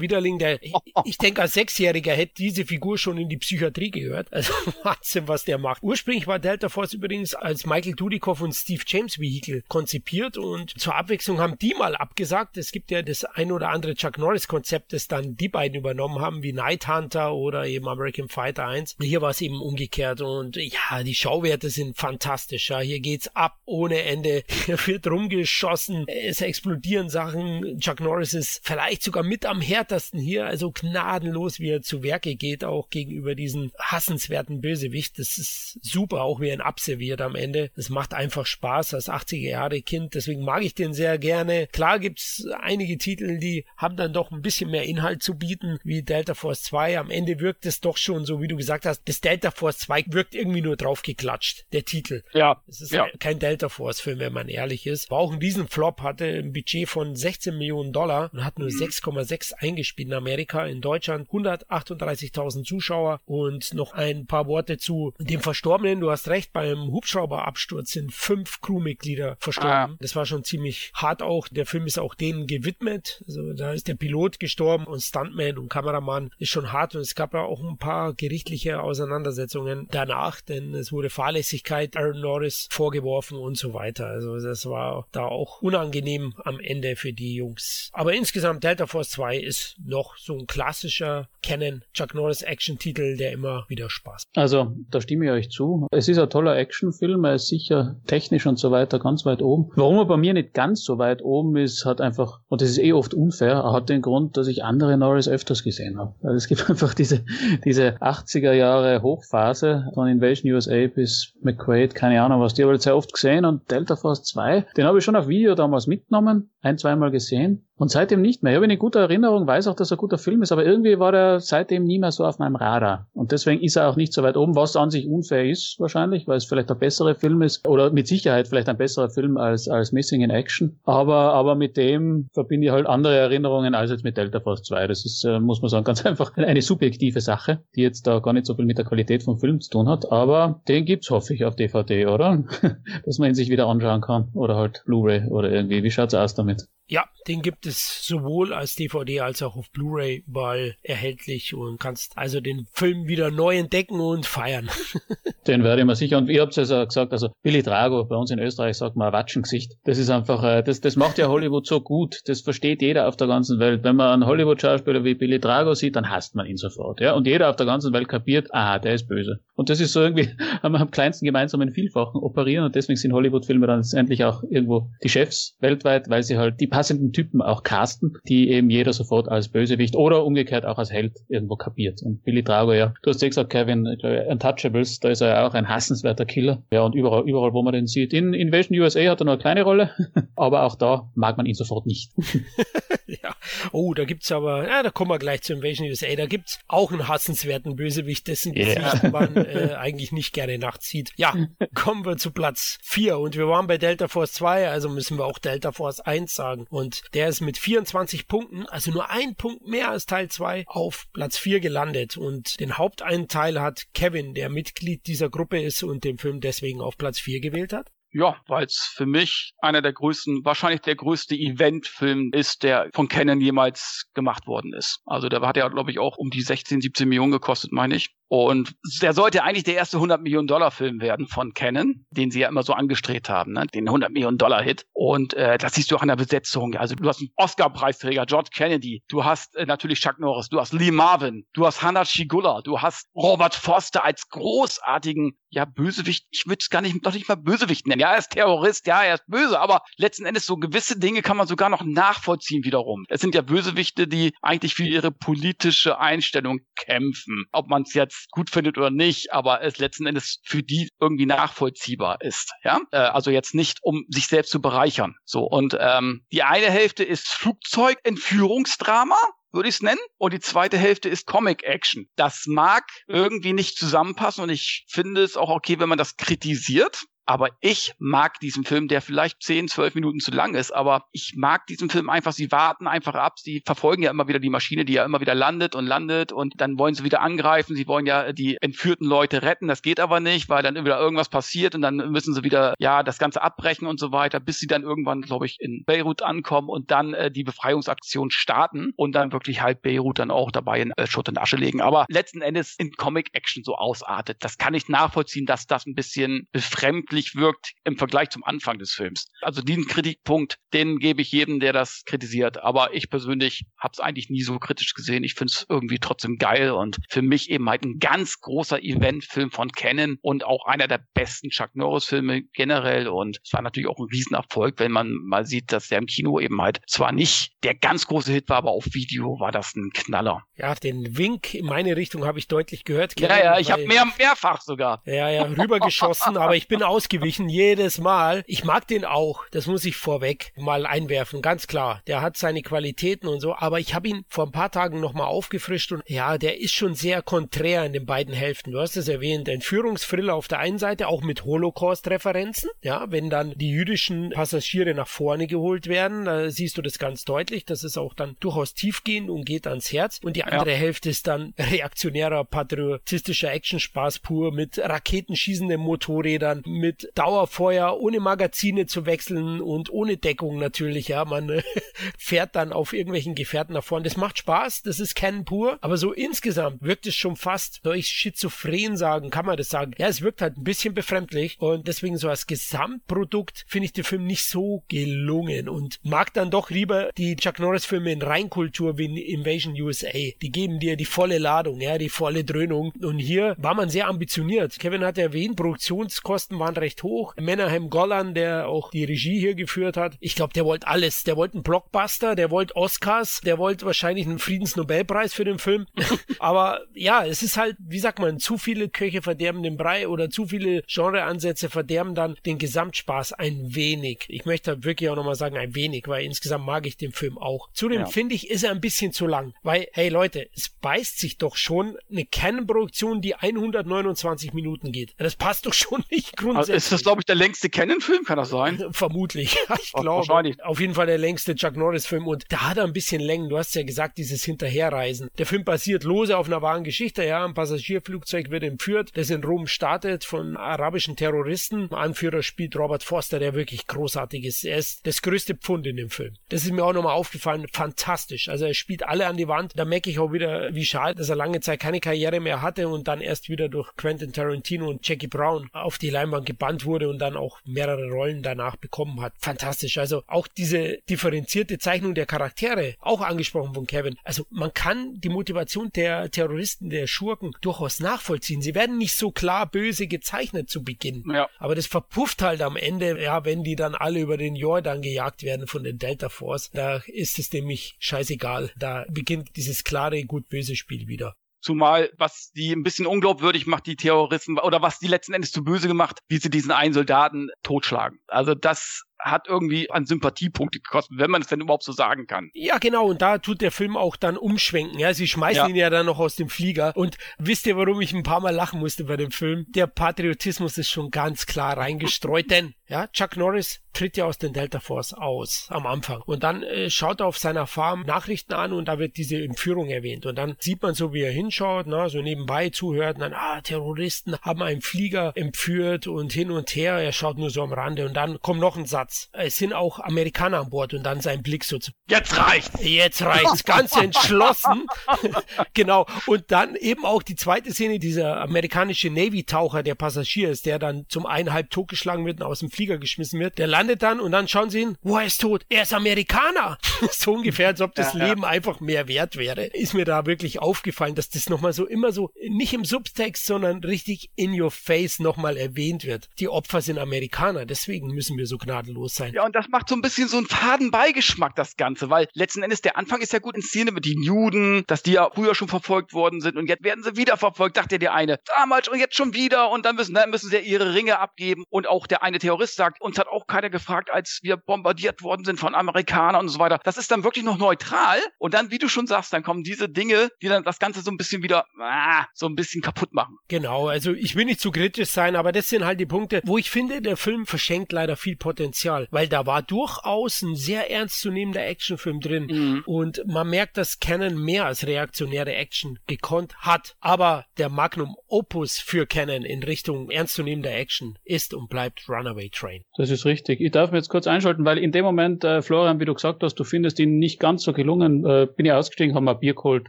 [0.00, 0.72] Widerling, der ich,
[1.04, 4.32] ich denke als Sechsjähriger hätte diese Figur schon in die Psychiatrie gehört.
[4.32, 5.82] Also Wahnsinn, was der macht.
[5.82, 10.94] Ursprünglich war Delta Force übrigens als Michael Dudikoff und Steve James Vehicle konzipiert und zur
[10.94, 12.56] Abwechslung haben die mal abgesagt.
[12.56, 16.20] Es gibt ja das ein oder andere Chuck Norris Konzept, das dann die beiden übernommen
[16.20, 18.96] haben, wie Night Hunter oder eben American Fighter 1.
[19.00, 22.70] Hier war es eben umgekehrt und ja, die Schauwerte sind fantastisch.
[22.70, 22.80] Ja.
[22.80, 24.44] Hier geht's ab ohne Ende.
[24.66, 26.06] Hier wird rumgeschossen.
[26.08, 27.78] Es explodieren Sachen.
[27.80, 32.36] Chuck Norris ist vielleicht sogar mit am härtesten hier, also gnadenlos, wie er zu Werke
[32.36, 35.18] geht, auch gegenüber diesen hassenswerten Bösewicht.
[35.18, 37.70] Das ist super, auch wie er ihn abserviert am Ende.
[37.76, 40.14] Das macht einfach Spaß als 80er Jahre Kind.
[40.14, 41.68] Deswegen mag ich den sehr gerne.
[41.72, 46.02] Klar gibt's einige Titel, die haben dann doch ein bisschen mehr Inhalt zu bieten, wie
[46.02, 46.98] Delta Force 2.
[46.98, 50.04] Am Ende wirkt es doch schon so, wie du gesagt hast, das Delta Force 2
[50.08, 52.22] wirkt irgendwie nur draufgeklatscht, der Titel.
[52.32, 52.62] Ja.
[52.66, 53.06] Es ist ja.
[53.18, 55.10] kein Delta Force Film, wenn man ehrlich ist.
[55.10, 59.54] War auch ein Riesenflop, hatte ein Budget von 16 Millionen Dollar und hat nur 6,6
[59.54, 60.66] eingespielt in Amerika.
[60.66, 66.00] In Deutschland 138.000 Zuschauer und noch ein paar Worte zu dem Verstorbenen.
[66.00, 69.94] Du hast recht, beim Hubschrauberabsturz sind fünf Crewmitglieder verstorben.
[69.94, 69.96] Ah.
[70.00, 71.48] Das war schon ziemlich hart auch.
[71.48, 73.22] Der Film ist auch denen gewidmet.
[73.26, 77.14] Also da ist der Pilot gestorben und Stuntman und Kameramann ist schon hart und es
[77.14, 83.38] gab ja auch ein paar gerichtliche Auseinandersetzungen danach, denn es wurde Fahrlässigkeit Aaron Norris vorgeworfen
[83.38, 84.06] und so weiter.
[84.06, 87.90] Also das war da auch unangenehm am Ende für die Jungs.
[87.92, 93.32] Aber insgesamt Delta Force 2 ist noch so ein klassischer Canon Chuck Norris Action-Titel, der
[93.32, 94.24] immer wieder Spaß.
[94.34, 95.86] Also, da stimme ich euch zu.
[95.92, 99.70] Es ist ein toller Actionfilm, er ist sicher technisch und so weiter ganz weit oben.
[99.76, 102.78] Warum er bei mir nicht ganz so weit oben ist, hat einfach, und das ist
[102.78, 106.14] eh oft unfair, hat den Grund, dass ich andere Norris öfters gesehen habe.
[106.22, 107.24] Also es gibt einfach diese,
[107.66, 112.82] diese 80er Jahre Hochphase von Invasion USA bis McQuaid, keine Ahnung was, die habe ich
[112.82, 116.50] sehr oft gesehen und Delta Force 2, den habe ich schon auf Video damals mitgenommen,
[116.62, 118.52] ein, zweimal gesehen und seitdem nicht mehr.
[118.52, 120.98] Ich habe eine gute Erinnerung, weiß auch, dass er ein guter Film ist, aber irgendwie
[120.98, 123.06] war er seitdem nie mehr so auf meinem Radar.
[123.12, 126.26] Und deswegen ist er auch nicht so weit oben, was an sich unfair ist wahrscheinlich,
[126.26, 129.68] weil es vielleicht ein besserer Film ist oder mit Sicherheit vielleicht ein besserer Film als,
[129.68, 130.78] als Missing in Action.
[130.84, 134.86] Aber, aber mit dem verbinde ich halt andere Erinnerungen als jetzt mit Delta Force 2.
[134.86, 138.32] Das ist, äh, muss man sagen, ganz einfach eine subjektive Sache, die jetzt da gar
[138.32, 140.10] nicht so viel mit der Qualität vom Film zu tun hat.
[140.10, 142.44] Aber den gibt's hoffe ich auf DVD, oder?
[143.04, 144.30] Dass man ihn sich wieder anschauen kann.
[144.34, 145.82] Oder halt Blu-ray oder irgendwie.
[145.82, 146.66] Wie schaut's aus damit?
[146.88, 152.16] Ja, den gibt es sowohl als DVD als auch auf Blu-ray überall erhältlich und kannst
[152.16, 154.70] also den Film wieder neu entdecken und feiern.
[155.48, 158.14] den werde ich mir sicher, und ihr habt es ja gesagt, also Billy Drago, bei
[158.14, 159.72] uns in Österreich sagt man Watschengesicht.
[159.84, 162.20] Das ist einfach, äh, das, das macht ja Hollywood so gut.
[162.26, 163.82] Das versteht jeder auf der ganzen Welt.
[163.82, 167.00] Wenn man einen Hollywood-Schauspieler wie Billy Drago sieht, dann hasst man ihn sofort.
[167.00, 167.14] Ja?
[167.14, 169.40] Und jeder auf der ganzen Welt kapiert, aha, der ist böse.
[169.54, 170.30] Und das ist so irgendwie
[170.62, 175.56] am kleinsten gemeinsamen Vielfachen operieren und deswegen sind Hollywood-Filme dann endlich auch irgendwo die Chefs
[175.60, 179.96] weltweit, weil sie halt die passenden Typen auch casten, die eben jeder sofort als Bösewicht
[179.96, 182.02] oder umgekehrt auch als Held irgendwo kapiert.
[182.02, 185.46] Und Billy Drago, ja, du hast ja gesagt, Kevin, glaube, Untouchables, da ist er ja
[185.48, 186.62] auch ein hassenswerter Killer.
[186.70, 188.12] Ja, und überall, überall, wo man den sieht.
[188.12, 189.90] In Invasion USA hat er nur eine kleine Rolle,
[190.36, 192.12] aber auch da mag man ihn sofort nicht.
[193.06, 193.34] ja.
[193.72, 196.92] Oh, da gibt's aber, ja, da kommen wir gleich zu Invasion USA, da gibt's auch
[196.92, 199.08] einen hassenswerten Bösewicht, dessen Gesicht yeah.
[199.10, 201.12] man äh, eigentlich nicht gerne nachzieht.
[201.16, 201.34] Ja,
[201.74, 205.24] kommen wir zu Platz 4 und wir waren bei Delta Force 2, also müssen wir
[205.24, 206.65] auch Delta Force 1 sagen.
[206.70, 211.06] Und der ist mit 24 Punkten, also nur ein Punkt mehr als Teil 2, auf
[211.12, 212.16] Platz 4 gelandet.
[212.16, 216.96] Und den Haupteinteil hat Kevin, der Mitglied dieser Gruppe ist und den Film deswegen auf
[216.96, 217.90] Platz 4 gewählt hat.
[218.18, 223.08] Ja, weil es für mich einer der größten, wahrscheinlich der größte Eventfilm ist, der von
[223.08, 225.00] Canon jemals gemacht worden ist.
[225.04, 228.14] Also der hat ja, glaube ich, auch um die 16, 17 Millionen gekostet, meine ich.
[228.28, 232.40] Und der sollte eigentlich der erste 100 Millionen Dollar Film werden von Canon, den sie
[232.40, 233.66] ja immer so angestrebt haben, ne?
[233.72, 234.84] den 100 Millionen Dollar Hit.
[234.92, 236.74] Und äh, das siehst du auch an der Besetzung.
[236.74, 240.72] Also du hast einen Oscar-Preisträger, George Kennedy, du hast äh, natürlich Chuck Norris, du hast
[240.72, 246.26] Lee Marvin, du hast Hannah Shigula, du hast Robert Foster als großartigen, ja Bösewicht.
[246.30, 248.00] Ich würde es gar nicht, doch nicht mal Bösewicht nennen.
[248.00, 251.36] Ja, er ist Terrorist, ja, er ist böse, aber letzten Endes so gewisse Dinge kann
[251.36, 253.04] man sogar noch nachvollziehen wiederum.
[253.08, 257.44] Es sind ja Bösewichte, die eigentlich für ihre politische Einstellung kämpfen.
[257.52, 260.88] Ob man es jetzt jetzt gut findet oder nicht, aber es letzten Endes für die
[261.00, 262.52] irgendwie nachvollziehbar ist.
[262.62, 265.14] Ja, äh, also jetzt nicht, um sich selbst zu bereichern.
[265.24, 269.16] So und ähm, die eine Hälfte ist Flugzeugentführungsdrama
[269.52, 270.00] würde ich es nennen.
[270.18, 272.08] Und die zweite Hälfte ist Comic Action.
[272.14, 277.04] Das mag irgendwie nicht zusammenpassen und ich finde es auch okay, wenn man das kritisiert.
[277.26, 281.34] Aber ich mag diesen Film, der vielleicht 10, 12 Minuten zu lang ist, aber ich
[281.36, 282.32] mag diesen Film einfach.
[282.32, 283.38] Sie warten einfach ab.
[283.38, 286.54] Sie verfolgen ja immer wieder die Maschine, die ja immer wieder landet und landet und
[286.60, 287.74] dann wollen sie wieder angreifen.
[287.74, 289.66] Sie wollen ja die entführten Leute retten.
[289.66, 293.02] Das geht aber nicht, weil dann wieder irgendwas passiert und dann müssen sie wieder, ja,
[293.02, 296.68] das Ganze abbrechen und so weiter, bis sie dann irgendwann, glaube ich, in Beirut ankommen
[296.68, 300.92] und dann äh, die Befreiungsaktion starten und dann wirklich halt Beirut dann auch dabei in
[300.92, 301.80] äh, Schutt und Asche legen.
[301.80, 304.38] Aber letzten Endes in Comic-Action so ausartet.
[304.40, 308.78] Das kann ich nachvollziehen, dass das ein bisschen befremdlich künstlich wirkt im Vergleich zum Anfang
[308.78, 309.28] des Films.
[309.40, 312.62] Also diesen Kritikpunkt, den gebe ich jedem, der das kritisiert.
[312.62, 315.24] Aber ich persönlich habe es eigentlich nie so kritisch gesehen.
[315.24, 319.50] Ich finde es irgendwie trotzdem geil und für mich eben halt ein ganz großer Eventfilm
[319.50, 323.08] von Canon und auch einer der besten Chuck Norris-Filme generell.
[323.08, 326.38] Und es war natürlich auch ein Riesenerfolg, wenn man mal sieht, dass der im Kino
[326.38, 329.90] eben halt zwar nicht der ganz große Hit war, aber auf Video war das ein
[329.92, 330.44] Knaller.
[330.56, 333.16] Ja, den Wink in meine Richtung habe ich deutlich gehört.
[333.16, 335.02] Kevin, ja, ja, ich habe mehr, mehrfach sogar.
[335.04, 338.42] Ja, ja, rübergeschossen, aber ich bin aus ausgewichen, jedes Mal.
[338.48, 342.02] Ich mag den auch, das muss ich vorweg mal einwerfen, ganz klar.
[342.08, 345.28] Der hat seine Qualitäten und so, aber ich habe ihn vor ein paar Tagen nochmal
[345.28, 348.72] aufgefrischt und ja, der ist schon sehr konträr in den beiden Hälften.
[348.72, 352.70] Du hast es erwähnt, Entführungsthriller auf der einen Seite, auch mit Holocaust-Referenzen.
[352.82, 357.24] Ja, wenn dann die jüdischen Passagiere nach vorne geholt werden, da siehst du das ganz
[357.24, 357.66] deutlich.
[357.66, 360.18] Das ist auch dann durchaus tiefgehend und geht ans Herz.
[360.24, 360.76] Und die andere ja.
[360.76, 368.86] Hälfte ist dann reaktionärer, patriotistischer Actionspaß pur mit raketenschießenden Motorrädern, mit mit Dauerfeuer, ohne Magazine
[368.86, 371.24] zu wechseln und ohne Deckung natürlich, ja.
[371.24, 371.62] Man
[372.18, 374.04] fährt dann auf irgendwelchen Gefährten nach vorne.
[374.04, 378.02] Das macht Spaß, das ist Canon pur, aber so insgesamt wirkt es schon fast, soll
[378.02, 379.92] schizophren sagen, kann man das sagen?
[379.98, 384.04] Ja, es wirkt halt ein bisschen befremdlich und deswegen so als Gesamtprodukt finde ich den
[384.04, 388.98] Film nicht so gelungen und mag dann doch lieber die Chuck Norris Filme in Reinkultur
[388.98, 390.08] wie in Invasion USA.
[390.12, 394.08] Die geben dir die volle Ladung, ja, die volle Dröhnung und hier war man sehr
[394.08, 394.78] ambitioniert.
[394.78, 397.34] Kevin hat erwähnt, Produktionskosten waren recht hoch.
[397.36, 401.24] Menahem Golan, der auch die Regie hier geführt hat, ich glaube, der wollte alles.
[401.24, 405.86] Der wollte einen Blockbuster, der wollte Oscars, der wollte wahrscheinlich einen Friedensnobelpreis für den Film.
[406.38, 410.30] Aber ja, es ist halt, wie sagt man, zu viele Köche verderben den Brei oder
[410.30, 414.24] zu viele Genreansätze verderben dann den Gesamtspaß ein wenig.
[414.28, 417.68] Ich möchte wirklich auch nochmal sagen, ein wenig, weil insgesamt mag ich den Film auch.
[417.72, 418.06] Zudem ja.
[418.06, 421.56] finde ich, ist er ein bisschen zu lang, weil, hey Leute, es beißt sich doch
[421.56, 425.14] schon eine Canon-Produktion, die 129 Minuten geht.
[425.18, 426.65] Das passt doch schon nicht grundsätzlich.
[426.68, 428.24] Ist das, glaube ich, der längste Canon-Film?
[428.24, 428.82] Kann das sein?
[428.90, 429.56] Vermutlich.
[429.86, 430.26] Ich glaube.
[430.26, 430.62] Wahrscheinlich.
[430.64, 432.26] Auf jeden Fall der längste Chuck Norris-Film.
[432.26, 433.48] Und da hat er ein bisschen Längen.
[433.48, 435.28] Du hast ja gesagt, dieses Hinterherreisen.
[435.38, 437.24] Der Film basiert lose auf einer wahren Geschichte.
[437.24, 441.92] Ja, ein Passagierflugzeug wird entführt, das in Rom startet von arabischen Terroristen.
[441.92, 444.64] Anführer spielt Robert Foster, der wirklich großartig ist.
[444.64, 446.34] Er ist das größte Pfund in dem Film.
[446.48, 447.66] Das ist mir auch nochmal aufgefallen.
[447.72, 448.48] Fantastisch.
[448.48, 449.72] Also er spielt alle an die Wand.
[449.76, 452.88] Da merke ich auch wieder, wie schade, dass er lange Zeit keine Karriere mehr hatte
[452.88, 457.08] und dann erst wieder durch Quentin Tarantino und Jackie Brown auf die Leinwand gebannt wurde
[457.08, 459.34] und dann auch mehrere Rollen danach bekommen hat.
[459.38, 459.98] Fantastisch.
[459.98, 464.16] Also auch diese differenzierte Zeichnung der Charaktere, auch angesprochen von Kevin.
[464.24, 468.62] Also man kann die Motivation der Terroristen, der Schurken durchaus nachvollziehen.
[468.62, 471.24] Sie werden nicht so klar böse gezeichnet zu Beginn.
[471.32, 471.48] Ja.
[471.58, 475.42] Aber das verpufft halt am Ende, ja, wenn die dann alle über den Jordan gejagt
[475.42, 476.70] werden von den Delta Force.
[476.72, 478.70] Da ist es nämlich scheißegal.
[478.78, 481.34] Da beginnt dieses klare Gut-Böse Spiel wieder.
[481.66, 485.64] Zumal, was die ein bisschen unglaubwürdig macht, die Terroristen, oder was die letzten Endes zu
[485.64, 488.20] böse gemacht, wie sie diesen einen Soldaten totschlagen.
[488.28, 492.50] Also das hat irgendwie an Sympathiepunkte gekostet, wenn man es denn überhaupt so sagen kann.
[492.54, 494.98] Ja, genau, und da tut der Film auch dann umschwenken.
[494.98, 495.68] Ja, sie schmeißen ja.
[495.68, 496.92] ihn ja dann noch aus dem Flieger.
[496.96, 499.66] Und wisst ihr, warum ich ein paar Mal lachen musste bei dem Film?
[499.68, 504.52] Der Patriotismus ist schon ganz klar reingestreut, denn ja, Chuck Norris tritt ja aus den
[504.52, 506.22] Delta Force aus am Anfang.
[506.22, 509.88] Und dann äh, schaut er auf seiner Farm Nachrichten an und da wird diese Entführung
[509.88, 510.26] erwähnt.
[510.26, 513.60] Und dann sieht man so, wie er hinschaut, na, so nebenbei zuhört und dann, ah,
[513.62, 516.98] Terroristen haben einen Flieger entführt und hin und her.
[516.98, 519.15] Er schaut nur so am Rande und dann kommt noch ein Satz.
[519.16, 519.28] Platz.
[519.32, 521.92] Es sind auch Amerikaner an Bord und dann sein Blick so zu.
[522.08, 522.70] Jetzt reicht's!
[522.82, 523.64] Jetzt reicht's.
[523.64, 524.86] Ganz entschlossen.
[525.74, 526.06] genau.
[526.26, 531.06] Und dann eben auch die zweite Szene, dieser amerikanische Navy-Taucher, der Passagier ist, der dann
[531.08, 533.58] zum einen halb totgeschlagen wird und aus dem Flieger geschmissen wird.
[533.58, 535.64] Der landet dann und dann schauen sie ihn, wo er ist tot.
[535.68, 536.78] Er ist Amerikaner.
[537.10, 538.48] so ungefähr, als ob das ja, Leben ja.
[538.48, 539.66] einfach mehr wert wäre.
[539.66, 543.82] Ist mir da wirklich aufgefallen, dass das nochmal so immer so, nicht im Subtext, sondern
[543.84, 546.28] richtig in your face nochmal erwähnt wird.
[546.38, 549.32] Die Opfer sind Amerikaner, deswegen müssen wir so gnadenlos los sein.
[549.32, 552.62] Ja, und das macht so ein bisschen so einen faden Beigeschmack, das Ganze, weil letzten
[552.62, 555.68] Endes der Anfang ist ja gut inszeniert mit den Juden, dass die ja früher schon
[555.68, 558.38] verfolgt worden sind und jetzt werden sie wieder verfolgt, dachte der eine.
[558.56, 561.88] Damals und jetzt schon wieder und dann müssen, dann müssen sie ihre Ringe abgeben und
[561.88, 565.60] auch der eine Terrorist sagt, uns hat auch keiner gefragt, als wir bombardiert worden sind
[565.60, 566.80] von Amerikanern und so weiter.
[566.84, 569.88] Das ist dann wirklich noch neutral und dann, wie du schon sagst, dann kommen diese
[569.88, 573.36] Dinge, die dann das Ganze so ein bisschen wieder ah, so ein bisschen kaputt machen.
[573.48, 576.58] Genau, also ich will nicht zu kritisch sein, aber das sind halt die Punkte, wo
[576.58, 581.64] ich finde, der Film verschenkt leider viel Potenzial, weil da war durchaus ein sehr ernstzunehmender
[581.64, 582.82] Actionfilm drin mhm.
[582.86, 588.78] und man merkt, dass Canon mehr als reaktionäre Action gekonnt hat, aber der Magnum Opus
[588.78, 592.82] für Canon in Richtung ernstzunehmender Action ist und bleibt Runaway Train.
[592.96, 593.60] Das ist richtig.
[593.60, 596.42] Ich darf mir jetzt kurz einschalten, weil in dem Moment, äh, Florian, wie du gesagt
[596.42, 599.54] hast, du findest ihn nicht ganz so gelungen, äh, bin ich ausgestiegen, habe mal Bier
[599.54, 599.86] geholt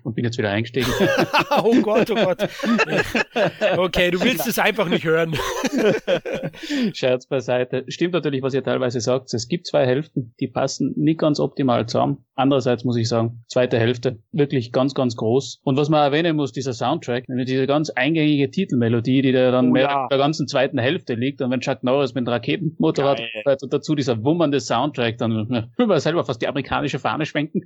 [0.04, 0.92] und bin jetzt wieder eingestiegen.
[1.64, 2.38] oh Gott, oh Gott.
[3.78, 5.38] okay, du willst es einfach nicht hören.
[6.94, 7.86] Scherz beiseite.
[7.88, 9.34] Stimmt natürlich, was ihr teilweise sagt.
[9.34, 12.26] Es gibt zwei Hälften, die passen nicht ganz optimal zusammen.
[12.36, 15.60] Andererseits muss ich sagen, zweite Hälfte wirklich ganz, ganz groß.
[15.64, 19.72] Und was man erwähnen muss, dieser Soundtrack, diese ganz eingängige Titelmelodie, die da dann oh,
[19.72, 20.04] mehr ja.
[20.04, 23.74] in der ganzen zweiten Hälfte liegt und wenn Chuck Norris mit einem Raketenmotorrad fährt und
[23.74, 27.64] dazu dieser wummernde Soundtrack, dann will man selber fast die amerikanische Fahne schwenken.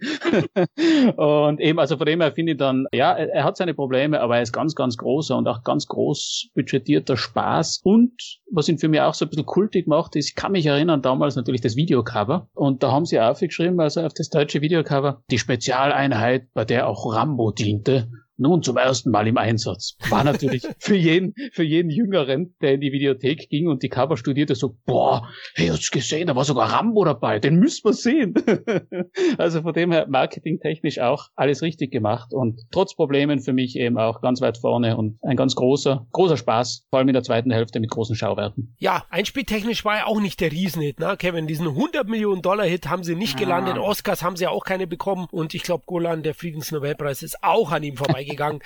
[1.18, 4.22] und eben, also von dem her finde ich dann, ja, er, er hat seine Probleme,
[4.22, 7.82] aber er ist ganz, ganz großer und auch ganz groß budgetierter Spaß.
[7.84, 10.66] Und was ihn für mich auch so ein bisschen kultig macht, ist, ich kann mich
[10.66, 12.48] erinnern, damals natürlich das Videocover.
[12.54, 17.14] Und da haben sie aufgeschrieben, also auf das deutsche Videocover, die Spezialeinheit, bei der auch
[17.14, 18.10] Rambo diente
[18.42, 19.96] nun zum ersten Mal im Einsatz.
[20.10, 24.18] War natürlich für jeden, für jeden Jüngeren, der in die Videothek ging und die Cover
[24.18, 27.94] studierte, so, boah, hey, hast du gesehen, da war sogar Rambo dabei, den müssen wir
[27.94, 28.34] sehen.
[29.38, 33.98] also von dem her marketingtechnisch auch alles richtig gemacht und trotz Problemen für mich eben
[33.98, 37.52] auch ganz weit vorne und ein ganz großer, großer Spaß, vor allem in der zweiten
[37.52, 38.76] Hälfte mit großen Schauwerten.
[38.80, 41.48] Ja, einspieltechnisch war ja auch nicht der Riesenhit, ne, Kevin?
[41.48, 43.82] Diesen 100 Millionen Dollar Hit haben sie nicht gelandet, ah.
[43.82, 47.84] Oscars haben sie auch keine bekommen und ich glaube, Golan, der Friedensnobelpreis ist auch an
[47.84, 48.60] ihm vorbeigegangen gegangen.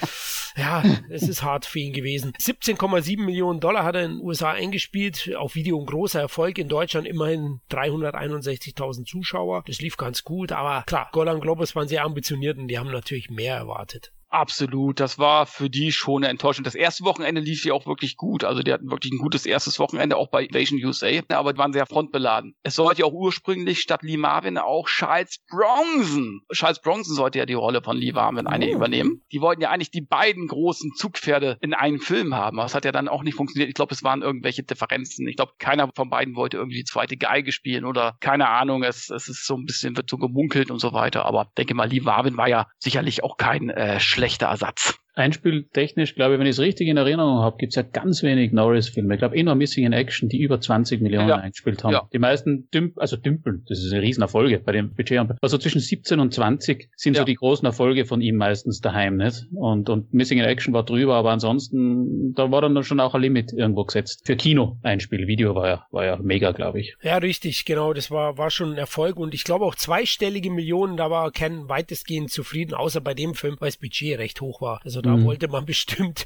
[0.57, 2.33] Ja, es ist hart für ihn gewesen.
[2.39, 5.35] 17,7 Millionen Dollar hat er in den USA eingespielt.
[5.35, 6.57] Auf Video ein großer Erfolg.
[6.57, 9.63] In Deutschland immerhin 361.000 Zuschauer.
[9.67, 10.51] Das lief ganz gut.
[10.51, 14.13] Aber klar, Golan Globus waren sehr ambitioniert und die haben natürlich mehr erwartet.
[14.35, 16.65] Absolut, das war für die schon eine Enttäuschung.
[16.65, 18.43] Das erste Wochenende lief ja auch wirklich gut.
[18.43, 21.71] Also die hatten wirklich ein gutes erstes Wochenende, auch bei Invasion USA, aber die waren
[21.71, 22.53] sehr frontbeladen.
[22.61, 26.41] Es sollte ja auch ursprünglich statt Lee Marvin auch Charles Bronson.
[26.51, 28.73] Charles Bronson sollte ja die Rolle von Lee Marvin eine oh.
[28.73, 29.21] übernehmen.
[29.31, 32.57] Die wollten ja eigentlich die beiden großen Zugpferde in einem Film haben.
[32.57, 33.69] Das hat ja dann auch nicht funktioniert.
[33.69, 35.29] Ich glaube, es waren irgendwelche Differenzen.
[35.29, 38.83] Ich glaube, keiner von beiden wollte irgendwie die zweite Geige spielen oder keine Ahnung.
[38.83, 41.25] Es, es ist so ein bisschen, wird so gemunkelt und so weiter.
[41.25, 45.04] Aber denke mal, Lee Marvin war ja sicherlich auch kein äh, schlechter schlechter Ersatz.
[45.15, 48.51] Einspieltechnisch, glaube ich, wenn ich es richtig in Erinnerung habe, gibt es ja ganz wenig
[48.51, 49.13] Norris-Filme.
[49.13, 51.35] Ich glaube, eh nur Missing in Action, die über 20 Millionen ja.
[51.37, 51.93] eingespielt haben.
[51.93, 52.07] Ja.
[52.11, 55.15] Die meisten dümp also dümpeln, das ist eine Riesenerfolge bei dem Budget.
[55.41, 57.21] Also zwischen 17 und 20 sind ja.
[57.21, 59.45] so die großen Erfolge von ihm meistens daheim, nicht?
[59.53, 63.21] Und, und Missing in Action war drüber, aber ansonsten, da war dann schon auch ein
[63.21, 64.23] Limit irgendwo gesetzt.
[64.25, 66.97] Für Kino Einspiel, Video war ja, war ja mega, glaube ich.
[67.01, 70.97] Ja, richtig, genau, das war, war schon ein Erfolg und ich glaube auch zweistellige Millionen,
[70.97, 74.81] da war Ken weitestgehend zufrieden, außer bei dem Film, weil das Budget recht hoch war.
[74.83, 75.25] Also da mhm.
[75.25, 76.25] wollte man bestimmt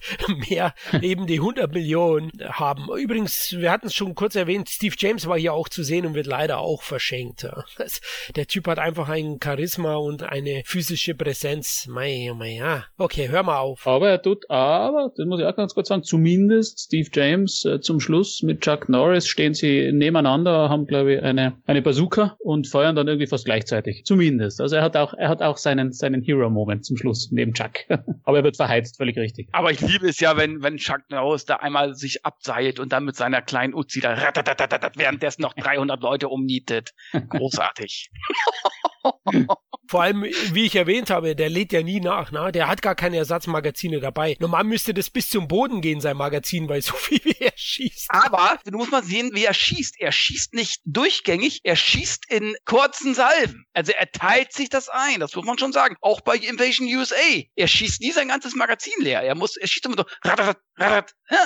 [0.49, 2.87] mehr, eben die 100 Millionen haben.
[2.97, 6.13] Übrigens, wir hatten es schon kurz erwähnt, Steve James war hier auch zu sehen und
[6.13, 7.47] wird leider auch verschenkt.
[8.35, 11.87] Der Typ hat einfach ein Charisma und eine physische Präsenz.
[11.87, 12.85] Mei, oh mei, ja.
[12.97, 13.85] Okay, hör mal auf.
[13.85, 17.81] Aber er tut, aber, das muss ich auch ganz kurz sagen, zumindest Steve James äh,
[17.81, 22.67] zum Schluss mit Chuck Norris stehen sie nebeneinander, haben, glaube ich, eine, eine Bazooka und
[22.67, 24.03] feuern dann irgendwie fast gleichzeitig.
[24.05, 24.61] Zumindest.
[24.61, 27.71] Also er hat auch, er hat auch seinen, seinen Hero-Moment zum Schluss neben Chuck.
[28.23, 29.49] aber er wird verheizt, völlig richtig.
[29.51, 33.05] Aber ich liebe es ja, wenn, wenn Chuck Norris da einmal sich abseilt und dann
[33.05, 34.15] mit seiner kleinen Uzi da
[34.95, 36.93] währenddessen noch 300 Leute umnietet.
[37.29, 38.11] Großartig.
[39.89, 42.51] Vor allem, wie ich erwähnt habe, der lädt ja nie nach, ne?
[42.51, 44.37] Der hat gar keine Ersatzmagazine dabei.
[44.39, 48.05] Normal müsste das bis zum Boden gehen, sein Magazin, weil so viel wie er schießt.
[48.09, 49.99] Aber du musst mal sehen, wie er schießt.
[49.99, 53.65] Er schießt nicht durchgängig, er schießt in kurzen Salven.
[53.73, 55.95] Also er teilt sich das ein, das muss man schon sagen.
[56.01, 57.15] Auch bei Invasion USA.
[57.55, 59.23] Er schießt nie sein ganzes Magazin leer.
[59.23, 60.05] Er muss, er schießt immer so,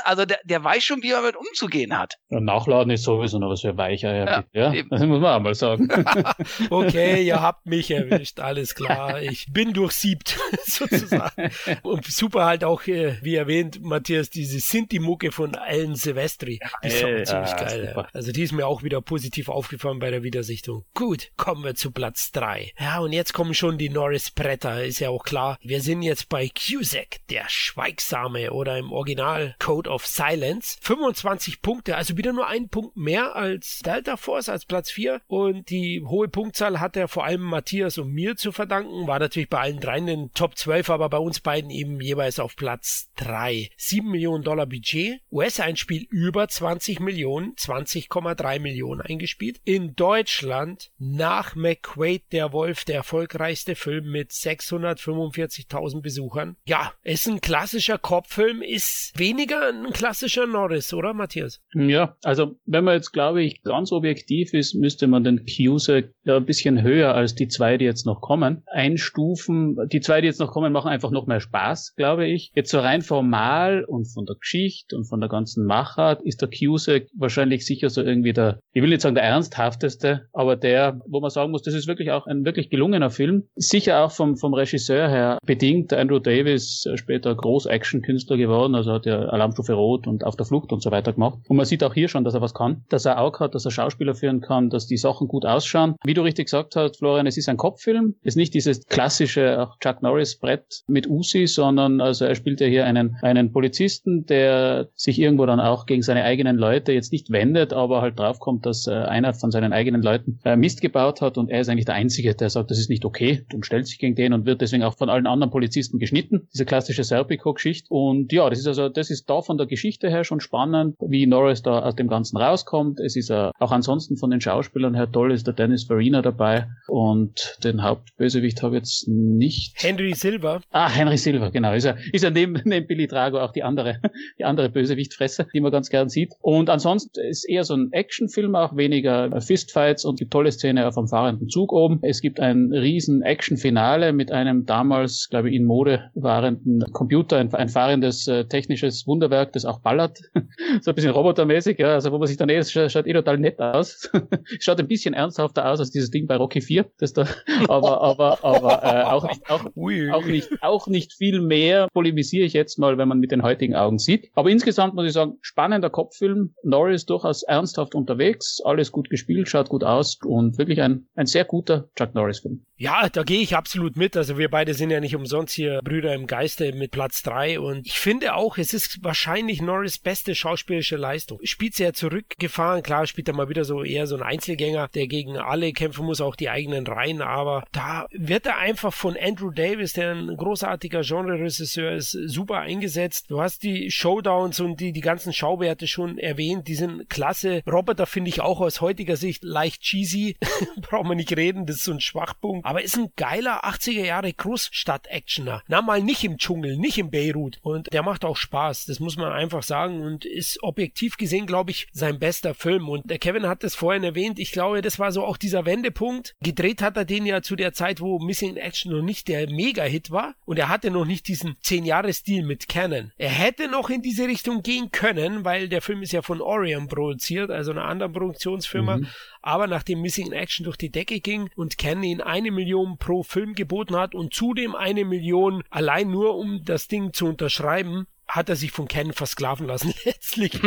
[0.04, 2.18] also der, der weiß schon, wie er damit umzugehen hat.
[2.30, 4.16] Ja, Nachladen ist sowieso noch was für weicher.
[4.16, 4.84] Ja, ja, ja?
[4.90, 5.90] das muss man auch mal sagen.
[6.70, 8.40] okay, ihr habt mich erwischt.
[8.40, 9.22] alles klar.
[9.22, 11.52] Ich bin durchsiebt, sozusagen.
[11.82, 16.60] Und super halt auch, äh, wie erwähnt, Matthias, diese Sinti-Mucke von Alan Silvestri.
[16.84, 18.06] Die ist auch ziemlich geil.
[18.14, 20.86] Also die ist mir auch wieder positiv aufgefallen bei der Wiedersichtung.
[20.94, 22.72] Gut, kommen wir zu Platz drei.
[22.80, 25.58] Ja, und jetzt kommen schon die Norris Bretter, ist ja auch klar.
[25.62, 29.23] Wir sind jetzt bei Cusack, der Schweigsame oder im Original
[29.60, 30.78] Code of Silence.
[30.82, 35.22] 25 Punkte, also wieder nur ein Punkt mehr als Delta Force, als Platz 4.
[35.28, 39.08] Und die hohe Punktzahl hat er vor allem Matthias und mir zu verdanken.
[39.08, 42.40] War natürlich bei allen dreien in den Top 12, aber bei uns beiden eben jeweils
[42.40, 43.70] auf Platz 3.
[43.78, 45.22] 7 Millionen Dollar Budget.
[45.32, 49.60] US-Einspiel über 20 Millionen, 20,3 Millionen eingespielt.
[49.64, 56.58] In Deutschland nach McQuaid der Wolf der erfolgreichste Film mit 645.000 Besuchern.
[56.66, 61.62] Ja, ist ein klassischer Kopffilm, ist weniger ein klassischer Norris, oder Matthias?
[61.74, 66.38] Ja, also wenn man jetzt, glaube ich, ganz objektiv ist, müsste man den Cusack ja
[66.38, 69.78] ein bisschen höher als die zwei, die jetzt noch kommen, einstufen.
[69.92, 72.52] Die zwei, die jetzt noch kommen, machen einfach noch mehr Spaß, glaube ich.
[72.56, 76.50] Jetzt so rein formal und von der Geschichte und von der ganzen Machart ist der
[76.50, 81.20] Cusack wahrscheinlich sicher so irgendwie der, ich will nicht sagen der ernsthafteste, aber der, wo
[81.20, 83.44] man sagen muss, das ist wirklich auch ein wirklich gelungener Film.
[83.56, 85.94] Sicher auch vom, vom Regisseur her bedingt.
[85.94, 90.72] Andrew Davis, äh, später Groß-Action-Künstler geworden, also hat ja Alarmstufe Rot und Auf der Flucht
[90.72, 91.40] und so weiter gemacht.
[91.48, 93.66] Und man sieht auch hier schon, dass er was kann, dass er auch hat, dass
[93.66, 95.96] er Schauspieler führen kann, dass die Sachen gut ausschauen.
[96.06, 98.16] Wie du richtig gesagt hast, Florian, es ist ein Kopffilm.
[98.22, 102.86] Es ist nicht dieses klassische Chuck Norris-Brett mit Usi, sondern also er spielt ja hier
[102.86, 107.74] einen, einen Polizisten, der sich irgendwo dann auch gegen seine eigenen Leute jetzt nicht wendet,
[107.74, 111.50] aber halt draufkommt, dass äh, einer von seinen eigenen Leuten äh, Mist gebaut hat und
[111.50, 114.16] er ist eigentlich der Einzige, der sagt, das ist nicht okay und stellt sich gegen
[114.16, 116.48] den und wird deswegen auch von allen anderen Polizisten geschnitten.
[116.54, 117.88] Diese klassische Serpico-Geschichte.
[117.90, 121.26] Und ja, das ist also, das ist da von der Geschichte her schon spannend, wie
[121.26, 123.00] Norris da aus dem Ganzen rauskommt.
[123.00, 126.68] Es ist uh, auch ansonsten von den Schauspielern her toll, ist der Dennis Farina dabei
[126.88, 129.74] und den Hauptbösewicht habe ich jetzt nicht.
[129.82, 130.62] Henry Silver.
[130.72, 131.74] Ah, Henry Silver, genau.
[131.74, 134.00] Ist er, ist er neben, neben Billy Drago auch die andere,
[134.40, 136.34] die andere Bösewichtfresse, die man ganz gern sieht.
[136.42, 140.96] Und ansonsten ist eher so ein Actionfilm, auch weniger Fistfights und gibt tolle Szene auf
[140.96, 142.00] dem fahrenden Zug oben.
[142.02, 147.54] Es gibt ein riesen Action-Finale mit einem damals, glaube ich, in Mode wahrenden Computer, ein,
[147.54, 150.20] ein fahrendes äh, technisches Wunderwerk, das auch ballert.
[150.82, 153.38] so ein bisschen robotermäßig, ja, also wo man sich dann eh, es schaut eh total
[153.38, 154.10] nett aus.
[154.60, 157.28] schaut ein bisschen ernsthafter aus als dieses Ding bei Rocky 4, das da,
[157.68, 162.54] aber, aber, aber äh, auch, nicht, auch, auch, nicht, auch nicht viel mehr polemisiere ich
[162.54, 164.30] jetzt mal, wenn man mit den heutigen Augen sieht.
[164.36, 166.56] Aber insgesamt muss ich sagen, spannender Kopffilm.
[166.64, 171.46] Norris durchaus ernsthaft unterwegs, alles gut gespielt, schaut gut aus und wirklich ein, ein sehr
[171.46, 172.66] guter Chuck Norris-Film.
[172.84, 174.18] Ja, da gehe ich absolut mit.
[174.18, 177.88] Also wir beide sind ja nicht umsonst hier Brüder im Geiste mit Platz drei und
[177.88, 181.40] ich finde auch, es ist wahrscheinlich Norris beste schauspielerische Leistung.
[181.44, 185.38] Spielt sehr zurückgefahren, klar spielt er mal wieder so eher so ein Einzelgänger, der gegen
[185.38, 189.94] alle kämpfen muss, auch die eigenen Reihen, aber da wird er einfach von Andrew Davis,
[189.94, 193.32] der ein großartiger Genre-Regisseur ist, super eingesetzt.
[193.32, 197.64] Du hast die Showdowns und die, die ganzen Schauwerte schon erwähnt, die sind klasse.
[197.66, 200.36] Roboter finde ich auch aus heutiger Sicht leicht cheesy,
[200.82, 204.34] braucht man nicht reden, das ist so ein Schwachpunkt, aber ist ein geiler 80er Jahre
[204.34, 205.62] Großstadt-Actioner.
[205.68, 209.16] Na, mal nicht im Dschungel, nicht in Beirut und der macht auch Spaß, das muss
[209.16, 213.46] man einfach sagen und ist objektiv gesehen, glaube ich, sein bester Film und der Kevin
[213.46, 216.34] hat das vorhin erwähnt, ich glaube, das war so auch dieser Wendepunkt.
[216.42, 219.48] Gedreht hat er den ja zu der Zeit, wo Missing in Action noch nicht der
[219.52, 223.12] Mega-Hit war und er hatte noch nicht diesen 10-Jahre-Stil mit Canon.
[223.18, 226.88] Er hätte noch in diese Richtung gehen können, weil der Film ist ja von Orion
[226.88, 228.98] produziert, also einer anderen Produktionsfirma.
[228.98, 229.08] Mhm.
[229.44, 233.24] Aber nachdem Missing in Action durch die Decke ging und Canon ihn eine Million pro
[233.24, 238.50] Film geboten hat und zudem eine Million allein nur um das Ding zu unterschreiben, hat
[238.50, 240.60] er sich von Ken versklaven lassen, letztlich.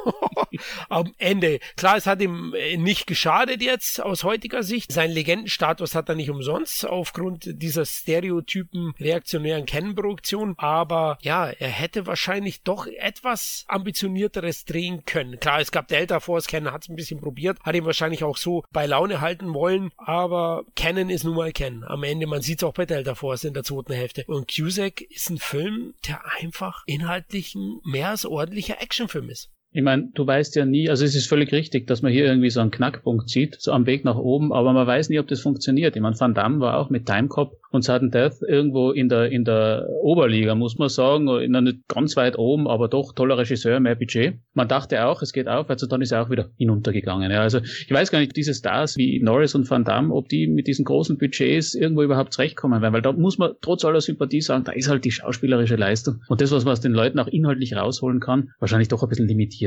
[0.90, 1.60] Am Ende.
[1.76, 4.92] Klar, es hat ihm äh, nicht geschadet jetzt aus heutiger Sicht.
[4.92, 10.54] Sein Legendenstatus hat er nicht umsonst aufgrund dieser stereotypen reaktionären Ken-Produktion.
[10.58, 15.40] Aber ja, er hätte wahrscheinlich doch etwas ambitionierteres drehen können.
[15.40, 18.36] Klar, es gab Delta Force, Ken hat es ein bisschen probiert, hat ihn wahrscheinlich auch
[18.36, 19.90] so bei Laune halten wollen.
[19.96, 21.82] Aber Canon ist nun mal Ken.
[21.84, 24.24] Am Ende, man sieht es auch bei Delta Force in der zweiten Hälfte.
[24.26, 29.50] Und Cusack ist ein Film, der einfach inhaltlich ein mehr als ordentlicher Actionfilm ist.
[29.72, 32.50] Ich meine, du weißt ja nie, also es ist völlig richtig, dass man hier irgendwie
[32.50, 35.40] so einen Knackpunkt sieht, so am Weg nach oben, aber man weiß nie, ob das
[35.40, 35.94] funktioniert.
[35.94, 39.44] Ich meine, Van Damme war auch mit Timecop und Sudden Death irgendwo in der, in
[39.44, 43.78] der Oberliga, muss man sagen, in der nicht ganz weit oben, aber doch toller Regisseur,
[43.78, 44.38] mehr Budget.
[44.54, 47.30] Man dachte auch, es geht auf, also dann ist er auch wieder hinuntergegangen.
[47.30, 50.48] Ja, also ich weiß gar nicht, diese Stars wie Norris und Van Damme, ob die
[50.48, 54.40] mit diesen großen Budgets irgendwo überhaupt zurechtkommen werden, weil da muss man trotz aller Sympathie
[54.40, 57.28] sagen, da ist halt die schauspielerische Leistung und das, was man aus den Leuten auch
[57.28, 59.59] inhaltlich rausholen kann, wahrscheinlich doch ein bisschen limitiert.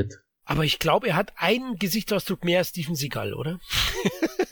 [0.46, 3.60] Aber ich glaube, er hat einen Gesichtsausdruck mehr als Steven Seagal, oder?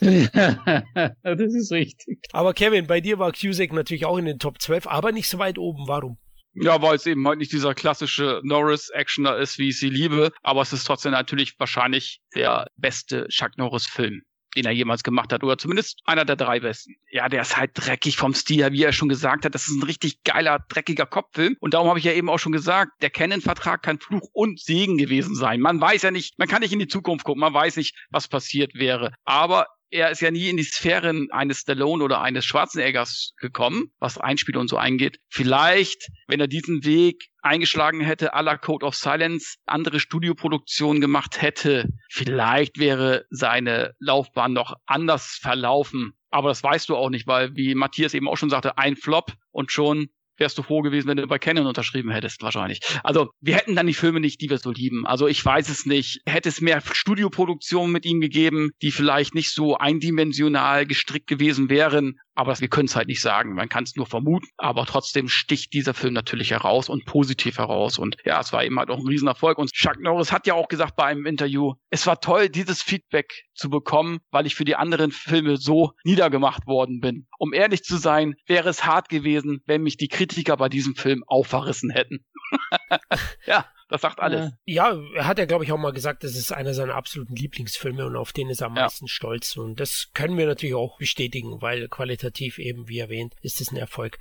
[0.00, 2.20] das ist richtig.
[2.32, 5.38] Aber Kevin, bei dir war Cusack natürlich auch in den Top 12, aber nicht so
[5.38, 5.86] weit oben.
[5.86, 6.18] Warum?
[6.54, 10.62] Ja, weil es eben halt nicht dieser klassische Norris-Actioner ist, wie ich sie liebe, aber
[10.62, 14.22] es ist trotzdem natürlich wahrscheinlich der beste Chuck Norris-Film
[14.56, 16.96] den er jemals gemacht hat, oder zumindest einer der drei besten.
[17.10, 19.54] Ja, der ist halt dreckig vom Stil, wie er schon gesagt hat.
[19.54, 21.56] Das ist ein richtig geiler, dreckiger Kopffilm.
[21.60, 24.98] Und darum habe ich ja eben auch schon gesagt, der Canon-Vertrag kann Fluch und Segen
[24.98, 25.60] gewesen sein.
[25.60, 28.28] Man weiß ja nicht, man kann nicht in die Zukunft gucken, man weiß nicht, was
[28.28, 29.12] passiert wäre.
[29.24, 34.16] Aber er ist ja nie in die Sphären eines Stallone oder eines Schwarzeneggers gekommen, was
[34.16, 35.18] Einspiel und so eingeht.
[35.28, 41.42] Vielleicht, wenn er diesen Weg eingeschlagen hätte, à la Code of Silence, andere Studioproduktionen gemacht
[41.42, 46.14] hätte, vielleicht wäre seine Laufbahn noch anders verlaufen.
[46.30, 49.34] Aber das weißt du auch nicht, weil, wie Matthias eben auch schon sagte, ein Flop
[49.50, 50.08] und schon
[50.42, 52.80] wärst du froh gewesen, wenn du bei Canon unterschrieben hättest, wahrscheinlich.
[53.04, 55.06] Also, wir hätten dann die Filme nicht, die wir so lieben.
[55.06, 56.20] Also, ich weiß es nicht.
[56.26, 62.18] Hätte es mehr Studioproduktionen mit ihm gegeben, die vielleicht nicht so eindimensional gestrickt gewesen wären,
[62.34, 63.54] aber wir können es halt nicht sagen.
[63.54, 64.46] Man kann es nur vermuten.
[64.56, 67.98] Aber trotzdem sticht dieser Film natürlich heraus und positiv heraus.
[67.98, 69.58] Und ja, es war eben halt auch ein Riesenerfolg.
[69.58, 73.44] Und Chuck Norris hat ja auch gesagt bei einem Interview, es war toll, dieses Feedback
[73.54, 77.26] zu bekommen, weil ich für die anderen Filme so niedergemacht worden bin.
[77.38, 81.24] Um ehrlich zu sein, wäre es hart gewesen, wenn mich die Kritiker bei diesem Film
[81.26, 82.24] aufverrissen hätten.
[83.46, 84.52] ja, das sagt alles.
[84.64, 88.06] Ja, er hat ja, glaube ich, auch mal gesagt, das ist einer seiner absoluten Lieblingsfilme
[88.06, 88.84] und auf den ist er am ja.
[88.84, 89.56] meisten stolz.
[89.56, 93.76] Und das können wir natürlich auch bestätigen, weil qualitativ eben, wie erwähnt, ist es ein
[93.76, 94.18] Erfolg.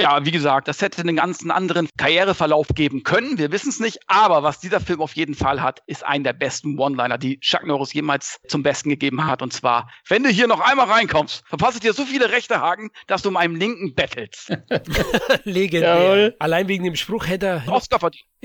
[0.00, 3.36] Ja, wie gesagt, das hätte einen ganzen anderen Karriereverlauf geben können.
[3.36, 3.98] Wir wissen es nicht.
[4.06, 7.66] Aber was dieser Film auf jeden Fall hat, ist ein der besten One-Liner, die Chuck
[7.66, 9.42] Norris jemals zum Besten gegeben hat.
[9.42, 12.90] Und zwar, wenn du hier noch einmal reinkommst, verpasse ich dir so viele rechte Haken,
[13.08, 14.52] dass du meinem Linken bettelst.
[15.44, 16.00] Legendär.
[16.00, 16.36] Jawohl.
[16.38, 17.68] Allein wegen dem Spruch hätte er...
[17.68, 18.24] Oscar verdient.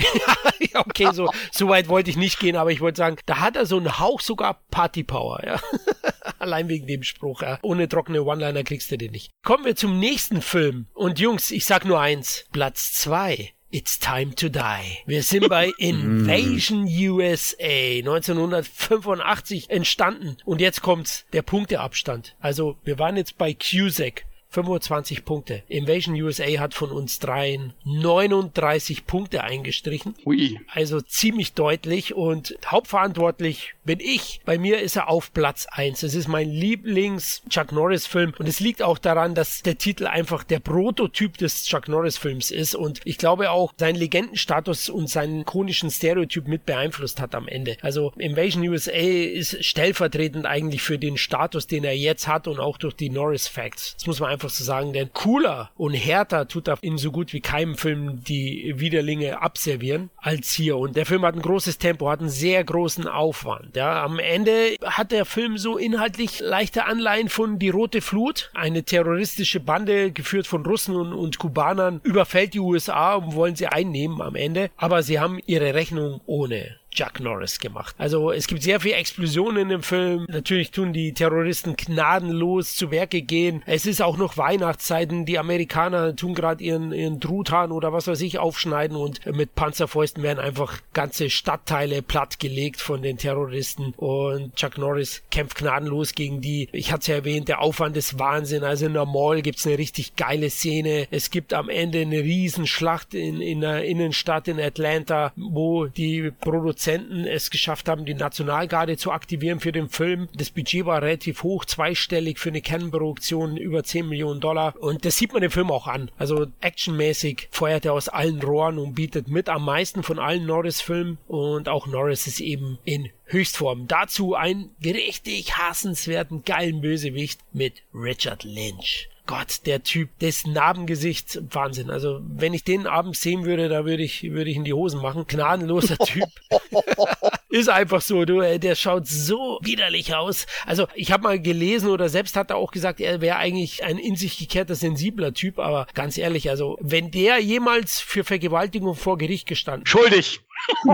[0.74, 3.56] ja, okay, so, so weit wollte ich nicht gehen, aber ich wollte sagen, da hat
[3.56, 5.60] er so einen Hauch sogar Party-Power, ja.
[6.40, 7.60] Allein wegen dem Spruch, ja.
[7.62, 9.32] Ohne trockene One-Liner kriegst du den nicht.
[9.44, 10.88] Kommen wir zum nächsten Film.
[10.94, 12.46] Und Jungs, ich sag nur eins.
[12.52, 13.54] Platz zwei.
[13.72, 15.00] It's Time to Die.
[15.08, 22.36] Wir sind bei Invasion USA 1985 entstanden und jetzt kommt der Punkteabstand.
[22.40, 25.64] Also wir waren jetzt bei Cusack 25 Punkte.
[25.68, 30.16] Invasion USA hat von uns dreien 39 Punkte eingestrichen.
[30.26, 30.60] Ui.
[30.68, 34.42] Also ziemlich deutlich und hauptverantwortlich bin ich.
[34.46, 36.04] Bei mir ist er auf Platz 1.
[36.04, 40.08] Es ist mein Lieblings Chuck Norris Film und es liegt auch daran, dass der Titel
[40.08, 45.10] einfach der Prototyp des Chuck Norris Films ist und ich glaube auch seinen Legendenstatus und
[45.10, 47.78] seinen ikonischen Stereotyp mit beeinflusst hat am Ende.
[47.82, 52.78] Also Invasion USA ist stellvertretend eigentlich für den Status, den er jetzt hat und auch
[52.78, 53.96] durch die Norris Facts.
[53.98, 57.12] Das muss man einfach einfach zu sagen, denn cooler und härter tut er in so
[57.12, 60.76] gut wie keinem Film die Widerlinge abservieren als hier.
[60.78, 63.76] Und der Film hat ein großes Tempo, hat einen sehr großen Aufwand.
[63.78, 68.52] Ja, am Ende hat der Film so inhaltlich leichte Anleihen von Die Rote Flut.
[68.54, 73.68] Eine terroristische Bande, geführt von Russen und, und Kubanern, überfällt die USA und wollen sie
[73.68, 74.72] einnehmen am Ende.
[74.76, 77.96] Aber sie haben ihre Rechnung ohne Chuck Norris gemacht.
[77.98, 80.26] Also es gibt sehr viel Explosionen in dem Film.
[80.30, 83.64] Natürlich tun die Terroristen gnadenlos zu Werke gehen.
[83.66, 85.26] Es ist auch noch Weihnachtszeiten.
[85.26, 90.24] Die Amerikaner tun gerade ihren, ihren Truthahn oder was weiß ich aufschneiden und mit Panzerfäusten
[90.24, 96.70] werden einfach ganze Stadtteile plattgelegt von den Terroristen und Chuck Norris kämpft gnadenlos gegen die.
[96.72, 98.64] Ich hatte es ja erwähnt, der Aufwand ist Wahnsinn.
[98.64, 101.08] Also in der Mall gibt es eine richtig geile Szene.
[101.12, 106.83] Es gibt am Ende eine Riesenschlacht in, in der Innenstadt in Atlanta, wo die Produzenten
[106.84, 110.28] Produzenten es geschafft haben, die Nationalgarde zu aktivieren für den Film.
[110.34, 114.76] Das Budget war relativ hoch, zweistellig für eine Canon-Produktion, über 10 Millionen Dollar.
[114.78, 116.12] Und das sieht man dem Film auch an.
[116.18, 121.20] Also actionmäßig feuert er aus allen Rohren und bietet mit am meisten von allen Norris-Filmen.
[121.28, 123.88] Und auch Norris ist eben in Höchstform.
[123.88, 129.10] Dazu einen richtig hassenswerten, geilen Bösewicht mit Richard Lynch.
[129.26, 131.90] Gott, der Typ, das Narbengesicht, Wahnsinn.
[131.90, 135.02] Also, wenn ich den abends sehen würde, da würde ich, würde ich in die Hosen
[135.02, 135.26] machen.
[135.28, 136.26] Gnadenloser Typ.
[137.50, 140.46] Ist einfach so, du, der schaut so widerlich aus.
[140.66, 143.98] Also, ich habe mal gelesen oder selbst hat er auch gesagt, er wäre eigentlich ein
[143.98, 149.18] in sich gekehrter, sensibler Typ, aber ganz ehrlich, also, wenn der jemals für Vergewaltigung vor
[149.18, 149.86] Gericht gestanden.
[149.86, 150.42] Schuldig!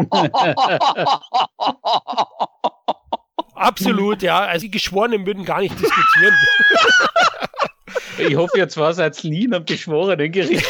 [3.59, 4.39] Absolut, ja.
[4.39, 6.33] Also die Geschworenen würden gar nicht diskutieren.
[8.17, 10.65] Ich hoffe, jetzt war es als Lien am geschworenen Gericht.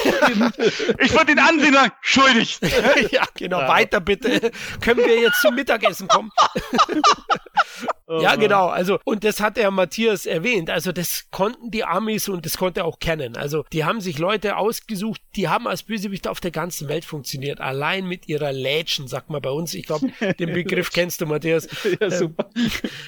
[1.00, 2.60] Ich würde den ansehen sagen, schuldig.
[3.12, 3.62] ja, genau.
[3.62, 3.68] Ja.
[3.68, 4.52] Weiter bitte.
[4.82, 6.32] Können wir jetzt zum Mittagessen kommen?
[8.12, 8.70] Oh, ja, genau.
[8.70, 10.72] Also, und das hat der Matthias erwähnt.
[10.72, 13.38] Also, das konnten die Amis und das konnte auch kennen.
[13.38, 17.62] Also, die haben sich Leute ausgesucht, die haben als Bösewicht auf der ganzen Welt funktioniert.
[17.62, 19.76] Allein mit ihrer Lädchen, sagt man bei uns.
[19.76, 20.10] Ich glaube,
[20.40, 21.68] den Begriff kennst du, Matthias.
[22.02, 22.50] Ja, super.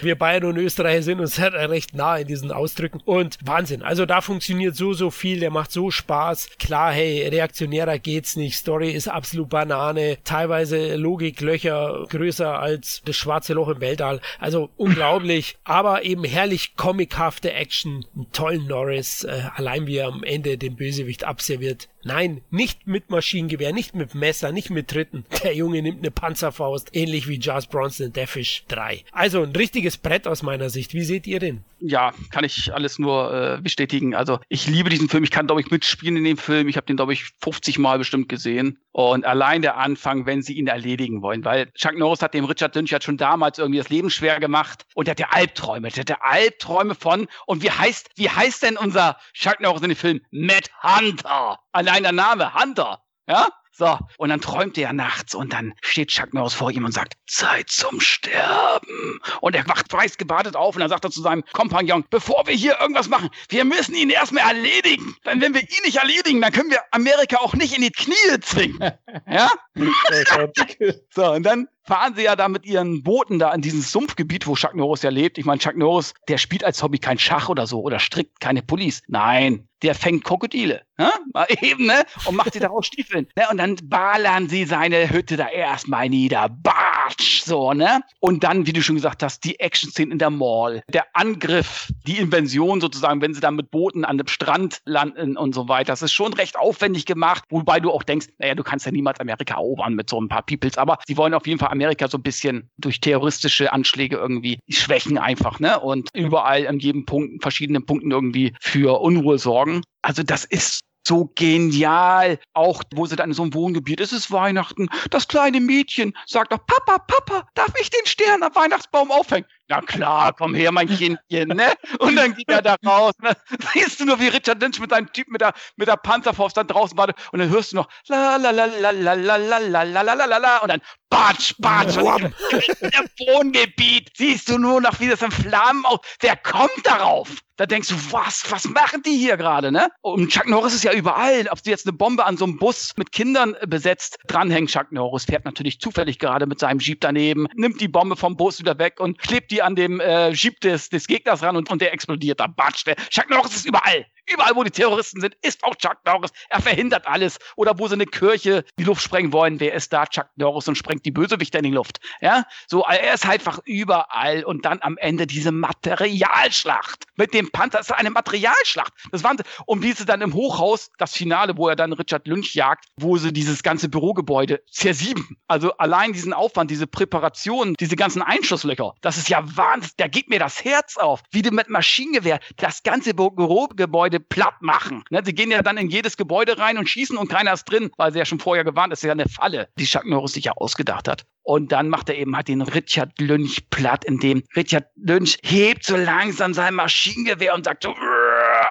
[0.03, 3.01] Wir Bayern und Österreicher sind uns halt recht nah in diesen Ausdrücken.
[3.03, 3.81] Und Wahnsinn.
[3.81, 5.39] Also, da funktioniert so, so viel.
[5.39, 6.49] Der macht so Spaß.
[6.59, 8.55] Klar, hey, reaktionärer geht's nicht.
[8.55, 10.17] Story ist absolut Banane.
[10.23, 14.21] Teilweise Logiklöcher größer als das schwarze Loch im Weltall.
[14.39, 15.57] Also, unglaublich.
[15.63, 18.05] aber eben herrlich comichafte Action.
[18.15, 19.23] Einen tollen Norris.
[19.23, 21.87] Äh, allein wie er am Ende den Bösewicht abserviert.
[22.03, 25.25] Nein, nicht mit Maschinengewehr, nicht mit Messer, nicht mit Tritten.
[25.43, 29.03] Der Junge nimmt eine Panzerfaust, ähnlich wie Jazz Bronson in Deathwish 3.
[29.11, 30.93] Also ein richtiges Brett aus meiner Sicht.
[30.93, 31.63] Wie seht ihr den?
[31.79, 34.13] Ja, kann ich alles nur äh, bestätigen.
[34.15, 35.23] Also ich liebe diesen Film.
[35.23, 36.67] Ich kann, glaube ich, mitspielen in dem Film.
[36.67, 38.79] Ich habe den, glaube ich, 50 Mal bestimmt gesehen.
[38.91, 42.75] Und allein der Anfang, wenn sie ihn erledigen wollen, weil Chuck Norris hat dem Richard
[42.75, 45.89] Lynch ja schon damals irgendwie das Leben schwer gemacht und der hat ja Albträume.
[45.89, 49.89] Der hat ja Albträume von, und wie heißt, wie heißt denn unser Chuck Norris in
[49.89, 50.21] dem Film?
[50.31, 51.57] Matt Hunter.
[51.71, 53.01] Allein der Name, Hunter.
[53.27, 53.47] Ja?
[53.73, 57.13] So, und dann träumt er nachts und dann steht Chuck Norris vor ihm und sagt,
[57.25, 59.19] Zeit zum Sterben.
[59.39, 62.53] Und er wacht weiß gebadet auf und dann sagt er zu seinem Kompagnon, bevor wir
[62.53, 65.15] hier irgendwas machen, wir müssen ihn erstmal erledigen.
[65.25, 68.39] Denn wenn wir ihn nicht erledigen, dann können wir Amerika auch nicht in die Knie
[68.41, 68.91] zwingen.
[69.27, 69.49] ja?
[71.09, 74.55] so, und dann fahren sie ja da mit ihren Booten da in dieses Sumpfgebiet, wo
[74.55, 75.37] Chuck Norris ja lebt.
[75.37, 78.61] Ich meine, Chuck Norris, der spielt als Hobby kein Schach oder so oder strickt keine
[78.61, 79.01] Police.
[79.09, 80.83] Nein, der fängt Krokodile.
[80.97, 81.11] Ne?
[81.33, 82.03] Mal eben, ne?
[82.25, 83.27] Und macht sie daraus Stiefeln.
[83.35, 83.45] Ne?
[83.49, 86.49] Und dann ballern sie seine Hütte da erstmal nieder.
[86.49, 88.01] Batsch, so, ne?
[88.19, 90.83] Und dann, wie du schon gesagt hast, die Action-Szenen in der Mall.
[90.89, 95.55] Der Angriff, die Invention sozusagen, wenn sie dann mit Booten an dem Strand landen und
[95.55, 95.91] so weiter.
[95.91, 99.19] Das ist schon recht aufwendig gemacht, wobei du auch denkst, naja, du kannst ja niemals
[99.19, 100.77] Amerika erobern mit so ein paar Peoples.
[100.77, 105.17] Aber sie wollen auf jeden Fall Amerika so ein bisschen durch terroristische Anschläge irgendwie schwächen
[105.17, 105.79] einfach, ne?
[105.79, 109.81] Und überall an jedem Punkt, verschiedenen Punkten irgendwie für Unruhe sorgen.
[110.03, 112.39] Also das ist so genial.
[112.53, 116.51] Auch wo sie dann in so einem Wohngebiet, es ist Weihnachten, das kleine Mädchen sagt
[116.53, 119.47] doch, Papa, Papa, darf ich den Stern am Weihnachtsbaum aufhängen?
[119.71, 121.73] Na klar, komm her, mein Kindchen, ne?
[121.99, 123.13] Und dann geht er da raus.
[123.21, 123.31] Ne?
[123.71, 126.67] Siehst du nur, wie Richard Lynch mit seinem Typ mit der, mit der Panzerfaust dann
[126.67, 129.83] draußen wartet und dann hörst du noch la la la la la la la la
[129.83, 131.95] la la la la und dann batsch, batsch.
[131.97, 135.99] Im Wohngebiet siehst du nur noch, wie das in Flammen aus.
[136.19, 137.29] Wer kommt darauf?
[137.57, 139.89] Da denkst du, was, was machen die hier gerade, ne?
[140.01, 141.47] Und Chuck Norris ist ja überall.
[141.51, 145.25] Ob sie jetzt eine Bombe an so einem Bus mit Kindern besetzt dranhängen, Chuck Norris
[145.25, 148.99] fährt natürlich zufällig gerade mit seinem Jeep daneben, nimmt die Bombe vom Bus wieder weg
[148.99, 152.39] und klebt die an dem äh, Jeep des, des Gegners ran und, und der explodiert
[152.39, 152.47] da.
[152.47, 154.05] Batsch, der Chuck Norris ist überall.
[154.31, 156.31] Überall, wo die Terroristen sind, ist auch Chuck Norris.
[156.49, 157.37] Er verhindert alles.
[157.55, 160.05] Oder wo sie eine Kirche die Luft sprengen wollen, wer ist da?
[160.05, 161.99] Chuck Norris und sprengt die Bösewichter in die Luft.
[162.21, 164.43] Ja, so, er ist einfach überall.
[164.43, 167.79] Und dann am Ende diese Materialschlacht mit dem Panther.
[167.79, 168.93] Das ist eine Materialschlacht.
[169.11, 172.85] Das waren, um diese dann im Hochhaus, das Finale, wo er dann Richard Lynch jagt,
[172.97, 175.37] wo sie dieses ganze Bürogebäude zersieben.
[175.47, 179.91] Also allein diesen Aufwand, diese Präparation, diese ganzen Einschusslöcher, das ist ja Wahnsinn.
[179.97, 181.23] Da geht mir das Herz auf.
[181.31, 185.03] Wie du mit Maschinengewehr das ganze Bürogebäude platt machen.
[185.09, 187.91] Ne, sie gehen ja dann in jedes Gebäude rein und schießen und keiner ist drin,
[187.97, 188.99] weil sie ja schon vorher gewarnt ist.
[188.99, 191.25] Das ist ja eine Falle, die Chuck Norris sich ja ausgedacht hat.
[191.43, 195.97] Und dann macht er eben halt den Richard Lynch platt, indem Richard Lynch hebt so
[195.97, 197.95] langsam sein Maschinengewehr und sagt so,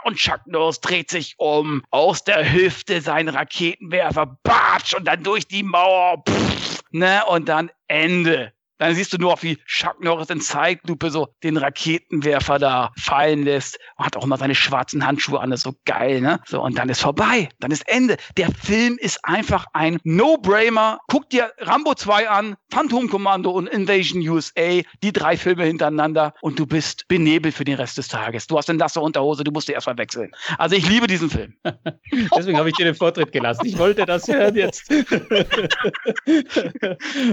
[0.05, 5.47] und Chuck Norris dreht sich um, aus der Hüfte sein Raketenwerfer, batsch, und dann durch
[5.47, 8.53] die Mauer, pff, ne, und dann Ende.
[8.81, 13.45] Dann siehst du nur auch, wie Chuck Norris in Zeitlupe so den Raketenwerfer da fallen
[13.45, 13.79] lässt.
[13.97, 16.41] Und hat auch immer seine schwarzen Handschuhe an, das ist so geil, ne?
[16.47, 17.51] So, und dann ist vorbei.
[17.61, 18.17] Dann ist Ende.
[18.39, 20.99] Der Film ist einfach ein No-Brainer.
[21.09, 26.59] Guck dir Rambo 2 an, Phantom Commando und Invasion USA, die drei Filme hintereinander und
[26.59, 28.47] du bist benebelt für den Rest des Tages.
[28.47, 30.33] Du hast eine nasse Unterhose, du musst dir erstmal wechseln.
[30.57, 31.55] Also ich liebe diesen Film.
[32.35, 33.67] Deswegen habe ich dir den Vortritt gelassen.
[33.67, 34.91] Ich wollte das hören jetzt.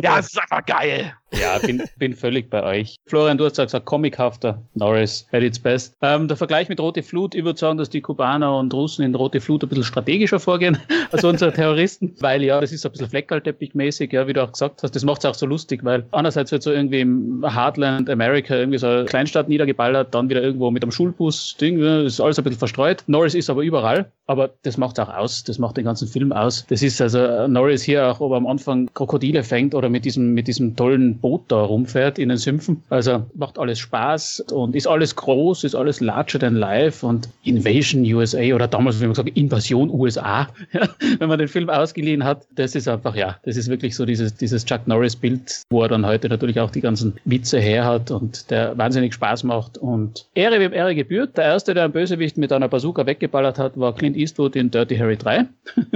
[0.04, 1.16] ja, es ist einfach geil.
[1.40, 2.96] Ja, bin, bin völlig bei euch.
[3.06, 5.96] Florian, du hast gesagt, comichafter Norris at its best.
[6.02, 9.14] Ähm, der Vergleich mit Rote Flut, ich würde sagen, dass die Kubaner und Russen in
[9.14, 10.78] Rote Flut ein bisschen strategischer vorgehen
[11.12, 14.82] als unsere Terroristen, weil ja, das ist ein bisschen Fleckerlteppichmäßig, ja, wie du auch gesagt
[14.82, 14.96] hast.
[14.96, 18.80] Das macht es auch so lustig, weil einerseits wird so irgendwie im Heartland America irgendwie
[18.80, 22.60] so eine Kleinstadt niedergeballert, dann wieder irgendwo mit einem Schulbus, Ding, ist alles ein bisschen
[22.60, 23.04] verstreut.
[23.08, 26.66] Norris ist aber überall, aber das macht auch aus, das macht den ganzen Film aus.
[26.70, 30.34] Das ist also Norris hier auch, ob er am Anfang Krokodile fängt oder mit diesem,
[30.34, 32.84] mit diesem tollen Boot da rumfährt in den Sümpfen.
[32.90, 38.02] Also macht alles Spaß und ist alles groß, ist alles larger than life und Invasion
[38.14, 40.48] USA oder damals, wie man gesagt, Invasion USA,
[41.20, 44.36] wenn man den Film ausgeliehen hat, das ist einfach, ja, das ist wirklich so dieses,
[44.36, 48.50] dieses Chuck Norris-Bild, wo er dann heute natürlich auch die ganzen Witze her hat und
[48.50, 51.36] der wahnsinnig Spaß macht und Ehre wem Ehre gebührt.
[51.36, 54.96] Der erste, der einen Bösewicht mit einer Bazooka weggeballert hat, war Clint Eastwood in Dirty
[54.96, 55.46] Harry 3.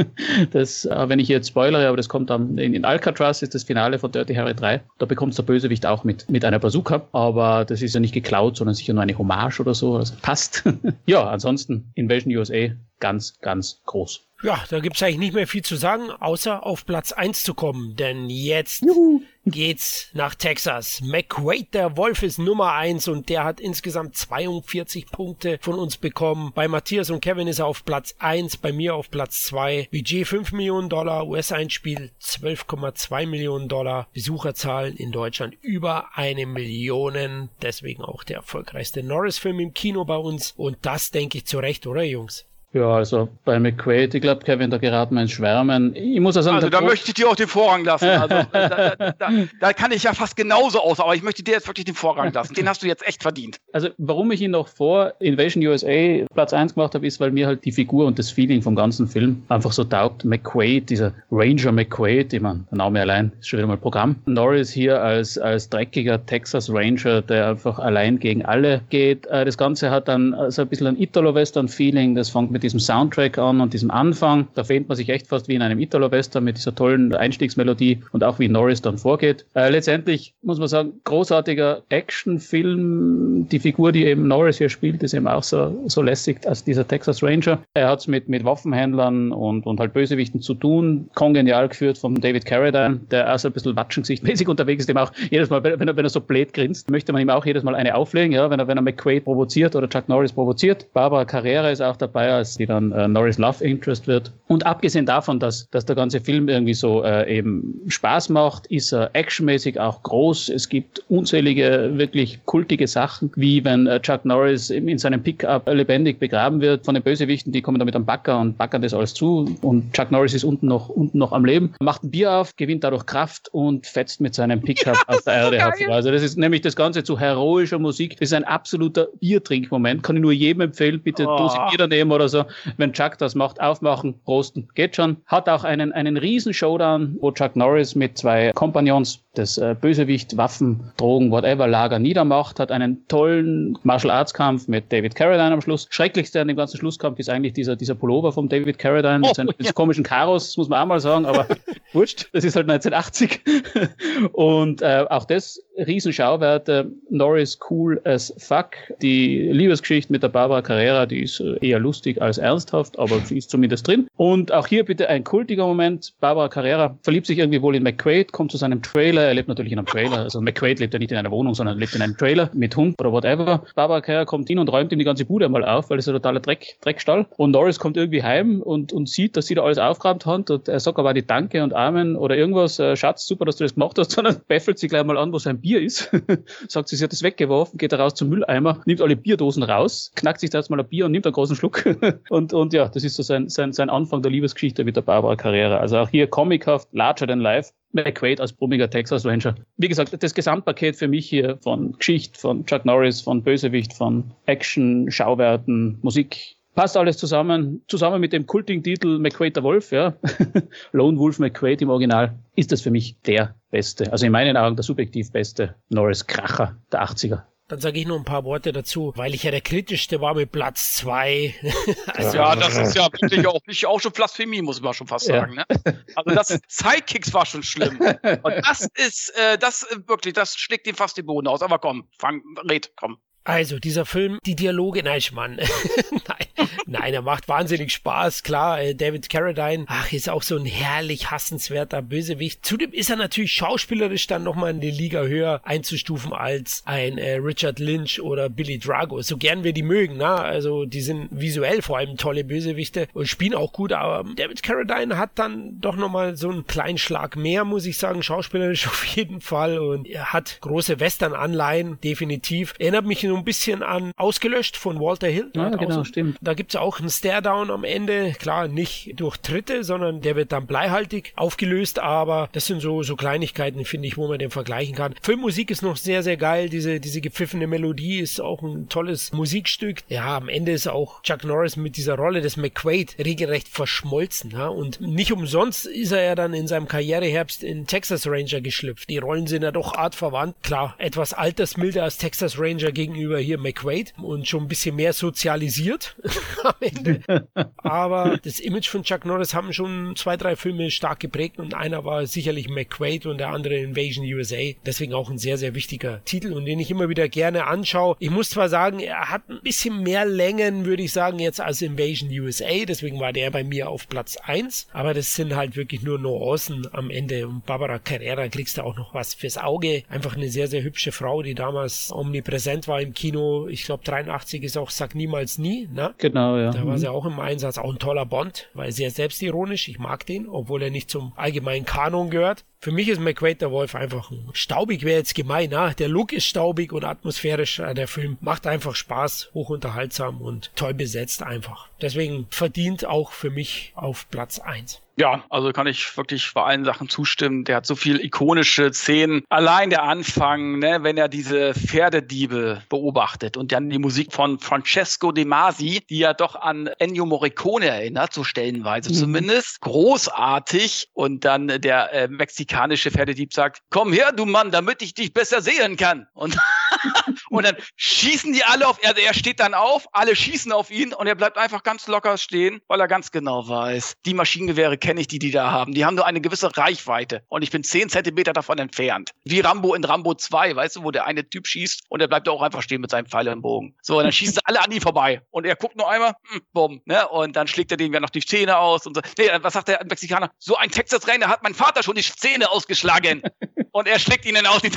[0.51, 3.63] das, äh, wenn ich jetzt spoilere, aber das kommt dann in, in Alcatraz, ist das
[3.63, 4.81] Finale von Dirty Harry 3.
[4.97, 8.57] Da bekommt der Bösewicht auch mit, mit einer Bazooka, aber das ist ja nicht geklaut,
[8.57, 9.97] sondern sicher nur eine Hommage oder so.
[9.97, 10.63] Also passt.
[11.05, 12.69] ja, ansonsten Invasion USA
[12.99, 14.21] ganz, ganz groß.
[14.41, 17.95] Ja, da gibt's eigentlich nicht mehr viel zu sagen, außer auf Platz eins zu kommen.
[17.95, 19.21] Denn jetzt Juhu.
[19.45, 21.01] Geht's nach Texas.
[21.01, 26.51] McQuaid, der Wolf, ist Nummer eins und der hat insgesamt 42 Punkte von uns bekommen.
[26.53, 29.87] Bei Matthias und Kevin ist er auf Platz eins, bei mir auf Platz zwei.
[29.91, 37.49] Budget 5 Millionen Dollar, US-Einspiel 12,2 Millionen Dollar, Besucherzahlen in Deutschland über eine Million.
[37.61, 40.53] Deswegen auch der erfolgreichste Norris-Film im Kino bei uns.
[40.55, 42.45] Und das denke ich zu Recht, oder Jungs?
[42.73, 45.93] Ja, also bei McQuaid, ich glaube, Kevin, da geraten wir ins Schwärmen.
[45.93, 48.09] Ich muss ja sagen, also da möchte ich dir auch den Vorrang lassen.
[48.21, 49.29] Also, da, da, da,
[49.59, 52.31] da, kann ich ja fast genauso aus, aber ich möchte dir jetzt wirklich den Vorrang
[52.33, 52.53] lassen.
[52.53, 53.57] Den hast du jetzt echt verdient.
[53.73, 57.47] Also warum ich ihn noch vor Invasion USA Platz 1 gemacht habe, ist, weil mir
[57.47, 60.23] halt die Figur und das Feeling vom ganzen Film einfach so taugt.
[60.23, 64.17] McQuaid, dieser Ranger McQuaid, ich meine, der Name allein ist schon wieder mal Programm.
[64.25, 69.25] Norris hier als, als dreckiger Texas Ranger, der einfach allein gegen alle geht.
[69.27, 72.79] Äh, das Ganze hat dann so ein bisschen ein Italo-Western-Feeling, das fängt mit mit diesem
[72.79, 74.47] Soundtrack an und diesem Anfang.
[74.53, 78.23] Da fehlt man sich echt fast wie in einem Italo-Western mit dieser tollen Einstiegsmelodie und
[78.23, 79.45] auch wie Norris dann vorgeht.
[79.55, 83.47] Äh, letztendlich muss man sagen, großartiger Actionfilm.
[83.49, 86.87] Die Figur, die eben Norris hier spielt, ist eben auch so, so lässig als dieser
[86.87, 87.63] Texas Ranger.
[87.73, 91.09] Er hat es mit, mit Waffenhändlern und, und halt Bösewichten zu tun.
[91.15, 95.11] Kongenial geführt von David Carradine, der auch so ein bisschen watschengesichtmäßig unterwegs ist, dem auch
[95.31, 97.73] jedes Mal, wenn er, wenn er so blöd grinst, möchte man ihm auch jedes Mal
[97.73, 100.85] eine auflegen, ja, wenn er, wenn er McQuaid provoziert oder Chuck Norris provoziert.
[100.93, 104.31] Barbara Carrera ist auch dabei als die dann äh, Norris Love Interest wird.
[104.47, 108.91] Und abgesehen davon, dass, dass der ganze Film irgendwie so äh, eben Spaß macht, ist
[108.91, 110.49] er actionmäßig auch groß.
[110.49, 115.67] Es gibt unzählige, wirklich kultige Sachen, wie wenn äh, Chuck Norris in, in seinem Pickup
[115.67, 119.13] lebendig begraben wird von den Bösewichten, die kommen damit am Backer und backern das alles
[119.13, 119.57] zu.
[119.61, 122.83] Und Chuck Norris ist unten noch, unten noch am Leben, macht ein Bier auf, gewinnt
[122.83, 125.95] dadurch Kraft und fetzt mit seinem Pickup ja, aus der Erde hervor.
[125.95, 128.17] Also das ist nämlich das Ganze zu heroischer Musik.
[128.19, 130.03] Das ist ein absoluter Biertrinkmoment.
[130.03, 131.37] Kann ich nur jedem empfehlen, bitte oh.
[131.37, 132.40] Dose Bier daneben oder so
[132.77, 135.17] wenn Chuck das macht, aufmachen, rosten, geht schon.
[135.25, 140.35] Hat auch einen, einen riesen Showdown, wo Chuck Norris mit zwei Kompagnons das äh, Bösewicht,
[140.35, 145.61] Waffen, Drogen, whatever Lager niedermacht, hat einen tollen Martial Arts Kampf mit David Carradine am
[145.61, 145.87] Schluss.
[145.89, 149.33] Schrecklichste an dem ganzen Schlusskampf ist eigentlich dieser, dieser Pullover von David Carradine mit oh,
[149.33, 149.71] seinen ja.
[149.71, 151.47] komischen Karos, muss man auch mal sagen, aber
[151.93, 153.41] wurscht, das ist halt 1980.
[154.33, 156.91] Und äh, auch das Riesenschauwerte.
[157.09, 158.71] Norris cool as fuck.
[159.01, 163.37] Die Liebesgeschichte mit der Barbara Carrera, die ist äh, eher lustig als ernsthaft, aber sie
[163.37, 164.07] ist zumindest drin.
[164.17, 166.13] Und auch hier bitte ein kultiger Moment.
[166.19, 169.20] Barbara Carrera verliebt sich irgendwie wohl in McQuaid, kommt zu seinem Trailer.
[169.27, 170.19] Er lebt natürlich in einem Trailer.
[170.19, 172.95] Also McQuaid lebt ja nicht in einer Wohnung, sondern lebt in einem Trailer mit Hund
[172.99, 173.63] oder whatever.
[173.75, 176.13] Barbara Carrera kommt hin und räumt ihm die ganze Bude mal auf, weil es ein
[176.13, 177.27] totaler Dreck, Dreckstall.
[177.37, 180.49] Und Norris kommt irgendwie heim und, und sieht, dass sie da alles aufgeräumt hat.
[180.49, 182.79] Und er sagt aber die Danke und Amen oder irgendwas.
[182.79, 185.39] Äh, Schatz, super, dass du das gemacht hast, sondern beffelt sie gleich mal an, wo
[185.39, 186.11] sein Bier ist.
[186.67, 190.39] sagt sie, sie hat das weggeworfen, geht raus zum Mülleimer, nimmt alle Bierdosen raus, knackt
[190.39, 191.83] sich da jetzt mal ein Bier und nimmt einen großen Schluck.
[192.29, 195.35] und, und ja, das ist so sein, sein, sein Anfang der Liebesgeschichte mit der Barbara
[195.35, 195.77] Carrera.
[195.77, 197.71] Also auch hier comichaft, larger than life.
[197.93, 199.55] McQuaid als brummiger Texas Ranger.
[199.77, 204.31] Wie gesagt, das Gesamtpaket für mich hier von Geschichte, von Chuck Norris, von Bösewicht, von
[204.45, 207.81] Action, Schauwerten, Musik, passt alles zusammen.
[207.87, 210.13] Zusammen mit dem kultigen Titel McQuaid der Wolf, ja.
[210.91, 214.75] Lone Wolf McQuaid im Original, ist das für mich der beste, also in meinen Augen
[214.75, 217.43] der subjektiv beste Norris Kracher der 80er.
[217.71, 220.51] Dann sage ich noch ein paar Worte dazu, weil ich ja der kritischste war mit
[220.51, 221.55] Platz zwei.
[222.07, 225.27] also, ja, das ist ja wirklich auch, ich auch schon Blasphemie, muss man schon fast
[225.27, 225.53] sagen.
[225.53, 225.65] Ja.
[225.69, 226.03] Ne?
[226.15, 227.97] Also das Sidekicks war schon schlimm.
[227.97, 231.61] Und das ist, äh, das äh, wirklich, das schlägt ihm fast den Boden aus.
[231.61, 233.19] Aber komm, fang, red, komm.
[233.43, 235.59] Also, dieser Film, die Dialoge, nein, Mann.
[236.11, 238.43] nein, nein, er macht wahnsinnig Spaß.
[238.43, 242.63] Klar, äh, David Carradine, ach, ist auch so ein herrlich hassenswerter Bösewicht.
[242.63, 247.35] Zudem ist er natürlich schauspielerisch dann nochmal in die Liga höher einzustufen als ein äh,
[247.35, 249.21] Richard Lynch oder Billy Drago.
[249.21, 253.27] So gern wir die mögen, na, also die sind visuell vor allem tolle Bösewichte und
[253.27, 257.65] spielen auch gut, aber David Carradine hat dann doch nochmal so einen kleinen Schlag mehr,
[257.65, 262.75] muss ich sagen, schauspielerisch auf jeden Fall und er hat große Western-Anleihen, definitiv.
[262.77, 265.51] Erinnert mich so ein bisschen an Ausgelöscht von Walter Hill.
[265.55, 266.37] Ja, genau, stimmt.
[266.41, 268.33] Da gibt's auch einen Stare-Down am Ende.
[268.37, 273.15] Klar, nicht durch Tritte, sondern der wird dann bleihaltig aufgelöst, aber das sind so, so
[273.15, 275.15] Kleinigkeiten, finde ich, wo man den vergleichen kann.
[275.21, 276.67] Filmmusik ist noch sehr, sehr geil.
[276.67, 280.03] Diese, diese gepfiffene Melodie ist auch ein tolles Musikstück.
[280.09, 284.51] Ja, am Ende ist auch Chuck Norris mit dieser Rolle des McQuaid regelrecht verschmolzen.
[284.51, 284.67] Ja?
[284.67, 289.09] Und nicht umsonst ist er ja dann in seinem Karriereherbst in Texas Ranger geschlüpft.
[289.09, 290.57] Die Rollen sind ja doch artverwandt.
[290.63, 296.15] Klar, etwas altersmilder als Texas Ranger gegenüber hier McQuaid und schon ein bisschen mehr sozialisiert
[296.63, 297.21] am Ende.
[297.77, 302.05] Aber das Image von Chuck Norris haben schon zwei, drei Filme stark geprägt und einer
[302.05, 304.73] war sicherlich McQuaid und der andere Invasion USA.
[304.85, 308.15] Deswegen auch ein sehr, sehr wichtiger Titel und den ich immer wieder gerne anschaue.
[308.19, 311.81] Ich muss zwar sagen, er hat ein bisschen mehr Längen, würde ich sagen, jetzt als
[311.81, 312.85] Invasion USA.
[312.87, 314.87] Deswegen war der bei mir auf Platz 1.
[314.93, 317.47] Aber das sind halt wirklich nur Nuancen am Ende.
[317.47, 320.03] Und Barbara Carrera kriegst du auch noch was fürs Auge.
[320.09, 323.67] Einfach eine sehr, sehr hübsche Frau, die damals omnipräsent war im Kino.
[323.67, 325.87] Ich glaube, 83 ist auch Sag niemals nie.
[325.91, 326.13] Ne?
[326.17, 326.71] Genau, ja.
[326.71, 327.77] Da war sie auch im Einsatz.
[327.77, 329.87] Auch ein toller Bond, weil sehr selbstironisch.
[329.87, 332.65] Ich mag den, obwohl er nicht zum allgemeinen Kanon gehört.
[332.83, 335.93] Für mich ist McQuaid der Wolf einfach ein staubig, wäre jetzt gemein, na?
[335.93, 337.77] Der Look ist staubig und atmosphärisch.
[337.77, 341.89] Äh, der Film macht einfach Spaß, hochunterhaltsam und toll besetzt einfach.
[342.01, 345.03] Deswegen verdient auch für mich auf Platz eins.
[345.17, 347.63] Ja, also kann ich wirklich bei allen Sachen zustimmen.
[347.65, 349.43] Der hat so viel ikonische Szenen.
[349.49, 355.31] Allein der Anfang, ne, wenn er diese Pferdediebe beobachtet und dann die Musik von Francesco
[355.31, 359.15] De Masi, die ja doch an Ennio Morricone erinnert, so stellenweise mhm.
[359.15, 359.81] zumindest.
[359.81, 361.09] Großartig.
[361.13, 362.27] Und dann der äh,
[362.71, 366.27] mexikanische Pferdedieb sagt, komm her, du Mann, damit ich dich besser sehen kann.
[366.33, 366.57] Und,
[367.49, 371.13] und dann schießen die alle auf, er, er steht dann auf, alle schießen auf ihn
[371.13, 375.19] und er bleibt einfach ganz locker stehen, weil er ganz genau weiß, die Maschinengewehre kenne
[375.19, 375.93] ich, die die da haben.
[375.93, 379.31] Die haben nur eine gewisse Reichweite und ich bin zehn Zentimeter davon entfernt.
[379.43, 382.47] Wie Rambo in Rambo 2, weißt du, wo der eine Typ schießt und er bleibt
[382.47, 383.95] auch einfach stehen mit seinem Pfeil im Bogen.
[384.01, 386.61] So, und dann schießen sie alle an ihm vorbei und er guckt nur einmal, hm,
[386.71, 389.21] bumm, ne, und dann schlägt er denen ja noch die Zähne aus und so.
[389.37, 390.51] Nee, was sagt der Mexikaner?
[390.57, 393.41] So ein Texas-Renner hat mein Vater schon die Zähne ausgeschlagen.
[393.91, 394.91] Und er schlägt ihnen aus die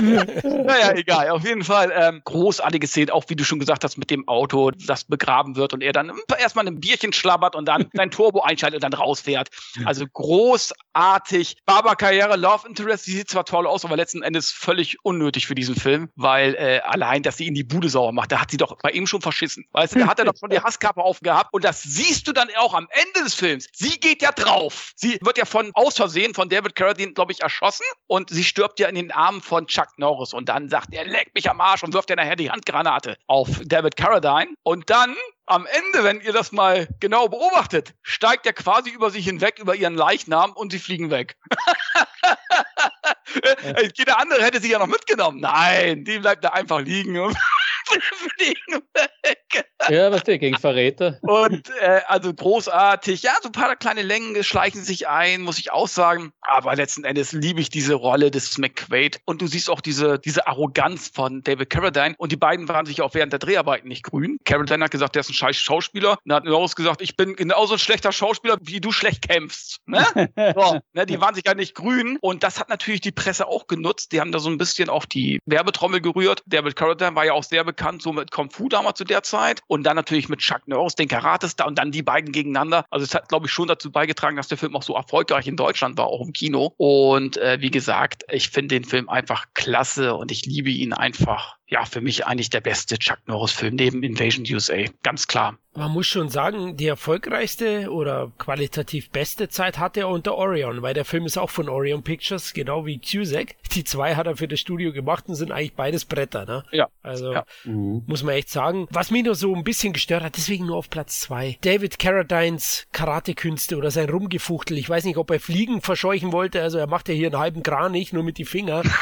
[0.00, 1.30] naja, egal.
[1.30, 4.70] Auf jeden Fall ähm, großartige Szene, auch wie du schon gesagt hast, mit dem Auto,
[4.70, 8.82] das begraben wird und er dann erstmal ein Bierchen schlabbert und dann sein Turbo einschaltet
[8.82, 9.48] und dann rausfährt.
[9.84, 11.56] Also großartig.
[11.66, 15.54] Barbara Karriere, Love Interest, die sieht zwar toll aus, aber letzten Endes völlig unnötig für
[15.54, 18.56] diesen Film, weil äh, allein, dass sie ihn die Bude sauber macht, da hat sie
[18.56, 19.64] doch bei ihm schon verschissen.
[19.72, 22.48] Weißt du, da hat er doch schon die Hasskappe aufgehabt und das siehst du dann
[22.58, 23.68] auch am Ende des Films.
[23.72, 24.92] Sie geht ja drauf.
[24.96, 28.78] Sie wird ja von aus Versehen von David Carradine, glaube ich, erschossen und sie stirbt
[28.80, 31.82] ja in den Armen von Chuck Norris und dann sagt er, leck mich am Arsch
[31.82, 36.32] und wirft dir nachher die Handgranate auf David Carradine und dann am Ende, wenn ihr
[36.32, 40.78] das mal genau beobachtet, steigt er quasi über sich hinweg, über ihren Leichnam und sie
[40.78, 41.36] fliegen weg.
[43.96, 45.40] Jeder andere hätte sie ja noch mitgenommen.
[45.40, 47.36] Nein, die bleibt da einfach liegen und
[47.86, 49.41] fliegen weg.
[49.88, 51.18] Ja, was der gegen Verräter.
[51.22, 53.22] Und äh, also großartig.
[53.22, 56.32] Ja, so ein paar kleine Längen schleichen sich ein, muss ich auch sagen.
[56.40, 59.20] Aber letzten Endes liebe ich diese Rolle des McQuaid.
[59.24, 62.14] Und du siehst auch diese, diese Arroganz von David Carradine.
[62.18, 64.38] Und die beiden waren sich auch während der Dreharbeiten nicht grün.
[64.44, 66.18] Carradine hat gesagt, der ist ein scheiß Schauspieler.
[66.24, 69.80] Und hat Norris gesagt, ich bin genauso ein schlechter Schauspieler, wie du schlecht kämpfst.
[69.86, 70.04] Ne?
[70.56, 72.18] so, ne, die waren sich ja nicht grün.
[72.20, 74.12] Und das hat natürlich die Presse auch genutzt.
[74.12, 76.42] Die haben da so ein bisschen auf die Werbetrommel gerührt.
[76.46, 79.41] David Carradine war ja auch sehr bekannt, so mit Kung Fu damals zu der Zeit.
[79.66, 82.84] Und dann natürlich mit Chuck Norris, den Karates-Star und dann die beiden gegeneinander.
[82.90, 85.56] Also es hat, glaube ich, schon dazu beigetragen, dass der Film auch so erfolgreich in
[85.56, 86.74] Deutschland war, auch im Kino.
[86.76, 91.56] Und äh, wie gesagt, ich finde den Film einfach klasse und ich liebe ihn einfach
[91.72, 94.84] ja, für mich eigentlich der beste Chuck Norris-Film neben Invasion USA.
[95.02, 95.56] Ganz klar.
[95.74, 100.92] Man muss schon sagen, die erfolgreichste oder qualitativ beste Zeit hatte er unter Orion, weil
[100.92, 103.54] der Film ist auch von Orion Pictures, genau wie Cusack.
[103.72, 106.62] Die zwei hat er für das Studio gemacht und sind eigentlich beides Bretter, ne?
[106.72, 106.88] Ja.
[107.02, 107.46] Also ja.
[107.64, 108.02] Mhm.
[108.06, 108.86] muss man echt sagen.
[108.90, 111.56] Was mich nur so ein bisschen gestört hat, deswegen nur auf Platz zwei.
[111.62, 114.76] David Carradines Karatekünste oder sein Rumgefuchtel.
[114.76, 116.60] Ich weiß nicht, ob er Fliegen verscheuchen wollte.
[116.60, 118.82] Also er macht ja hier einen halben Kranich nur mit die Finger.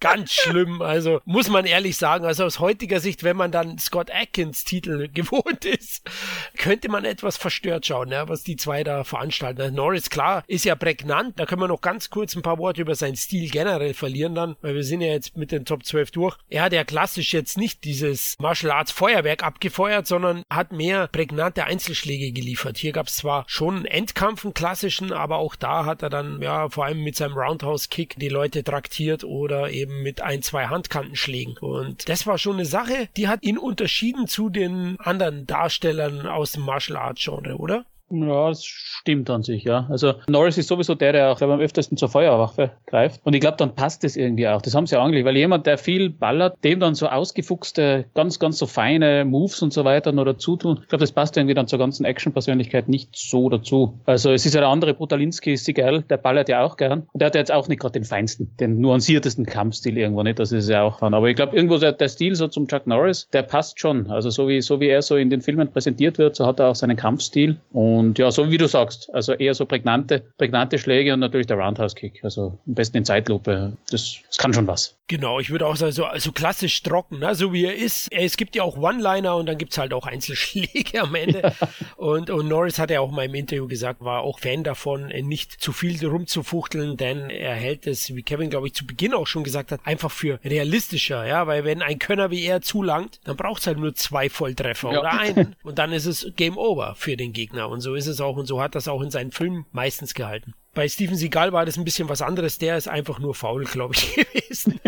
[0.00, 0.82] ganz schlimm.
[0.82, 5.08] Also muss man ehrlich sagen, also aus heutiger Sicht, wenn man dann Scott Atkins Titel
[5.12, 6.08] gewohnt ist,
[6.56, 9.60] könnte man etwas verstört schauen, ja, was die zwei da veranstalten.
[9.60, 11.38] Also Norris, klar, ist ja prägnant.
[11.38, 14.56] Da können wir noch ganz kurz ein paar Worte über seinen Stil generell verlieren dann,
[14.62, 16.36] weil wir sind ja jetzt mit den Top 12 durch.
[16.48, 21.64] Er hat ja klassisch jetzt nicht dieses Martial Arts Feuerwerk abgefeuert, sondern hat mehr prägnante
[21.64, 22.78] Einzelschläge geliefert.
[22.78, 26.40] Hier gab es zwar schon einen Endkampf, einen klassischen, aber auch da hat er dann
[26.40, 30.42] ja vor allem mit seinem Roundhouse Kick die Leute traktiert oder eben eben mit ein,
[30.42, 31.56] zwei Handkantenschlägen.
[31.58, 36.52] Und das war schon eine Sache, die hat ihn unterschieden zu den anderen Darstellern aus
[36.52, 37.84] dem Martial Arts Genre, oder?
[38.10, 39.86] Ja, das stimmt an sich, ja.
[39.88, 43.20] Also Norris ist sowieso der, der auch glaube am öftesten zur Feuerwaffe greift.
[43.24, 44.62] Und ich glaube, dann passt das irgendwie auch.
[44.62, 48.38] Das haben sie ja angelegt, weil jemand, der viel ballert, dem dann so ausgefuchste, ganz,
[48.38, 51.54] ganz so feine Moves und so weiter noch dazu tun, ich glaube, das passt irgendwie
[51.54, 54.00] dann zur ganzen Action-Persönlichkeit nicht so dazu.
[54.06, 57.06] Also es ist ja der andere Brutalinski, Sigel, der ballert ja auch gern.
[57.12, 60.38] Und der hat ja jetzt auch nicht gerade den feinsten, den nuanciertesten Kampfstil irgendwo nicht,
[60.38, 61.14] das ist ja auch dran.
[61.14, 64.10] Aber ich glaube, irgendwo der, der Stil so zum Chuck Norris, der passt schon.
[64.10, 66.68] Also so wie, so wie er so in den Filmen präsentiert wird, so hat er
[66.68, 67.60] auch seinen Kampfstil.
[67.72, 71.56] Und ja, so wie du sagst, also eher so prägnante, prägnante Schläge und natürlich der
[71.56, 72.20] Roundhouse-Kick.
[72.22, 73.72] Also am besten in Zeitlupe.
[73.90, 74.96] Das, das kann schon was.
[75.10, 77.34] Genau, ich würde auch sagen, so also klassisch trocken, ne?
[77.34, 78.12] so wie er ist.
[78.12, 81.42] Es gibt ja auch One-Liner und dann gibt es halt auch Einzelschläge am Ende.
[81.42, 81.68] Ja.
[81.96, 85.60] Und, und Norris hat ja auch mal im Interview gesagt, war auch Fan davon, nicht
[85.60, 89.42] zu viel rumzufuchteln, denn er hält es, wie Kevin, glaube ich, zu Beginn auch schon
[89.42, 93.62] gesagt hat, einfach für realistischer, ja, weil wenn ein Könner wie er zulangt, dann braucht
[93.62, 95.00] es halt nur zwei Volltreffer ja.
[95.00, 98.20] oder einen und dann ist es Game Over für den Gegner und so ist es
[98.20, 100.54] auch und so hat das auch in seinen Filmen meistens gehalten.
[100.74, 102.58] Bei Steven Seagal war das ein bisschen was anderes.
[102.58, 104.14] Der ist einfach nur faul, glaube ich,
[104.50, 104.80] gewesen.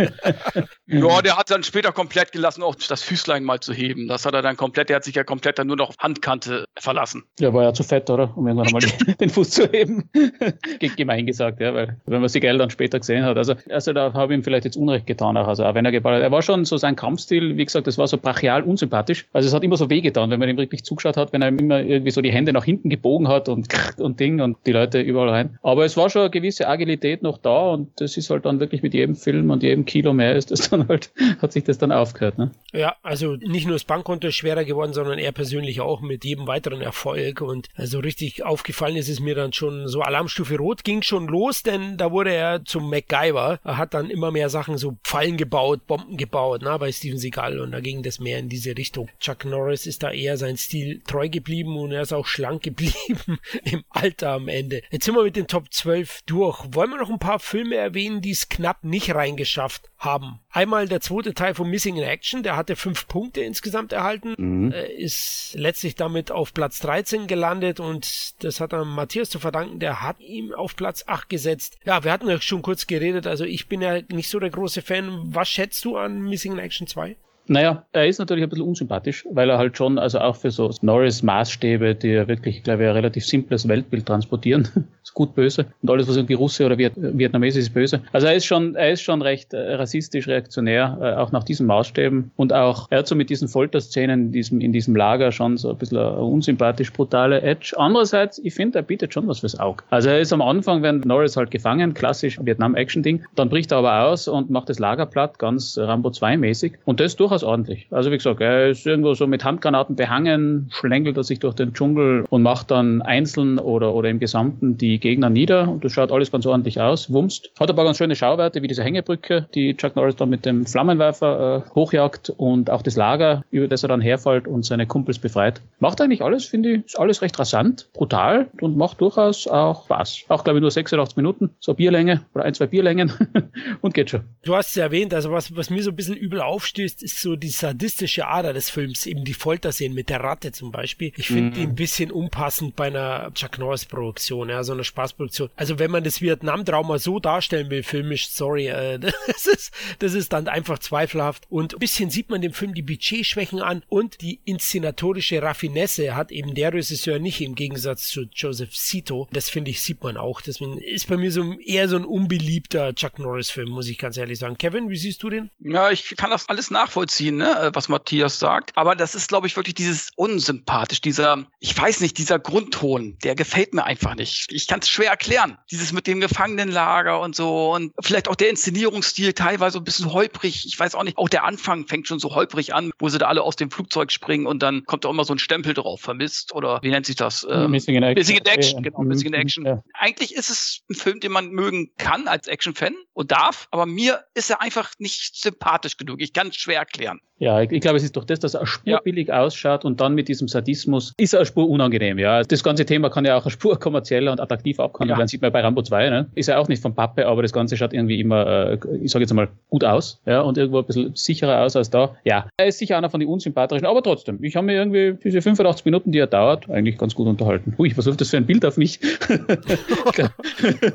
[0.87, 4.09] ja, der hat dann später komplett gelassen, auch das Füßlein mal zu heben.
[4.09, 6.67] Das hat er dann komplett, der hat sich ja komplett dann nur noch auf Handkante
[6.79, 7.25] verlassen.
[7.41, 8.37] Ja, war ja zu fett, oder?
[8.37, 8.81] Um irgendwann mal
[9.21, 10.09] den Fuß zu heben.
[10.97, 13.37] Gemein gesagt, ja, weil wenn man Seagal dann später gesehen hat.
[13.37, 15.93] Also, also da habe ich ihm vielleicht jetzt Unrecht getan, auch, also auch wenn er
[15.93, 19.27] geballert Er war schon so sein Kampfstil, wie gesagt, das war so brachial unsympathisch.
[19.33, 21.81] Also es hat immer so wehgetan, wenn man ihm wirklich zugeschaut hat, wenn er immer
[21.81, 23.69] irgendwie so die Hände nach hinten gebogen hat und
[23.99, 25.59] und Ding und die Leute überall rein.
[25.63, 28.83] Aber es war schon eine gewisse Agilität noch da und das ist halt dann wirklich
[28.83, 31.93] mit jedem Film und jedem Kilo mehr ist das dann halt, hat sich das dann
[31.93, 32.39] aufgehört.
[32.39, 32.51] Ne?
[32.73, 36.47] Ja, also nicht nur das Bankkonto ist schwerer geworden, sondern er persönlich auch mit jedem
[36.47, 41.03] weiteren Erfolg und also richtig aufgefallen ist es mir dann schon so Alarmstufe Rot ging
[41.03, 43.61] schon los, denn da wurde er zum MacGyver.
[43.65, 47.61] Er hat dann immer mehr Sachen so Fallen gebaut, Bomben gebaut, na, bei Steven Seagal
[47.61, 49.09] und da ging das mehr in diese Richtung.
[49.21, 53.39] Chuck Norris ist da eher sein Stil treu geblieben und er ist auch schlank geblieben
[53.65, 54.83] im Alter am Ende.
[54.91, 56.65] Jetzt sind wir mit den Top 12 12 durch.
[56.75, 60.41] Wollen wir noch ein paar Filme erwähnen, die es knapp nicht reingeschafft haben?
[60.51, 64.73] Einmal der zweite Teil von Missing in Action, der hatte fünf Punkte insgesamt erhalten, mhm.
[64.73, 69.81] Äh, ist letztlich damit auf Platz 13 gelandet und das hat dann Matthias zu verdanken,
[69.81, 71.79] der hat ihm auf Platz 8 gesetzt.
[71.85, 74.83] Ja, wir hatten ja schon kurz geredet, also ich bin ja nicht so der große
[74.83, 75.35] Fan.
[75.35, 77.17] Was schätzt du an Missing in Action 2?
[77.49, 80.71] Naja, er ist natürlich ein bisschen unsympathisch, weil er halt schon, also auch für so
[80.81, 84.69] Norris-Maßstäbe, die ja wirklich, glaube ich, ein relativ simples Weltbild transportieren,
[85.03, 85.67] ist gut böse.
[85.83, 88.03] Und alles, was irgendwie Russe oder Viet Vietnamesisch ist, böse.
[88.13, 91.67] Also er ist schon, er ist schon recht äh, rassistisch, reaktionär, äh, auch nach diesen
[91.67, 92.31] Maßstäben.
[92.37, 95.71] Und auch, er hat so mit diesen Folterszenen in diesem, in diesem Lager schon so
[95.71, 97.75] ein bisschen eine unsympathisch brutale Edge.
[97.77, 99.83] Andererseits, ich finde, er bietet schon was fürs Auge.
[99.91, 104.05] Also er ist am Anfang, wenn Norris halt gefangen, klassisch Vietnam-Action-Ding, dann bricht er aber
[104.05, 106.75] aus und macht das Lager platt, ganz Rambo 2-mäßig.
[106.85, 107.87] Und das durch durchaus ordentlich.
[107.91, 111.73] Also wie gesagt, er ist irgendwo so mit Handgranaten behangen, schlängelt er sich durch den
[111.73, 116.13] Dschungel und macht dann einzeln oder, oder im Gesamten die Gegner nieder und das schaut
[116.13, 117.51] alles ganz ordentlich aus, wumst.
[117.59, 121.65] Hat paar ganz schöne Schauwerte, wie diese Hängebrücke, die Chuck Norris dann mit dem Flammenwerfer
[121.67, 125.63] äh, hochjagt und auch das Lager, über das er dann herfällt und seine Kumpels befreit.
[125.81, 130.25] Macht eigentlich alles, finde ich, ist alles recht rasant, brutal und macht durchaus auch Spaß.
[130.29, 133.11] Auch, glaube ich, nur 86 Minuten, so Bierlänge oder ein, zwei Bierlängen
[133.81, 134.21] und geht schon.
[134.45, 137.37] Du hast es erwähnt, also was, was mir so ein bisschen übel aufstößt, ist so
[137.37, 141.13] die sadistische Ader des Films, eben die Folterszenen mit der Ratte zum Beispiel.
[141.17, 141.55] Ich finde mhm.
[141.55, 145.51] die ein bisschen unpassend bei einer Chuck Norris Produktion, ja, so einer Spaßproduktion.
[145.57, 150.33] Also wenn man das Vietnam-Trauma so darstellen will, filmisch, sorry, äh, das ist, das ist
[150.33, 151.47] dann einfach zweifelhaft.
[151.49, 156.33] Und ein bisschen sieht man dem Film die Budgetschwächen an und die inszenatorische Raffinesse hat
[156.33, 159.29] eben der Regisseur nicht im Gegensatz zu Joseph Cito.
[159.33, 160.41] Das finde ich, sieht man auch.
[160.41, 164.17] Deswegen ist bei mir so eher so ein unbeliebter Chuck Norris Film, muss ich ganz
[164.17, 164.59] ehrlich sagen.
[164.59, 165.51] Kevin, wie siehst du den?
[165.61, 167.59] Ja, ich kann das alles nachvollziehen, ne?
[167.61, 168.73] Äh, was Matthias sagt.
[168.75, 173.35] Aber das ist, glaube ich, wirklich dieses unsympathisch, dieser, ich weiß nicht, dieser Grundton, der
[173.35, 174.51] gefällt mir einfach nicht.
[174.51, 175.59] Ich kann es schwer erklären.
[175.71, 180.65] Dieses mit dem Gefangenenlager und so und vielleicht auch der Inszenierungsstil teilweise ein bisschen holprig.
[180.67, 183.27] Ich weiß auch nicht, auch der Anfang fängt schon so holprig an, wo sie da
[183.27, 186.55] alle aus dem Flugzeug springen und dann kommt da immer so ein Stempel drauf, vermisst
[186.55, 187.47] oder wie nennt sich das?
[187.49, 188.21] Ähm, Missing in Action.
[188.21, 189.67] Missing in Action, genau, Missing in Action.
[189.67, 189.83] Ja.
[189.95, 194.21] Eigentlich ist es ein Film, den man mögen kann als Action-Fan und darf, aber mir
[194.35, 196.21] ist er einfach nicht sympathisch genug.
[196.21, 197.21] Ich kann es schwer erklären.
[197.39, 199.41] Ja, ich, ich glaube, es ist doch das, dass er spurbillig ja.
[199.41, 202.17] ausschaut und dann mit diesem Sadismus ist er eine Spur unangenehm.
[202.21, 205.11] Ja, das ganze Thema kann ja auch eine Spur kommerzieller und attraktiv abkommen.
[205.11, 205.17] Ja.
[205.17, 206.31] Dann sieht man bei Rambo 2, ne?
[206.37, 209.25] ist er auch nicht von Pappe, aber das Ganze schaut irgendwie immer, äh, ich sage
[209.25, 210.21] jetzt mal, gut aus.
[210.25, 212.17] Ja, und irgendwo ein bisschen sicherer aus als da.
[212.25, 215.43] Ja, er ist sicher einer von den unsympathischen, aber trotzdem, ich habe mir irgendwie diese
[215.43, 217.75] 85 Minuten, die er dauert, eigentlich ganz gut unterhalten.
[217.77, 219.01] Ui, was ist das für ein Bild auf mich?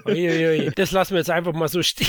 [0.05, 0.71] ui, ui, ui.
[0.77, 2.06] Das lassen wir jetzt einfach mal so stehen.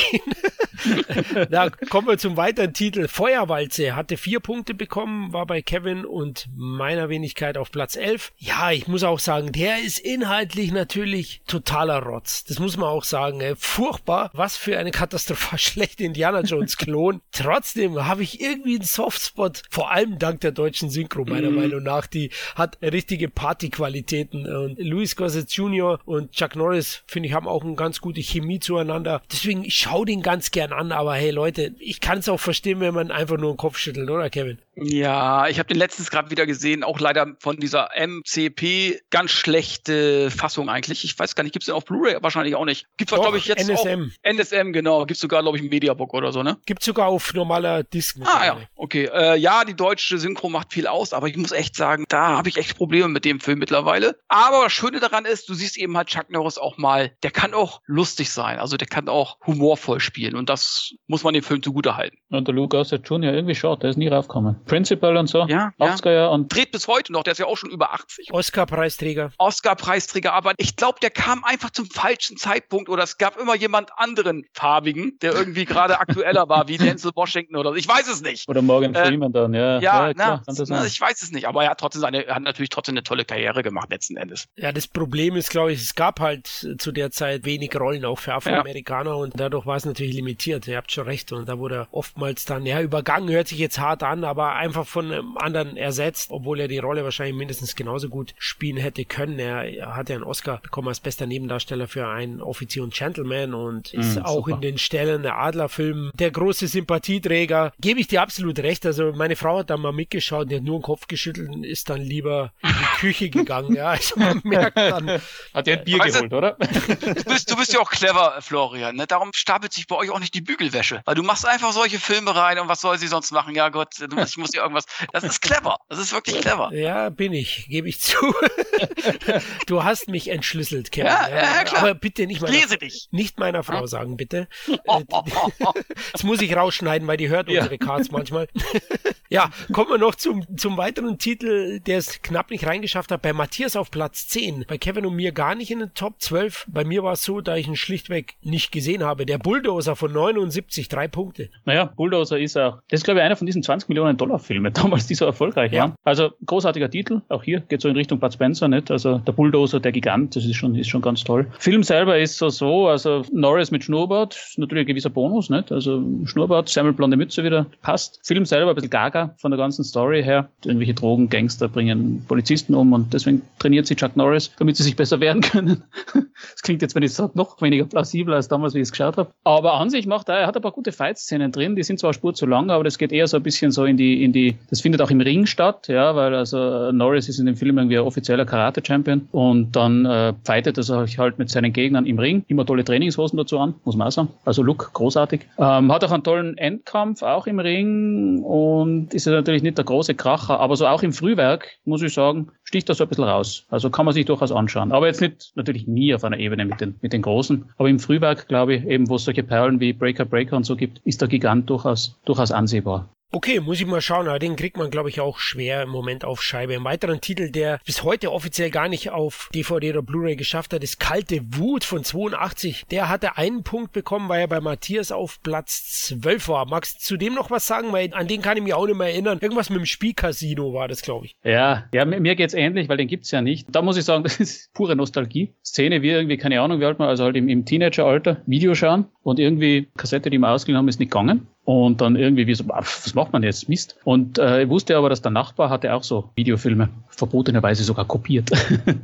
[1.51, 3.09] Na, kommen wir zum weiteren Titel.
[3.09, 8.33] Feuerwalze hatte vier Punkte bekommen, war bei Kevin und meiner Wenigkeit auf Platz 11.
[8.39, 12.45] Ja, ich muss auch sagen, der ist inhaltlich natürlich totaler Rotz.
[12.45, 13.41] Das muss man auch sagen.
[13.41, 13.55] Ey.
[13.57, 14.31] Furchtbar.
[14.35, 17.21] Was für eine katastrophal schlechte Indiana Jones Klon.
[17.33, 21.55] Trotzdem habe ich irgendwie einen Softspot, vor allem dank der deutschen Synchro, meiner mm.
[21.55, 22.07] Meinung nach.
[22.07, 24.47] Die hat richtige Partyqualitäten.
[24.47, 25.99] Und Louis Gossett Jr.
[26.05, 29.23] und Chuck Norris, finde ich, haben auch eine ganz gute Chemie zueinander.
[29.31, 32.81] Deswegen, ich schaue den ganz gern an, aber hey Leute, ich kann es auch verstehen,
[32.81, 34.59] wenn man einfach nur den Kopf schüttelt, oder Kevin?
[34.83, 40.31] Ja, ich habe den letztens gerade wieder gesehen, auch leider von dieser MCP ganz schlechte
[40.31, 41.05] Fassung eigentlich.
[41.05, 42.87] Ich weiß gar nicht, gibt's den auf Blu-ray wahrscheinlich auch nicht.
[42.97, 44.11] Gibt's doch, glaube ich jetzt NSM.
[44.11, 46.59] Auch, NSM genau, gibt's sogar glaube ich ein Mediabook oder so, ne?
[46.67, 48.17] Gibt's sogar auf normaler Disc.
[48.25, 49.09] Ah ja, okay.
[49.13, 52.49] Äh, ja, die deutsche Synchro macht viel aus, aber ich muss echt sagen, da habe
[52.49, 54.19] ich echt Probleme mit dem Film mittlerweile.
[54.29, 57.55] Aber das Schöne daran ist, du siehst eben halt Chuck Norris auch mal, der kann
[57.55, 61.63] auch lustig sein, also der kann auch humorvoll spielen und das muss man dem Film
[61.63, 62.19] zugute halten.
[62.31, 63.33] Und der Luke Gossett Jr.
[63.33, 64.57] irgendwie schaut, der ist nie raufgekommen.
[64.69, 66.27] Principal und so ja, 80er ja.
[66.29, 68.33] und dreht bis heute noch, der ist ja auch schon über 80.
[68.33, 69.33] Oscar-Preisträger.
[69.39, 73.91] Oscar-Preisträger, aber ich glaube, der kam einfach zum falschen Zeitpunkt oder es gab immer jemand
[73.97, 77.77] anderen farbigen, der irgendwie gerade aktueller war, wie Denzel Washington oder so.
[77.77, 78.49] Ich weiß es nicht.
[78.49, 79.81] Oder Morgan äh, Freeman dann, ja.
[79.81, 82.37] Ja, ja klar, na, na, ich weiß es nicht, aber er hat trotzdem seine, er
[82.37, 84.47] hat natürlich trotzdem eine tolle Karriere gemacht letzten Endes.
[84.57, 86.47] Ja, das Problem ist, glaube ich, es gab halt
[86.79, 89.17] zu der Zeit wenig Rollen auch für Afroamerikaner ja.
[89.17, 90.67] und dadurch war es natürlich limitiert.
[90.69, 93.79] Ihr habt schon recht und da wurde er oftmals dann, ja, übergangen hört sich jetzt
[93.79, 98.09] hart an, aber einfach von einem anderen ersetzt, obwohl er die Rolle wahrscheinlich mindestens genauso
[98.09, 99.39] gut spielen hätte können.
[99.39, 103.55] Er, er hat ja einen Oscar bekommen als bester Nebendarsteller für einen Offizier und Gentleman
[103.55, 107.73] und ist mm, auch in den Stellen der Adlerfilm der große Sympathieträger.
[107.81, 108.85] Gebe ich dir absolut recht.
[108.85, 111.89] Also meine Frau hat da mal mitgeschaut, die hat nur den Kopf geschüttelt und ist
[111.89, 113.75] dann lieber in die Küche gegangen.
[113.75, 115.21] Ja, also man merkt dann.
[115.55, 116.53] Hat der ein Bier weißt geholt, oder?
[116.53, 118.97] Du bist, du bist ja auch clever, Florian.
[118.97, 119.07] Ne?
[119.07, 121.03] Darum stapelt sich bei euch auch nicht die Bügelwäsche.
[121.05, 123.55] Weil du machst einfach solche Filme rein und was soll sie sonst machen?
[123.55, 124.87] Ja Gott, ich muss ja irgendwas.
[125.13, 125.79] Das ist clever.
[125.89, 126.73] Das ist wirklich clever.
[126.73, 128.17] Ja, bin ich, gebe ich zu.
[129.67, 131.07] du hast mich entschlüsselt, Kevin.
[131.07, 131.83] Ja, ja, klar.
[131.83, 133.09] Aber bitte nicht meiner, Lese dich.
[133.11, 134.49] nicht meiner Frau sagen, bitte.
[136.13, 138.49] das muss ich rausschneiden, weil die hört unsere Cards manchmal.
[139.29, 143.23] ja, kommen wir noch zum, zum weiteren Titel, der es knapp nicht reingeschafft hat.
[143.23, 144.65] Bei Matthias auf Platz 10.
[144.69, 146.67] Bei Kevin und mir gar nicht in den Top 12.
[146.69, 149.27] Bei mir war es so, da ich ihn schlichtweg nicht gesehen habe.
[149.27, 151.51] Der Bulldozer von 79, drei Punkte.
[151.65, 154.73] Naja, Bulldozer ist auch, das ist glaube ich einer von diesen 20 Millionen Dollar Filmen
[154.75, 155.83] damals, die so erfolgreich ja.
[155.83, 155.95] waren.
[156.05, 158.91] Also großartiger Titel, auch hier geht so in Richtung Bud Spencer, nicht?
[158.91, 161.47] Also der Bulldozer, der Gigant, das ist schon, ist schon ganz toll.
[161.59, 165.73] Film selber ist so so, also Norris mit Schnurrbart, natürlich ein gewisser Bonus, nicht?
[165.73, 168.21] Also Schnurrbart, Semmelblonde Mütze wieder, passt.
[168.23, 170.51] Film selber ein bisschen gaga von der ganzen Story her.
[170.65, 174.97] Irgendwelche Drogen, Gangster bringen Polizisten um und deswegen trainiert sie Chuck Norris, damit sie sich
[174.97, 175.85] besser wehren können.
[176.13, 179.17] das klingt jetzt, wenn ich sage, noch weniger plausibel als damals, wie ich es geschaut
[179.17, 179.31] habe.
[179.45, 182.13] Aber an sich macht er, er hat ein paar gute Fight-Szenen drin, die sind zwar
[182.13, 184.57] Spur zu lang, aber das geht eher so ein bisschen so in die, in die,
[184.71, 187.99] das findet auch im Ring statt, ja, weil also Norris ist in dem Film irgendwie
[187.99, 192.45] ein offizieller Karate-Champion und dann äh, fightet er sich halt mit seinen Gegnern im Ring,
[192.49, 194.29] immer tolle Trainingshosen dazu an, muss man auch sagen.
[194.45, 195.43] Also Look, großartig.
[195.59, 199.85] Ähm, hat auch einen tollen Endkampf, auch im Ring und ist ja natürlich nicht der
[199.85, 203.25] große Kracher, aber so auch im Frühwerk, muss ich sagen, sticht er so ein bisschen
[203.25, 203.65] raus.
[203.69, 204.93] Also kann man sich durchaus anschauen.
[204.93, 207.99] Aber jetzt nicht, natürlich nie auf einer Ebene mit den, mit den Großen, aber im
[207.99, 211.21] Frühwerk, glaube ich, eben wo es solche Perlen wie Breaker Breaker und so gibt, ist
[211.21, 213.09] der Gigant durchaus, durchaus ansehbar.
[213.31, 216.25] Okay, muss ich mal schauen, aber den kriegt man, glaube ich, auch schwer im Moment
[216.25, 216.75] auf Scheibe.
[216.75, 220.83] Ein weiterer Titel, der bis heute offiziell gar nicht auf DVD oder Blu-ray geschafft hat,
[220.83, 222.87] ist Kalte Wut von 82.
[222.91, 226.67] Der hatte einen Punkt bekommen, weil er bei Matthias auf Platz 12 war.
[226.67, 227.93] Magst du dem noch was sagen?
[227.93, 229.41] Weil an den kann ich mich auch nicht mehr erinnern.
[229.43, 231.37] Irgendwas mit dem Spielcasino war das, glaube ich.
[231.45, 233.67] Ja, ja, mir geht's ähnlich, weil den gibt's ja nicht.
[233.71, 235.53] Da muss ich sagen, das ist pure Nostalgie.
[235.63, 239.05] Szene wie irgendwie, keine Ahnung, wie alt man, also halt im, im Teenageralter, Video schauen
[239.23, 241.47] und irgendwie Kassette, die wir ausgeliehen haben, ist nicht gegangen.
[241.69, 243.69] Und dann irgendwie, wie so, was macht man jetzt?
[243.69, 243.99] Mist.
[244.05, 248.51] Und äh, ich wusste aber, dass der Nachbar hatte auch so Videofilme, verbotenerweise sogar kopiert.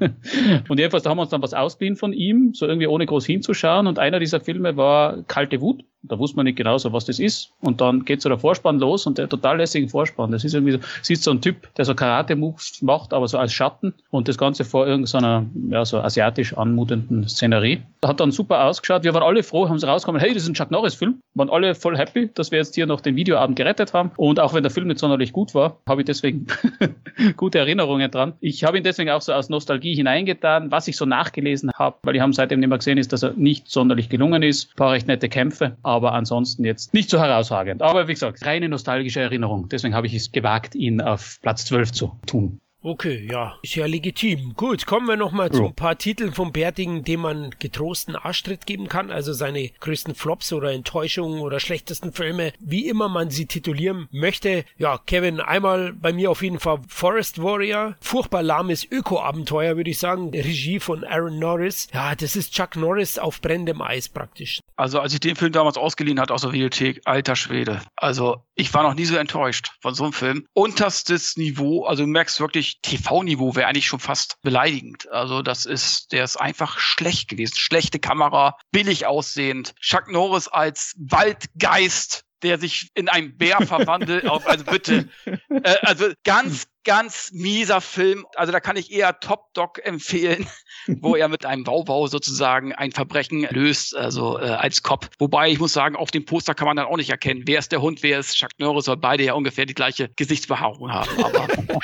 [0.71, 3.27] und jedenfalls, da haben wir uns dann was ausgeliehen von ihm, so irgendwie ohne groß
[3.27, 3.87] hinzuschauen.
[3.87, 5.85] Und einer dieser Filme war Kalte Wut.
[6.09, 7.53] Da wusste man nicht genau so, was das ist.
[7.61, 10.31] Und dann geht so der Vorspann los und der total lässige Vorspann.
[10.31, 13.53] Das ist irgendwie so, siehst so ein Typ, der so Karate-Moves macht, aber so als
[13.53, 17.83] Schatten und das Ganze vor irgendeiner, ja, so asiatisch anmutenden Szenerie.
[18.05, 19.05] Hat dann super ausgeschaut.
[19.05, 21.21] Wir waren alle froh, haben sie rausgekommen, hey, das ist ein Chuck Norris-Film.
[21.35, 24.11] Waren alle voll happy, dass wir jetzt hier noch den Videoabend gerettet haben.
[24.17, 26.47] Und auch wenn der Film nicht sonderlich gut war, habe ich deswegen
[27.37, 28.35] gute Erinnerungen dran.
[28.41, 32.15] Ich habe ihn deswegen auch so aus Nostalgie hineingetan, was ich so nachgelesen habe, weil
[32.15, 34.71] ich haben seitdem nicht mehr gesehen ist, dass er nicht sonderlich gelungen ist.
[34.73, 37.83] Ein paar recht nette Kämpfe aber ansonsten jetzt nicht so herausragend.
[37.83, 39.69] Aber wie gesagt, reine nostalgische Erinnerung.
[39.69, 42.61] Deswegen habe ich es gewagt, ihn auf Platz 12 zu tun.
[42.87, 44.53] Okay, ja, ist ja legitim.
[44.53, 48.89] Gut, kommen wir nochmal zu ein paar Titeln vom Bärtigen, dem man getrosten Arschtritt geben
[48.89, 54.07] kann, also seine größten Flops oder Enttäuschungen oder schlechtesten Filme, wie immer man sie titulieren
[54.13, 54.67] möchte.
[54.77, 59.99] Ja, Kevin, einmal bei mir auf jeden Fall Forest Warrior, furchtbar lahmes Öko-Abenteuer, würde ich
[59.99, 61.89] sagen, Regie von Aaron Norris.
[61.95, 64.61] Ja, das ist Chuck Norris auf brennendem Eis praktisch.
[64.77, 67.81] Also als ich den Film damals ausgeliehen hatte aus der Videothek, alter Schwede.
[67.97, 70.47] Also ich war noch nie so enttäuscht von so einem Film.
[70.53, 75.11] Unterstes Niveau, also du merkst wirklich, TV-Niveau wäre eigentlich schon fast beleidigend.
[75.11, 77.57] Also das ist, der ist einfach schlecht gewesen.
[77.57, 79.75] Schlechte Kamera, billig aussehend.
[79.81, 84.27] Chuck Norris als Waldgeist der sich in einen Bär verwandelt.
[84.27, 85.09] also bitte.
[85.49, 88.27] Äh, also ganz, ganz mieser Film.
[88.37, 90.47] Also da kann ich eher Top Dog empfehlen,
[90.87, 95.09] wo er mit einem Wauwau sozusagen ein Verbrechen löst, also äh, als Cop.
[95.19, 97.73] Wobei ich muss sagen, auf dem Poster kann man dann auch nicht erkennen, wer ist
[97.73, 101.25] der Hund, wer ist Chuck Norris, weil beide ja ungefähr die gleiche Gesichtsbehaarung haben.
[101.25, 101.49] Aber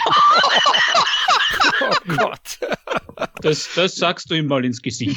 [1.80, 2.58] oh Gott.
[3.42, 5.16] Das, das sagst du ihm mal ins Gesicht.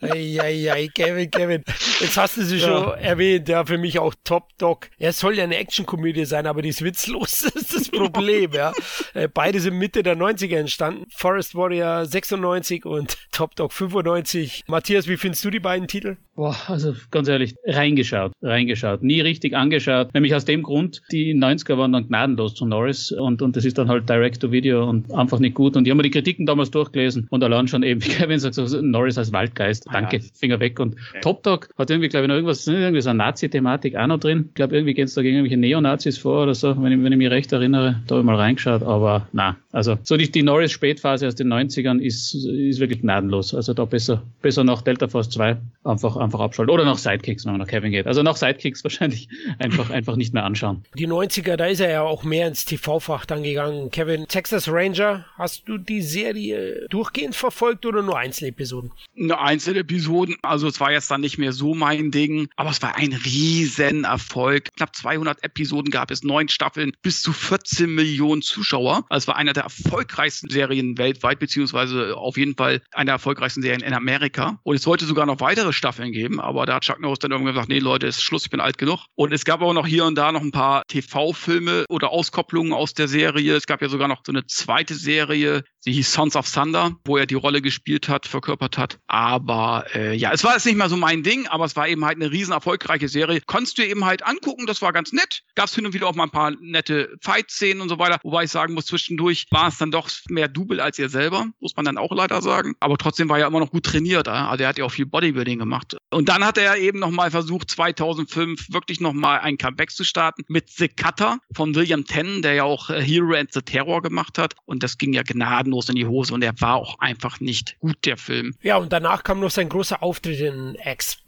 [0.00, 1.64] Eieiei, Kevin, Kevin.
[2.00, 2.66] Jetzt hast du sie ja.
[2.66, 4.88] schon erwähnt, ja, für mich auch Top Dog.
[4.98, 7.48] Er soll ja eine Actionkomödie sein, aber die ist witzlos.
[7.50, 8.72] Das ist das Problem, ja.
[9.12, 11.04] Äh, beide sind Mitte der 90er entstanden.
[11.10, 14.64] Forest Warrior 96 und Top Dog 95.
[14.66, 16.16] Matthias, wie findest du die beiden Titel?
[16.36, 19.02] Boah, also ganz ehrlich, reingeschaut, reingeschaut.
[19.02, 20.14] Nie richtig angeschaut.
[20.14, 23.78] Nämlich aus dem Grund, die 90er waren dann gnadenlos zu Norris und, und das ist
[23.78, 25.76] dann halt Direct-to-Video und einfach nicht gut.
[25.76, 28.54] Und ich habe mir die Kritiken damals durchgelesen und allein schon eben, wie Kevin sagt,
[28.54, 30.22] so, Norris als Waldgeist, ah, danke, ja.
[30.34, 30.80] Finger weg.
[30.80, 31.20] Und okay.
[31.20, 34.46] Top Dog hat irgendwie, glaube ich, noch irgendwas, irgendwie so eine Nazi-Thematik auch noch drin.
[34.48, 37.12] Ich glaube, irgendwie geht es da gegen irgendwelche Neonazis vor oder so, wenn ich, wenn
[37.12, 38.02] ich mich recht erinnere.
[38.06, 42.00] Da habe ich mal reingeschaut, aber na, also so die, die Norris-Spätphase aus den 90ern
[42.00, 43.54] ist, ist wirklich gnadenlos.
[43.54, 46.72] Also da besser, besser noch Delta Force 2 einfach, einfach abschalten.
[46.74, 48.06] Oder noch Sidekicks, wenn man nach Kevin geht.
[48.06, 49.28] Also noch Sidekicks wahrscheinlich
[49.58, 50.84] einfach, einfach nicht mehr anschauen.
[50.98, 53.90] Die 90er, da ist er ja auch mehr ins TV-Fach dann gegangen.
[53.90, 54.99] Kevin, Texas Ranger,
[55.36, 58.92] hast du die Serie durchgehend verfolgt oder nur Einzelepisoden?
[59.14, 60.36] Nur Einzelepisoden.
[60.42, 64.72] Also es war jetzt dann nicht mehr so mein Ding, aber es war ein Riesenerfolg.
[64.76, 69.04] Knapp 200 Episoden gab es, neun Staffeln, bis zu 14 Millionen Zuschauer.
[69.08, 73.62] Also es war einer der erfolgreichsten Serien weltweit, beziehungsweise auf jeden Fall einer der erfolgreichsten
[73.62, 74.60] Serien in Amerika.
[74.62, 77.54] Und es sollte sogar noch weitere Staffeln geben, aber da hat Chuck Norris dann irgendwann
[77.54, 79.06] gesagt, nee Leute, ist Schluss, ich bin alt genug.
[79.14, 82.94] Und es gab auch noch hier und da noch ein paar TV-Filme oder Auskopplungen aus
[82.94, 83.56] der Serie.
[83.56, 87.16] Es gab ja sogar noch so eine zweite Serie, sie hieß Sons of Thunder, wo
[87.16, 88.98] er die Rolle gespielt hat, verkörpert hat.
[89.06, 92.04] Aber äh, ja, es war jetzt nicht mal so mein Ding, aber es war eben
[92.04, 93.40] halt eine riesen erfolgreiche Serie.
[93.46, 95.42] Konntest du eben halt angucken, das war ganz nett.
[95.54, 98.18] Gab es hin und wieder auch mal ein paar nette Fight-Szenen und so weiter.
[98.22, 101.76] Wobei ich sagen muss, zwischendurch war es dann doch mehr Double als er selber, muss
[101.76, 102.74] man dann auch leider sagen.
[102.80, 104.28] Aber trotzdem war er immer noch gut trainiert.
[104.28, 105.96] Also er hat ja auch viel Bodybuilding gemacht.
[106.10, 110.70] Und dann hat er eben nochmal versucht, 2005 wirklich nochmal ein Comeback zu starten mit
[110.70, 114.54] The Cutter von William Tennant, der ja auch äh, Hero and the Terror gemacht hat.
[114.64, 115.22] Und das ging ja
[115.70, 118.54] gnadenlos in die Hose und er war auch einfach nicht gut, der Film.
[118.62, 120.74] Ja, und danach kam noch sein großer Auftritt in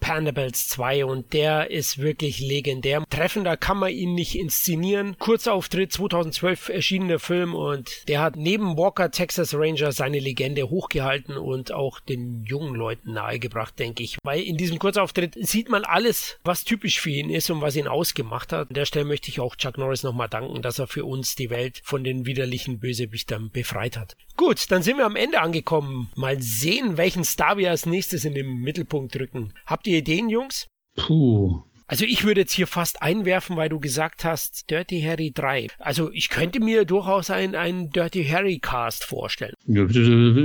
[0.02, 3.04] Expandables 2 und der ist wirklich legendär.
[3.08, 5.16] Treffender kann man ihn nicht inszenieren.
[5.20, 11.70] Kurzauftritt 2012 erschienener Film und der hat neben Walker Texas Ranger seine Legende hochgehalten und
[11.70, 14.18] auch den jungen Leuten nahegebracht, denke ich.
[14.24, 17.86] Weil in diesem Kurzauftritt sieht man alles, was typisch für ihn ist und was ihn
[17.86, 18.70] ausgemacht hat.
[18.70, 21.48] An der Stelle möchte ich auch Chuck Norris nochmal danken, dass er für uns die
[21.48, 24.16] Welt von den widerlichen Bösewichtern befreit hat.
[24.36, 26.10] Gut, dann sind wir am Ende angekommen.
[26.16, 29.52] Mal sehen, welchen Star wir als nächstes in den Mittelpunkt drücken.
[29.66, 30.66] Habt ihr Ideen, Jungs?
[30.96, 31.64] Puh.
[31.86, 35.68] Also ich würde jetzt hier fast einwerfen, weil du gesagt hast, Dirty Harry 3.
[35.78, 39.54] Also ich könnte mir durchaus einen, einen Dirty Harry Cast vorstellen.
[39.66, 39.86] Ja,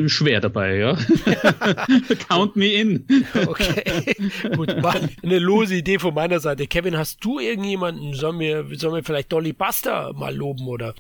[0.08, 0.98] schwer dabei, ja.
[2.28, 3.06] Count me in.
[3.48, 4.16] okay,
[4.56, 6.68] gut, mal eine lose Idee von meiner Seite.
[6.68, 8.14] Kevin, hast du irgendjemanden?
[8.14, 10.94] Sollen wir, sollen wir vielleicht Dolly Buster mal loben, oder?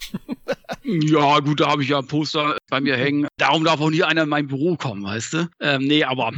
[0.84, 3.28] ja, gut, da habe ich ja ein Poster bei mir hängen.
[3.38, 5.50] Darum darf auch nie einer in mein Büro kommen, weißt du?
[5.60, 6.32] Ähm, nee, aber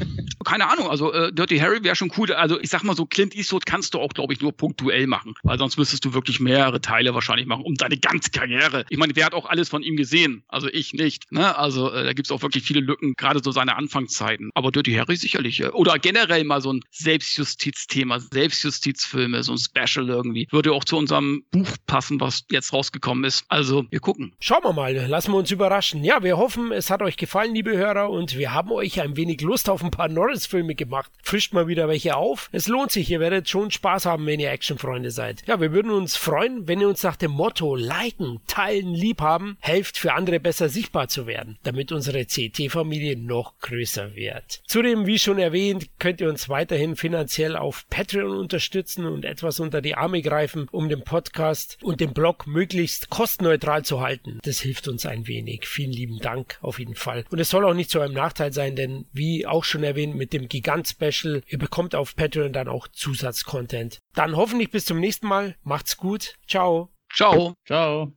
[0.45, 0.89] keine Ahnung.
[0.89, 2.31] Also äh, Dirty Harry wäre schon cool.
[2.34, 5.34] Also ich sag mal so, Clint Eastwood kannst du auch, glaube ich, nur punktuell machen.
[5.44, 8.86] Weil sonst müsstest du wirklich mehrere Teile wahrscheinlich machen, um deine ganze Karriere.
[8.90, 10.44] Ich meine, wer hat auch alles von ihm gesehen?
[10.48, 11.32] Also ich nicht.
[11.32, 11.56] Ne?
[11.57, 14.49] Also äh, da gibt's auch wirklich viele Lücken, gerade so seine Anfangszeiten.
[14.53, 15.61] Aber Dirty Harry sicherlich.
[15.61, 20.48] Äh, oder generell mal so ein Selbstjustizthema, Selbstjustizfilme, so ein Special irgendwie.
[20.52, 23.45] Würde auch zu unserem Buch passen, was jetzt rausgekommen ist.
[23.49, 24.34] Also wir gucken.
[24.40, 26.03] Schauen wir mal, lassen wir uns überraschen.
[26.03, 29.41] Ja, wir hoffen, es hat euch gefallen, liebe Hörer, und wir haben euch ein wenig
[29.41, 31.11] Lust auf ein paar Norris Liebesfilme gemacht.
[31.22, 32.49] Frischt mal wieder welche auf.
[32.52, 35.47] Es lohnt sich, ihr werdet schon Spaß haben, wenn ihr Actionfreunde seid.
[35.47, 39.97] Ja, wir würden uns freuen, wenn ihr uns nach dem Motto liken, teilen, liebhaben, helft
[39.97, 44.61] für andere besser sichtbar zu werden, damit unsere CT-Familie noch größer wird.
[44.68, 49.81] Zudem, wie schon erwähnt, könnt ihr uns weiterhin finanziell auf Patreon unterstützen und etwas unter
[49.81, 54.39] die Arme greifen, um den Podcast und den Blog möglichst kostenneutral zu halten.
[54.43, 55.65] Das hilft uns ein wenig.
[55.65, 57.23] Vielen lieben Dank auf jeden Fall.
[57.31, 60.34] Und es soll auch nicht zu einem Nachteil sein, denn wie auch schon erwähnt mit
[60.34, 63.68] dem Gigant-Special, ihr bekommt auf Patreon dann auch Zusatzcontent.
[64.13, 65.55] Dann hoffentlich bis zum nächsten Mal.
[65.63, 66.35] Macht's gut.
[66.47, 66.89] Ciao.
[67.13, 67.53] Ciao.
[67.65, 68.11] Ciao.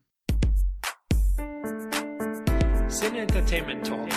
[2.89, 4.09] Sin Entertainment Talk,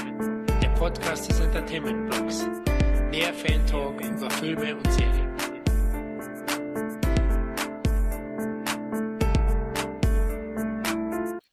[0.61, 2.45] der Podcast des Entertainment Blogs.
[3.09, 5.34] Mehr Fan Talk über Filme und Serien.